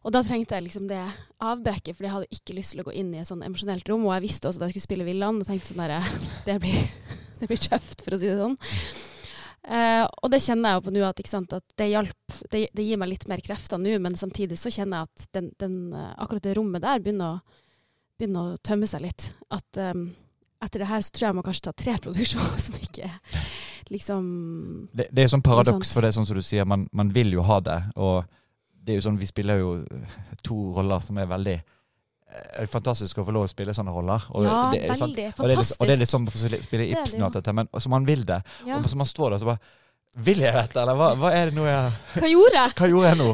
Og 0.00 0.14
da 0.14 0.22
trengte 0.24 0.56
jeg 0.56 0.64
liksom 0.64 0.86
det 0.88 1.02
avbrekket, 1.44 1.92
for 1.96 2.06
jeg 2.06 2.14
hadde 2.14 2.32
ikke 2.32 2.56
lyst 2.56 2.72
til 2.72 2.80
å 2.80 2.86
gå 2.86 2.94
inn 2.96 3.12
i 3.12 3.20
et 3.20 3.28
sånn 3.28 3.44
emosjonelt 3.44 3.88
rom. 3.90 4.06
Og 4.08 4.14
jeg 4.16 4.24
visste 4.24 4.48
også 4.48 4.62
at 4.62 4.70
jeg 4.70 4.78
skulle 4.78 4.88
spille 4.88 5.06
Villand, 5.08 5.42
og 5.42 5.48
tenkte 5.48 5.72
sånn 5.72 5.82
derre 5.82 6.00
det, 6.46 6.56
det 7.42 7.50
blir 7.50 7.60
tøft, 7.60 8.04
for 8.04 8.16
å 8.16 8.20
si 8.20 8.30
det 8.30 8.38
sånn. 8.40 8.56
Uh, 9.60 10.06
og 10.24 10.30
det 10.32 10.40
kjenner 10.40 10.72
jeg 10.72 10.78
jo 10.78 10.84
på 10.86 10.92
nå, 10.94 11.02
at, 11.04 11.18
ikke 11.20 11.32
sant, 11.34 11.52
at 11.52 11.74
det 11.76 11.90
hjalp. 11.90 12.38
Det, 12.48 12.62
det 12.72 12.86
gir 12.86 13.00
meg 13.00 13.12
litt 13.12 13.28
mer 13.28 13.42
krefter 13.44 13.80
nå, 13.80 13.92
men 14.00 14.16
samtidig 14.16 14.56
så 14.58 14.72
kjenner 14.72 15.02
jeg 15.02 15.10
at 15.10 15.36
den, 15.36 15.50
den, 15.60 15.76
eh, 15.92 16.14
akkurat 16.16 16.46
det 16.46 16.56
rommet 16.56 16.82
der 16.82 17.02
begynner 17.04 17.36
å, 17.36 17.60
begynner 18.16 18.54
å 18.54 18.60
tømme 18.64 18.88
seg 18.88 19.04
litt. 19.04 19.28
At 19.52 19.82
um, 19.92 20.08
etter 20.64 20.80
det 20.80 20.88
her 20.88 21.04
så 21.04 21.12
tror 21.12 21.26
jeg 21.26 21.34
jeg 21.34 21.38
må 21.38 21.44
kanskje 21.44 21.66
ta 21.68 21.76
tre 21.76 21.98
produksjoner 22.06 22.64
som 22.64 22.80
ikke 22.80 23.12
liksom 23.90 24.26
Det, 24.96 25.10
det 25.12 25.26
er 25.26 25.32
sånn 25.32 25.44
paradoks, 25.44 25.92
for 25.92 26.04
det 26.04 26.12
er 26.12 26.16
sånn 26.16 26.28
som 26.28 26.38
du 26.38 26.44
sier, 26.46 26.64
man, 26.68 26.88
man 26.96 27.12
vil 27.12 27.34
jo 27.36 27.44
ha 27.44 27.60
det. 27.66 27.80
Og 28.00 28.24
det 28.80 28.94
er 28.94 29.00
jo 29.00 29.04
sånn, 29.08 29.18
vi 29.20 29.28
spiller 29.28 29.60
jo 29.60 29.74
to 30.46 30.56
roller 30.76 31.02
som 31.04 31.18
er 31.20 31.28
veldig 31.30 31.58
er 32.30 32.68
fantastisk 32.70 33.18
å 33.18 33.24
få 33.26 33.32
lov 33.34 33.48
å 33.48 33.50
spille 33.50 33.72
sånne 33.74 33.90
roller. 33.90 34.22
Og 34.38 34.44
Ja, 34.46 34.70
det 34.70 34.84
er, 34.84 34.94
sant? 34.94 35.10
veldig. 35.10 35.24
Litt, 35.26 35.34
Fantastisk. 35.36 35.80
og 35.80 35.88
det 35.88 35.94
er 35.96 35.98
litt 35.98 36.10
sånn 36.12 36.28
å 36.30 36.34
spille 36.62 36.84
Ibsen 36.92 37.22
og 37.22 37.26
alt 37.26 37.38
dette, 37.40 37.54
men 37.58 37.70
så 37.74 37.90
man 37.90 38.06
vil 38.06 38.22
det. 38.28 38.36
ja. 38.68 38.76
Og 38.78 38.86
så 38.88 38.96
man 39.00 39.08
står 39.10 39.34
der 39.34 39.38
så 39.42 39.48
bare 39.50 39.58
Vil 40.26 40.40
jeg 40.42 40.52
dette, 40.54 40.74
eller 40.80 40.96
hva, 40.98 41.08
hva 41.14 41.28
er 41.34 41.50
det 41.50 41.54
nå 41.54 41.64
jeg 41.68 41.90
Hva 42.18 42.28
gjorde 42.30 42.54
jeg? 42.60 42.70
Hva 42.80 42.88
gjorde 42.90 43.10
jeg 43.10 43.18
nå? 43.20 43.26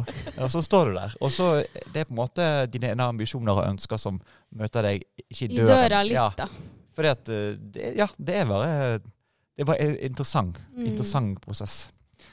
Og 0.45 0.51
så 0.53 0.63
står 0.65 0.91
du 0.91 0.95
der. 0.99 1.15
Og 1.25 1.31
så 1.33 1.47
Det 1.93 2.01
er 2.03 2.09
på 2.09 2.13
en 2.17 2.21
måte 2.21 2.49
dine 2.73 2.91
ambisjoner 3.07 3.53
og 3.61 3.69
ønsker 3.69 4.01
som 4.01 4.19
møter 4.53 4.83
deg 4.89 5.05
ikke 5.29 5.45
i 5.47 5.53
døren. 5.55 5.71
I 5.71 5.73
døra 5.73 6.03
litt, 6.05 6.17
ja, 6.19 6.27
da. 6.37 6.49
fordi 6.97 7.13
at 7.13 7.29
eh, 7.33 7.53
det, 7.77 7.93
Ja, 7.97 8.09
det 8.19 8.35
er 8.43 8.45
bare 8.51 8.73
Det 9.01 9.65
er 9.65 9.71
bare 9.71 9.89
interessant. 10.05 10.59
Mm. 10.75 10.87
Interessant 10.91 11.41
prosess. 11.41 11.77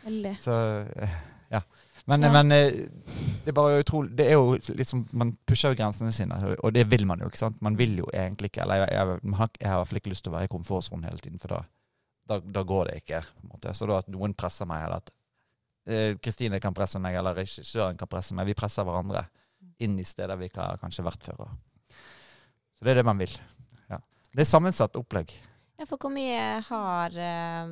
Veldig. 0.03 0.35
Så 0.43 0.57
eh. 0.95 1.15
Men, 2.05 2.21
Ja. 2.21 2.31
men 2.35 2.51
eh, 2.51 2.71
det 3.45 3.53
er 3.55 3.79
utrolig 3.79 4.11
Det 4.17 4.25
er 4.27 4.33
jo 4.33 4.57
liksom 4.75 5.05
Man 5.13 5.37
pusher 5.47 5.71
jo 5.71 5.77
grensene 5.79 6.11
sine, 6.11 6.35
og 6.59 6.73
det 6.75 6.83
vil 6.91 7.05
man 7.07 7.19
jo, 7.23 7.29
ikke 7.31 7.39
sant. 7.39 7.61
Man 7.61 7.77
vil 7.79 7.97
jo 7.97 8.09
egentlig 8.13 8.49
ikke 8.51 8.61
Eller 8.65 8.75
jeg, 8.83 8.89
jeg, 8.91 9.19
jeg 9.23 9.69
har 9.69 9.77
i 9.77 9.79
hvert 9.79 9.87
fall 9.87 9.99
ikke 10.01 10.11
lyst 10.11 10.23
til 10.25 10.33
å 10.33 10.35
være 10.35 10.49
i 10.49 10.51
komfortsonen 10.51 11.05
hele 11.07 11.17
tiden, 11.23 11.39
for 11.39 11.47
da, 11.55 11.61
da, 12.27 12.39
da 12.39 12.63
går 12.63 12.89
det 12.89 12.97
ikke. 13.03 13.21
Så 13.71 13.87
da 13.87 14.01
at 14.01 14.11
noen 14.11 14.35
presser 14.35 14.67
meg, 14.67 14.83
eller 14.83 14.99
at 14.99 15.13
eh, 15.87 16.17
Kristine 16.19 16.59
kan 16.63 16.75
presse 16.75 16.99
meg, 16.99 17.15
eller 17.19 17.35
regissøren 17.39 17.97
kan 17.99 18.11
presse 18.11 18.35
meg. 18.35 18.47
Vi 18.51 18.57
presser 18.57 18.83
hverandre 18.87 19.25
inn 19.79 19.95
i 19.99 20.03
steder 20.07 20.35
vi 20.39 20.49
ikke 20.51 20.63
har 20.63 20.79
kanskje 20.81 21.05
vært 21.07 21.23
før. 21.23 21.55
Så 22.75 22.83
det 22.83 22.91
er 22.91 22.99
det 22.99 23.07
man 23.07 23.19
vil. 23.19 23.31
Ja. 23.89 23.99
Det 24.33 24.43
er 24.43 24.49
sammensatt 24.49 24.95
opplegg. 24.99 25.31
Ja, 25.79 25.87
for 25.87 25.97
hvor 25.97 26.11
mye 26.13 26.59
har 26.67 27.15
eh, 27.15 27.71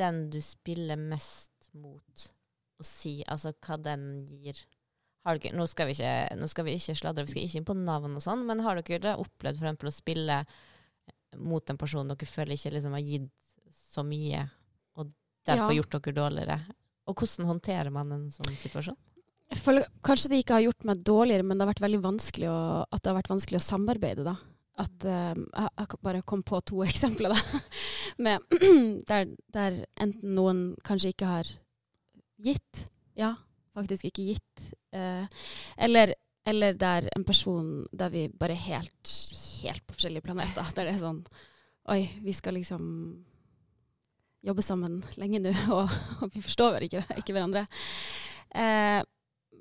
den 0.00 0.24
du 0.32 0.40
spiller 0.44 0.96
mest 0.96 1.52
mot 1.76 2.28
å 2.78 2.86
si? 2.86 3.18
Altså 3.26 3.52
hva 3.64 3.76
den 3.82 4.26
gir? 4.28 4.58
Dere, 5.28 5.50
nå, 5.58 5.66
skal 5.68 5.90
vi 5.90 5.96
ikke, 5.98 6.36
nå 6.40 6.46
skal 6.48 6.64
vi 6.64 6.76
ikke 6.78 6.94
sladre, 6.96 7.24
vi 7.26 7.34
skal 7.34 7.44
ikke 7.44 7.58
inn 7.60 7.66
på 7.68 7.74
navn 7.76 8.14
og 8.16 8.22
sånn, 8.24 8.46
men 8.48 8.62
har 8.64 8.78
dere 8.80 9.16
opplevd 9.20 9.58
for 9.60 9.90
å 9.90 9.92
spille 9.92 10.38
mot 11.36 11.68
en 11.68 11.76
person 11.80 12.08
dere 12.08 12.28
føler 12.30 12.56
ikke 12.56 12.72
liksom 12.72 12.94
har 12.96 13.04
gitt 13.04 13.28
så 13.90 14.04
mye, 14.06 14.46
og 14.96 15.10
derfor 15.44 15.74
Ja. 15.74 15.82
gjort 15.82 15.98
dere 15.98 16.16
dårligere? 16.16 16.58
Og 17.08 17.16
hvordan 17.20 17.50
håndterer 17.50 17.92
man 17.92 18.12
en 18.12 18.26
sånn 18.32 18.56
situasjon? 18.56 18.96
Føler 19.56 19.86
kanskje 20.04 20.28
det 20.32 20.42
ikke 20.44 20.56
har 20.58 20.64
gjort 20.66 20.84
meg 20.84 21.04
dårligere, 21.04 21.44
men 21.44 21.56
det 21.58 21.64
har 21.66 21.72
vært 21.74 21.84
veldig 21.84 22.02
vanskelig 22.04 22.48
å, 22.48 22.58
at 22.90 23.02
det 23.02 23.10
har 23.12 23.16
vært 23.20 23.32
vanskelig 23.32 23.60
å 23.60 23.68
samarbeide, 23.68 24.24
da. 24.24 24.36
At 24.78 25.04
eh, 25.08 25.34
jeg, 25.34 25.70
jeg 25.78 26.00
bare 26.04 26.22
kom 26.22 26.42
på 26.42 26.60
to 26.64 26.82
eksempler, 26.88 27.32
da. 27.36 27.60
Med, 28.18 28.40
der, 29.10 29.32
der 29.52 29.84
enten 29.96 30.34
noen 30.36 30.76
kanskje 30.84 31.12
ikke 31.12 31.26
har 31.32 31.52
gitt, 32.42 32.84
ja, 33.18 33.34
faktisk 33.76 34.08
ikke 34.08 34.26
gitt, 34.32 34.68
eh, 34.94 35.26
eller, 35.76 36.14
eller 36.46 36.78
der 36.78 37.08
en 37.16 37.26
person 37.26 37.86
der 37.92 38.12
vi 38.14 38.28
bare 38.28 38.56
helt, 38.58 39.14
helt 39.62 39.86
på 39.86 39.96
forskjellige 39.96 40.26
planeter. 40.26 40.72
Der 40.74 40.84
det 40.88 40.96
er 40.96 41.02
sånn 41.02 41.24
Oi, 41.88 42.02
vi 42.20 42.34
skal 42.36 42.52
liksom 42.52 42.82
jobbe 44.44 44.62
sammen 44.62 44.98
lenge 45.16 45.40
nå, 45.40 45.52
og, 45.78 45.92
og 46.20 46.34
vi 46.34 46.42
forstår 46.44 46.84
ikke, 46.84 47.00
ikke 47.16 47.32
hverandre. 47.32 47.64
Eh, 48.52 49.00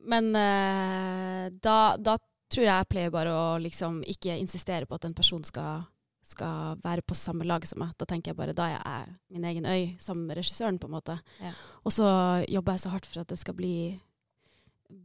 men 0.07 0.27
eh, 0.35 1.45
da, 1.55 1.77
da 1.95 2.17
tror 2.51 2.63
jeg 2.63 2.71
jeg 2.71 2.89
pleier 2.91 3.13
bare 3.13 3.31
å 3.31 3.45
liksom 3.63 4.01
ikke 4.07 4.37
insistere 4.39 4.87
på 4.87 4.97
at 4.99 5.07
en 5.07 5.15
person 5.15 5.43
skal, 5.47 5.83
skal 6.27 6.77
være 6.83 7.03
på 7.07 7.15
samme 7.17 7.45
lag 7.47 7.63
som 7.67 7.79
meg. 7.83 7.93
Da 7.99 8.05
tenker 8.09 8.31
jeg 8.33 8.39
bare 8.39 8.55
da 8.57 8.67
er 8.73 8.77
jeg 8.83 9.15
min 9.35 9.47
egen 9.49 9.65
øy 9.69 9.95
sammen 10.03 10.27
med 10.27 10.37
regissøren, 10.39 10.77
på 10.81 10.89
en 10.89 10.95
måte. 10.97 11.17
Ja. 11.43 11.53
Og 11.87 11.95
så 11.95 12.07
jobber 12.51 12.75
jeg 12.77 12.83
så 12.85 12.93
hardt 12.93 13.07
for 13.09 13.23
at 13.23 13.31
det 13.31 13.39
skal 13.41 13.55
bli 13.57 13.73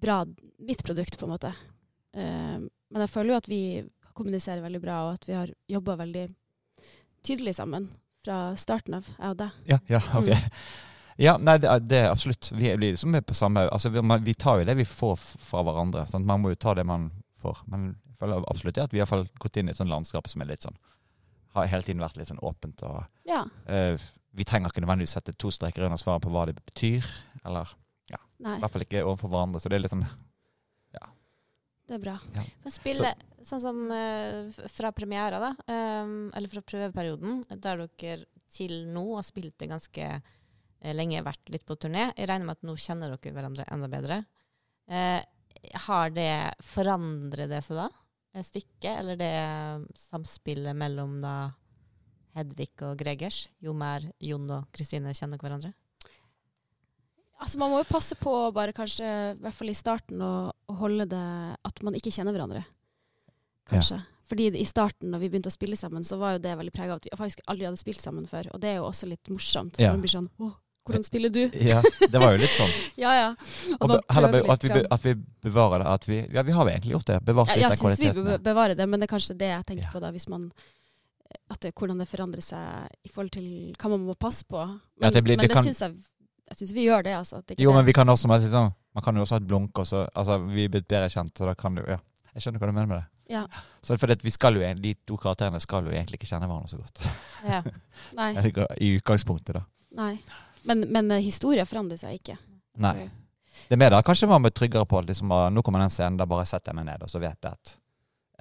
bra 0.02 0.20
mitt 0.58 0.84
produkt, 0.86 1.18
på 1.18 1.26
en 1.26 1.34
måte. 1.34 1.54
Uh, 2.16 2.62
men 2.92 3.04
jeg 3.06 3.10
føler 3.10 3.32
jo 3.34 3.40
at 3.40 3.48
vi 3.50 3.62
kommuniserer 4.12 4.62
veldig 4.62 4.80
bra, 4.82 5.00
og 5.08 5.14
at 5.16 5.28
vi 5.28 5.36
har 5.38 5.52
jobba 5.72 5.96
veldig 6.02 6.26
tydelig 7.24 7.54
sammen 7.56 7.88
fra 8.22 8.52
starten 8.58 8.98
av, 8.98 9.06
jeg 9.18 9.32
og 9.34 9.38
deg. 9.40 9.60
Ja, 9.70 9.78
ja, 9.90 10.00
ok. 10.18 10.28
Mm. 10.32 10.50
Ja, 11.22 11.34
nei, 11.38 11.56
det, 11.60 11.68
er- 11.68 11.82
det 11.86 11.98
er 12.02 12.10
absolutt. 12.10 12.48
Vi 12.56 12.70
er 12.70 12.78
liksom 12.80 13.14
på 13.26 13.34
samme 13.36 13.66
Altså, 13.68 13.90
vi, 13.92 14.00
man, 14.02 14.22
vi 14.24 14.32
tar 14.34 14.60
jo 14.62 14.64
det 14.68 14.74
vi 14.78 14.86
får 14.88 15.18
fra 15.20 15.60
hverandre. 15.66 16.06
Sant? 16.08 16.26
Man 16.26 16.40
må 16.40 16.54
jo 16.54 16.58
ta 16.60 16.72
det 16.74 16.86
man 16.88 17.10
får. 17.42 17.60
Men 17.68 17.90
jeg 18.08 18.16
føler 18.22 18.46
absolutt 18.48 18.78
at 18.80 18.94
vi 18.94 19.02
har 19.02 19.04
i 19.04 19.10
hvert 19.10 19.12
fall 19.12 19.26
gått 19.44 19.58
inn 19.60 19.68
i 19.68 19.74
et 19.74 19.78
sånt 19.80 19.92
landskap 19.92 20.30
som 20.30 20.42
er 20.44 20.48
litt 20.54 20.64
sånn 20.64 20.78
Har 21.52 21.68
hele 21.68 21.84
tiden 21.86 22.02
vært 22.02 22.16
litt 22.16 22.30
sånn 22.30 22.42
åpent. 22.42 22.82
og 22.82 23.04
Ja. 23.28 23.44
uh, 23.68 24.00
Vi 24.32 24.44
trenger 24.48 24.72
ikke 24.72 24.80
nødvendigvis 24.80 25.12
sette 25.18 25.34
to 25.36 25.50
streker 25.52 25.84
under 25.84 26.00
svaret 26.00 26.24
på 26.24 26.32
hva 26.32 26.46
det 26.48 26.56
betyr. 26.56 27.04
Eller 27.44 27.68
Nei, 28.42 28.58
i 28.58 28.62
hvert 28.62 28.74
fall 28.74 28.84
ikke 28.86 29.04
overfor 29.06 29.30
hverandre. 29.32 29.62
Så 29.62 29.70
det 29.70 29.78
er 29.78 29.84
litt 29.84 29.92
sånn 29.92 30.04
ja. 30.96 31.06
det 31.88 31.96
er 31.96 32.02
bra. 32.02 32.16
For 32.64 32.74
spille 32.74 33.12
sånn 33.46 33.62
som 33.62 33.80
uh, 33.90 34.50
fra 34.70 34.92
premiera, 34.94 35.40
da, 35.42 35.52
um, 36.02 36.30
eller 36.34 36.50
fra 36.50 36.62
prøveperioden, 36.66 37.42
der 37.54 37.84
dere 37.86 38.24
til 38.52 38.82
nå 38.92 39.04
har 39.16 39.24
spilt 39.26 39.56
det 39.62 39.70
ganske 39.70 40.08
eh, 40.12 40.92
lenge, 40.92 41.22
vært 41.24 41.48
litt 41.54 41.64
på 41.64 41.78
turné. 41.80 42.10
Jeg 42.18 42.28
regner 42.28 42.50
med 42.50 42.58
at 42.58 42.66
nå 42.68 42.74
kjenner 42.76 43.14
dere 43.14 43.32
hverandre 43.32 43.64
enda 43.72 43.88
bedre. 43.88 44.18
Eh, 44.92 45.22
har 45.86 46.12
det 46.12 46.34
forandret 46.66 47.48
det 47.48 47.62
seg 47.64 47.80
da? 47.80 47.86
Eh, 48.34 48.44
Stykket, 48.46 48.94
eller 48.96 49.18
det 49.20 49.32
samspillet 49.98 50.76
mellom 50.76 51.20
da 51.22 51.36
Hedvig 52.36 52.72
og 52.86 52.96
Gregers? 53.00 53.46
Jo 53.60 53.74
mer 53.76 54.06
Jon 54.22 54.48
og 54.50 54.68
Kristine 54.72 55.12
kjenner 55.16 55.40
hverandre? 55.40 55.74
Altså, 57.42 57.58
man 57.58 57.72
må 57.72 57.80
jo 57.82 57.88
passe 57.90 58.14
på, 58.14 58.32
bare 58.54 58.74
kanskje, 58.76 59.06
i 59.34 59.42
hvert 59.42 59.56
fall 59.56 59.72
i 59.72 59.76
starten, 59.76 60.20
å, 60.22 60.52
å 60.52 60.78
holde 60.78 61.08
det 61.10 61.26
At 61.66 61.82
man 61.82 61.96
ikke 61.98 62.12
kjenner 62.14 62.34
hverandre. 62.36 62.62
Kanskje. 63.68 63.98
Fordi 64.32 64.46
i 64.56 64.64
starten, 64.64 65.10
når 65.12 65.24
vi 65.24 65.28
begynte 65.32 65.50
å 65.50 65.54
spille 65.54 65.76
sammen, 65.76 66.04
så 66.06 66.16
var 66.20 66.36
jo 66.36 66.42
det 66.44 66.54
veldig 66.56 66.72
prega 66.72 66.94
av 66.94 67.02
at 67.02 67.08
vi 67.08 67.16
faktisk 67.18 67.42
aldri 67.52 67.66
hadde 67.66 67.80
spilt 67.80 68.00
sammen 68.00 68.24
før. 68.30 68.48
Og 68.54 68.62
det 68.62 68.70
er 68.70 68.78
jo 68.78 68.86
også 68.86 69.10
litt 69.10 69.28
morsomt. 69.28 69.76
Ja. 69.76 69.90
Ja. 69.90 69.96
Man 69.96 70.04
blir 70.04 70.14
sånn 70.14 70.30
Å, 70.40 70.48
hvordan 70.84 71.02
spiller 71.06 71.30
du? 71.30 71.42
Ja, 71.70 71.80
det 71.82 72.18
var 72.20 72.32
jo 72.34 72.42
litt 72.42 72.54
sånn. 72.56 72.72
Ja, 73.04 73.12
ja. 73.14 73.28
Og 73.80 73.90
og 73.90 74.00
heller 74.12 74.50
at, 74.52 74.64
vi, 74.64 74.82
at 74.96 75.04
vi 75.06 75.14
bevarer 75.42 75.82
det. 75.84 75.88
At 75.94 76.08
vi, 76.08 76.20
ja, 76.34 76.42
vi 76.42 76.52
har 76.52 76.64
jo 76.68 76.72
egentlig 76.74 76.94
gjort 76.96 77.06
det. 77.12 77.18
Bevart 77.24 77.48
Ja, 77.52 77.54
litt 77.54 77.62
jeg 77.62 77.70
den 77.70 77.78
syns 77.78 77.98
vi 78.00 78.06
kvaliteten. 78.10 78.24
be 78.24 78.36
ja. 78.38 78.44
bevarer 78.50 78.74
det, 78.78 78.88
men 78.90 79.00
det 79.00 79.08
er 79.08 79.12
kanskje 79.16 79.36
det 79.38 79.50
jeg 79.52 79.66
tenker 79.66 79.84
Ja. 79.88 79.92
på 79.94 80.00
da, 80.02 80.10
hvis 80.14 80.28
man 80.28 80.50
at 81.48 81.60
det, 81.64 81.70
hvordan 81.74 81.98
det 82.02 82.08
forandrer 82.10 82.44
seg 82.44 82.88
i 83.04 83.08
forhold 83.08 83.30
til 83.32 83.46
hva 83.80 83.88
man 83.94 84.02
må 84.04 84.14
passe 84.20 84.44
på. 84.44 84.66
Men, 84.66 84.80
Ja, 85.06 85.10
det 85.10 85.22
blir- 85.24 85.36
men 85.38 85.46
det 85.46 85.48
det 85.48 85.54
kan- 85.56 85.64
syns 85.64 85.80
jeg 85.80 85.94
Jeg 86.52 86.56
syns 86.58 86.72
vi 86.74 86.84
gjør 86.84 87.02
det, 87.04 87.12
altså. 87.16 87.38
At 87.38 87.46
det 87.46 87.60
Jo, 87.60 87.72
men 87.72 87.84
vi 87.86 87.92
kan 87.92 88.06
også 88.06 88.28
sånn 88.28 88.72
Man 88.94 89.02
kan 89.04 89.14
jo 89.16 89.22
også 89.22 89.30
ha 89.30 89.36
et 89.40 89.46
blunk, 89.48 89.78
og 89.78 89.86
så 89.86 90.06
Altså, 90.14 90.38
vi 90.52 90.64
er 90.64 90.68
blitt 90.68 90.88
bedre 90.88 91.08
kjent, 91.08 91.32
så 91.38 91.46
da 91.46 91.54
kan 91.54 91.74
du 91.74 91.82
Ja. 91.88 91.96
Jeg 92.34 92.42
skjønner 92.42 92.58
hva 92.60 92.66
du 92.66 92.72
mener 92.72 92.86
med 92.86 92.98
det. 92.98 93.06
Ja. 93.32 93.46
Så 93.82 93.96
det, 93.96 94.22
vi 94.22 94.30
skal 94.30 94.54
jo, 94.54 94.60
De 94.74 94.94
to 95.06 95.16
karakterene 95.16 95.60
skal 95.60 95.84
jo 95.84 95.90
egentlig 95.90 96.18
ikke 96.20 96.28
kjenne 96.28 96.46
hverandre 96.46 96.68
så 96.68 96.76
godt. 96.76 97.06
Ja. 97.46 97.62
Nei. 98.16 98.34
I 98.80 98.98
utgangspunktet, 98.98 99.54
da. 99.54 99.62
nei. 99.94 100.18
Men, 100.68 100.80
men 100.94 101.10
eh, 101.10 101.22
historien 101.24 101.66
forandrer 101.66 101.98
seg 102.00 102.18
ikke. 102.20 102.36
Nei. 102.82 103.08
Det 103.68 103.76
er 103.76 103.80
mer 103.82 103.90
da 103.94 104.00
kanskje 104.02 104.28
man 104.30 104.42
blir 104.44 104.54
tryggere 104.56 104.86
på 104.88 104.98
at 104.98 105.06
liksom, 105.10 105.30
ah, 105.34 105.48
nå 105.52 105.62
kommer 105.62 105.82
den 105.82 105.90
scenen, 105.92 106.16
da 106.20 106.26
bare 106.26 106.46
setter 106.48 106.72
jeg 106.72 106.78
meg 106.80 106.86
ned, 106.88 107.02
og 107.04 107.10
så 107.12 107.20
vet 107.22 107.36
jeg 107.42 107.52
at 107.52 107.76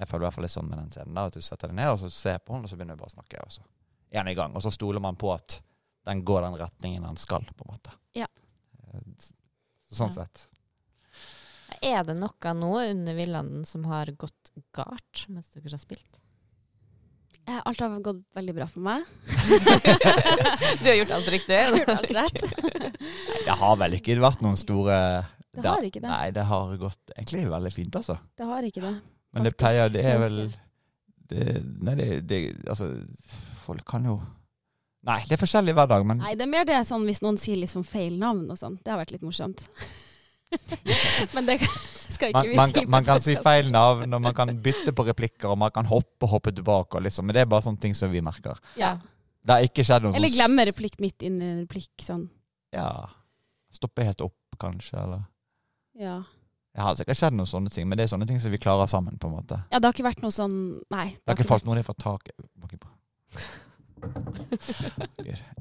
Jeg 0.02 0.08
føler 0.08 0.24
i 0.24 0.26
hvert 0.26 0.34
fall 0.34 0.42
litt 0.46 0.54
sånn 0.54 0.66
med 0.70 0.78
den 0.80 0.90
scenen. 0.90 1.14
da, 1.14 1.26
At 1.28 1.34
du 1.36 1.40
setter 1.44 1.68
deg 1.70 1.76
ned, 1.76 1.88
og 1.92 1.98
så 2.00 2.08
ser 2.10 2.38
på 2.42 2.54
henne, 2.54 2.64
og 2.66 2.70
så 2.72 2.76
begynner 2.78 2.96
du 2.96 3.02
bare 3.04 3.12
å 3.12 3.14
snakke. 3.14 3.42
Og 3.44 3.52
så 3.52 3.62
er 4.10 4.28
i 4.28 4.34
gang. 4.34 4.56
Og 4.56 4.62
så 4.64 4.72
stoler 4.72 5.00
man 5.04 5.14
på 5.20 5.28
at 5.34 5.60
den 6.08 6.24
går 6.26 6.42
den 6.42 6.56
retningen 6.58 7.04
den 7.06 7.16
skal, 7.20 7.44
på 7.44 7.66
en 7.66 7.70
måte. 7.76 7.92
Ja. 8.18 8.26
Eh, 8.88 9.04
Sånn 9.92 10.10
Ja. 10.10 10.24
sett. 10.24 10.48
Er 11.82 12.02
det 12.04 12.16
noe 12.18 12.54
nå 12.56 12.72
under 12.90 13.14
Villanden 13.14 13.64
som 13.68 13.84
har 13.84 14.06
gått 14.06 14.50
galt 14.74 15.26
mens 15.28 15.50
dere 15.50 15.70
har 15.70 15.78
spilt? 15.78 16.18
Eh, 17.48 17.60
Alt 17.64 17.80
har 17.80 17.94
gått 18.00 18.20
veldig 18.36 18.54
bra 18.54 18.66
for 18.70 18.84
meg. 18.86 19.02
du 20.82 20.88
har 20.88 20.94
gjort 21.00 21.14
alt 21.16 21.30
riktig? 21.34 21.56
Jeg 21.56 21.70
har 21.70 21.78
gjort 21.78 21.94
alt 21.96 22.12
rett. 22.18 22.42
Det 23.46 23.56
har 23.62 23.78
vel 23.80 23.96
ikke 23.98 24.18
vært 24.22 24.44
noen 24.44 24.58
store 24.60 24.98
Det 25.56 25.64
har 25.66 25.82
ikke 25.88 26.02
det. 26.04 26.10
Nei, 26.12 26.28
det 26.36 26.44
har 26.46 26.76
gått 26.80 27.14
egentlig 27.16 27.48
veldig 27.50 27.72
fint, 27.74 27.96
altså. 27.98 28.16
Det 28.38 28.46
har 28.46 28.68
ikke 28.68 28.84
det. 28.84 28.92
Men 29.34 29.48
det 29.48 29.54
pleier 29.58 29.90
Det 29.90 30.04
er 30.06 30.20
vel 30.22 30.38
det, 31.32 31.48
Nei, 31.82 31.96
det, 31.98 32.08
det 32.28 32.40
Altså, 32.68 32.92
folk 33.64 33.82
kan 33.88 34.06
jo 34.06 34.20
Nei, 35.08 35.18
det 35.26 35.34
er 35.34 35.40
forskjellig 35.42 35.74
hver 35.74 35.88
dag, 35.90 36.04
men 36.06 36.20
Nei, 36.22 36.36
det 36.38 36.46
er 36.46 36.52
mer 36.52 36.66
det 36.68 36.78
sånn 36.86 37.02
hvis 37.08 37.24
noen 37.24 37.40
sier 37.42 37.58
liksom 37.58 37.82
feil 37.82 38.20
navn 38.22 38.44
og 38.54 38.58
sånn. 38.60 38.76
Det 38.84 38.92
har 38.92 39.00
vært 39.00 39.10
litt 39.16 39.24
morsomt. 39.26 39.64
Men 41.34 41.46
det 41.48 41.58
skal 41.62 42.28
ikke 42.30 42.38
man, 42.38 42.48
vi 42.50 42.56
man, 42.58 42.68
si. 42.72 42.82
på 42.84 42.92
man 42.94 43.06
kan 43.06 43.22
si 43.24 43.36
feil 43.40 43.70
navn, 43.72 44.12
og 44.12 44.20
man 44.22 44.34
kan 44.36 44.52
bytte 44.64 44.92
på 44.94 45.06
replikker, 45.08 45.48
og 45.52 45.58
man 45.58 45.72
kan 45.74 45.88
hoppe 45.90 46.26
og 46.28 46.34
hoppe 46.36 46.52
tilbake, 46.54 46.98
og 46.98 47.06
liksom, 47.06 47.26
men 47.26 47.34
det 47.36 47.44
er 47.44 47.48
bare 47.50 47.64
sånne 47.64 47.80
ting 47.82 47.96
som 47.96 48.12
vi 48.12 48.20
merker. 48.24 48.58
Ja. 48.78 48.96
Det 49.42 49.56
har 49.56 49.64
ikke 49.66 49.82
skjedd 49.86 50.04
noe 50.06 50.14
Eller 50.14 50.30
sånn- 50.30 50.38
glemme 50.38 50.66
replikk 50.68 51.00
midt 51.02 51.24
inn 51.26 51.40
i 51.42 51.48
en 51.48 51.62
replikk. 51.64 51.90
Sånn. 52.04 52.28
Ja. 52.74 53.08
Stoppe 53.74 54.04
helt 54.06 54.20
opp, 54.22 54.36
kanskje, 54.60 55.00
eller 55.02 55.24
Ja. 55.98 56.20
Det 56.72 56.80
har 56.80 56.94
sikkert 56.96 57.18
skjedd 57.18 57.34
noen 57.36 57.48
sånne 57.50 57.70
ting, 57.72 57.84
men 57.88 57.98
det 57.98 58.06
er 58.06 58.12
sånne 58.16 58.26
ting 58.26 58.38
som 58.40 58.50
vi 58.52 58.56
klarer 58.62 58.86
sammen, 58.88 59.18
på 59.20 59.28
en 59.28 59.34
måte. 59.36 59.58
ja, 59.72 59.78
det 59.78 59.84
har 59.84 59.92
ikke 59.92 60.06
vært 60.08 60.22
noe 60.22 60.32
sånn 60.32 60.54
Nei. 60.90 61.08
Det 61.10 61.28
har 61.28 61.36
ikke 61.36 61.48
falt 61.50 61.66
noe 61.66 61.74
ned 61.76 61.84
fra 61.84 61.94
taket. 61.98 62.32
Må 62.56 62.68
ikke 62.70 62.80
bra. 62.86 62.92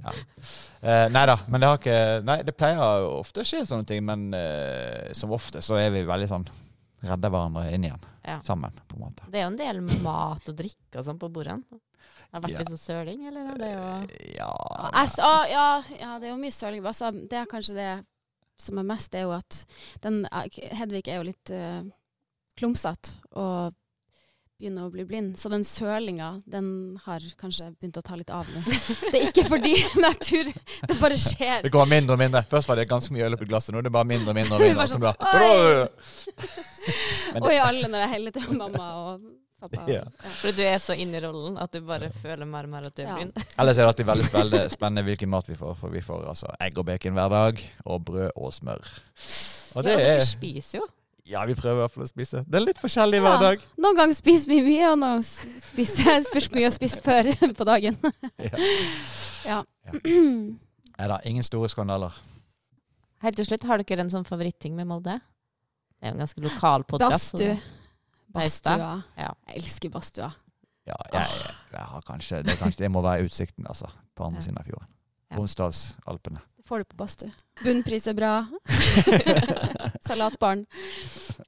Ja. 0.03 0.13
eh, 0.81 1.07
nei 1.11 1.25
da, 1.29 1.37
men 1.47 1.61
det 1.61 1.69
har 1.69 1.79
ikke 1.79 1.97
Nei, 2.27 2.37
det 2.47 2.55
pleier 2.57 3.05
ofte 3.07 3.43
å 3.43 3.47
skje 3.47 3.63
sånne 3.69 3.87
ting, 3.87 4.03
men 4.07 4.29
eh, 4.37 5.11
som 5.17 5.33
ofte 5.35 5.61
så 5.63 5.77
er 5.79 5.93
vi 5.93 6.03
veldig 6.07 6.29
sånn 6.31 6.47
redder 7.01 7.31
hverandre 7.33 7.63
inn 7.73 7.87
igjen. 7.87 8.03
Ja. 8.21 8.35
Sammen, 8.45 8.75
på 8.87 8.97
en 8.97 9.05
måte. 9.07 9.25
Det 9.33 9.39
er 9.39 9.47
jo 9.47 9.53
en 9.53 9.57
del 9.57 9.79
mat 10.05 10.51
og 10.51 10.57
drikke 10.57 10.99
og 11.01 11.07
sånn 11.07 11.21
på 11.21 11.31
bordene. 11.33 11.79
Har 12.31 12.39
det 12.39 12.43
vært 12.45 12.53
Ja. 12.53 12.59
litt 12.61 12.69
sånn 12.75 12.81
søling, 12.85 13.23
eller? 13.27 13.49
er 13.57 13.73
jo 13.73 14.35
Ja, 14.37 14.51
altså, 14.93 15.31
ja, 15.49 15.65
ja, 15.99 16.19
det 16.19 16.29
er 16.29 16.35
jo 16.35 16.37
mye 16.43 16.53
søling. 16.53 16.85
Altså, 16.85 17.09
det 17.11 17.39
er 17.39 17.49
kanskje 17.49 17.75
det 17.75 17.89
som 18.61 18.77
er 18.77 18.85
mest, 18.85 19.11
det 19.11 19.19
er 19.19 19.25
jo 19.25 19.33
at 19.33 19.65
den, 20.05 20.21
Hedvig 20.77 21.07
er 21.09 21.17
jo 21.17 21.23
litt 21.25 21.51
uh, 21.51 21.81
klumsete 22.59 23.17
og 23.33 23.73
begynner 24.61 24.85
å 24.87 24.91
bli 24.93 25.03
blind. 25.09 25.33
Så 25.41 25.49
den 25.51 25.63
sølinga, 25.67 26.29
den 26.49 26.67
har 27.07 27.19
kanskje 27.41 27.71
begynt 27.81 27.97
å 27.99 28.03
ta 28.05 28.15
litt 28.19 28.29
av 28.33 28.45
nå. 28.53 28.61
Det 29.11 29.17
er 29.17 29.27
ikke 29.31 29.47
fordi 29.49 29.73
natur 29.99 30.51
Det 30.53 30.97
bare 31.01 31.17
skjer. 31.19 31.65
Det 31.65 31.73
går 31.73 31.89
mindre 31.91 32.15
og 32.15 32.21
mindre. 32.21 32.45
Først 32.51 32.69
var 32.69 32.77
det 32.79 32.87
ganske 32.91 33.13
mye 33.15 33.25
øl 33.27 33.35
oppi 33.37 33.49
glasset, 33.49 33.73
nå 33.73 33.81
er 33.81 33.89
det 33.89 33.93
bare 33.97 34.07
mindre 34.13 34.31
og 34.31 34.37
mindre. 34.37 34.55
og 34.55 34.61
mindre. 34.69 34.87
sånn, 34.87 35.03
Og 37.41 37.51
i 37.51 37.59
alle 37.69 37.87
når 37.91 38.05
jeg 38.05 38.13
heller 38.15 38.35
til 38.37 38.51
mamma 38.57 38.87
og 39.01 39.27
pappa. 39.61 39.83
Ja. 39.91 40.03
Fordi 40.39 40.55
du 40.57 40.63
er 40.65 40.79
så 40.81 40.95
inne 40.97 41.19
i 41.19 41.23
rollen 41.25 41.57
at 41.61 41.73
du 41.75 41.81
bare 41.85 42.09
føler 42.21 42.47
mer 42.49 42.65
og 42.69 42.73
mer 42.73 42.87
at 42.89 42.95
du 42.97 43.03
er 43.03 43.09
Ja. 43.11 43.17
blind. 43.19 43.33
Ellers 43.61 43.77
er 43.77 43.85
det 43.85 43.91
alltid 43.91 44.09
veldig 44.09 44.25
spennende, 44.29 44.61
spennende 44.73 45.03
hvilken 45.09 45.29
mat 45.29 45.49
vi 45.51 45.57
får. 45.59 45.75
For 45.81 45.93
vi 45.93 46.01
får 46.05 46.25
altså 46.33 46.49
egg 46.65 46.79
og 46.81 46.87
bacon 46.89 47.13
hver 47.17 47.29
dag, 47.35 47.61
og 47.85 48.01
brød 48.07 48.31
og 48.35 48.49
smør. 48.57 48.81
Og 49.75 49.85
det 49.85 49.93
ja, 49.93 50.01
dere 50.01 50.15
er 50.19 50.25
spiser 50.27 50.81
jo. 50.81 50.87
Ja, 51.29 51.43
vi 51.45 51.53
prøver 51.55 51.77
i 51.77 51.83
hvert 51.85 51.93
fall 51.93 52.03
å 52.03 52.09
spise. 52.09 52.41
Det 52.47 52.57
er 52.59 52.65
litt 52.65 52.79
forskjellig 52.81 53.19
Ja. 53.19 53.23
hver 53.25 53.39
dag. 53.43 53.65
Noen 53.77 53.95
ganger 53.99 54.13
spiser 54.17 54.49
vi 54.51 54.61
mye, 54.65 54.91
og 54.91 54.97
noen 54.99 55.21
spiser 55.23 56.23
spørs 56.29 56.47
hvor 56.49 56.57
mye 56.57 56.67
har 56.67 56.75
spist 56.75 57.03
før 57.05 57.29
på 57.59 57.67
dagen. 57.69 57.97
Ja. 58.41 58.51
Ja. 59.45 59.59
Nei 59.93 61.07
da, 61.13 61.19
ingen 61.25 61.43
store 61.45 61.69
skandaler. 61.69 62.13
Helt 63.21 63.37
til 63.37 63.45
slutt, 63.45 63.63
har 63.69 63.77
dere 63.85 64.01
en 64.01 64.09
sånn 64.09 64.25
favoritting 64.25 64.73
med 64.75 64.87
Molde? 64.89 65.19
Det 66.01 66.07
er 66.09 66.11
jo 66.11 66.17
en 66.17 66.23
ganske 66.25 66.41
lokal 66.41 66.83
podkast. 66.89 67.35
Badstue. 67.37 67.57
Badstua. 68.33 68.91
Ja. 69.19 69.31
Jeg 69.51 69.61
elsker 69.61 69.91
badstua. 69.93 70.31
Ja, 70.89 70.95
jeg, 71.13 71.27
jeg, 71.29 71.53
jeg 71.75 71.85
har 71.91 72.01
kanskje 72.07 72.39
det, 72.47 72.55
kanskje 72.57 72.81
det 72.87 72.89
må 72.91 73.03
være 73.05 73.27
utsikten, 73.27 73.67
altså. 73.69 73.91
På 74.17 74.25
andre 74.25 74.41
Ja. 74.41 74.45
siden 74.47 74.57
av 74.57 74.65
fjorden. 74.65 74.87
Ja. 75.29 75.37
Romsdalsalpene. 75.37 76.41
Det 76.71 76.75
får 76.75 76.79
du 76.79 76.85
på 76.85 76.97
badstue. 77.01 77.29
Bunnpris 77.65 78.05
er 78.07 78.13
bra. 78.15 78.29
Salatbarn. 80.07 80.61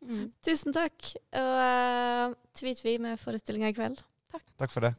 Mm. 0.04 0.26
Tusen 0.44 0.76
takk. 0.76 1.14
Og 1.40 1.54
uh, 1.64 2.36
tweet 2.60 2.82
vi 2.84 2.98
med 3.00 3.22
forestillinga 3.22 3.72
i 3.72 3.78
kveld. 3.78 4.04
Takk. 4.36 4.44
Takk 4.60 4.76
for 4.76 4.84
det. 4.84 4.92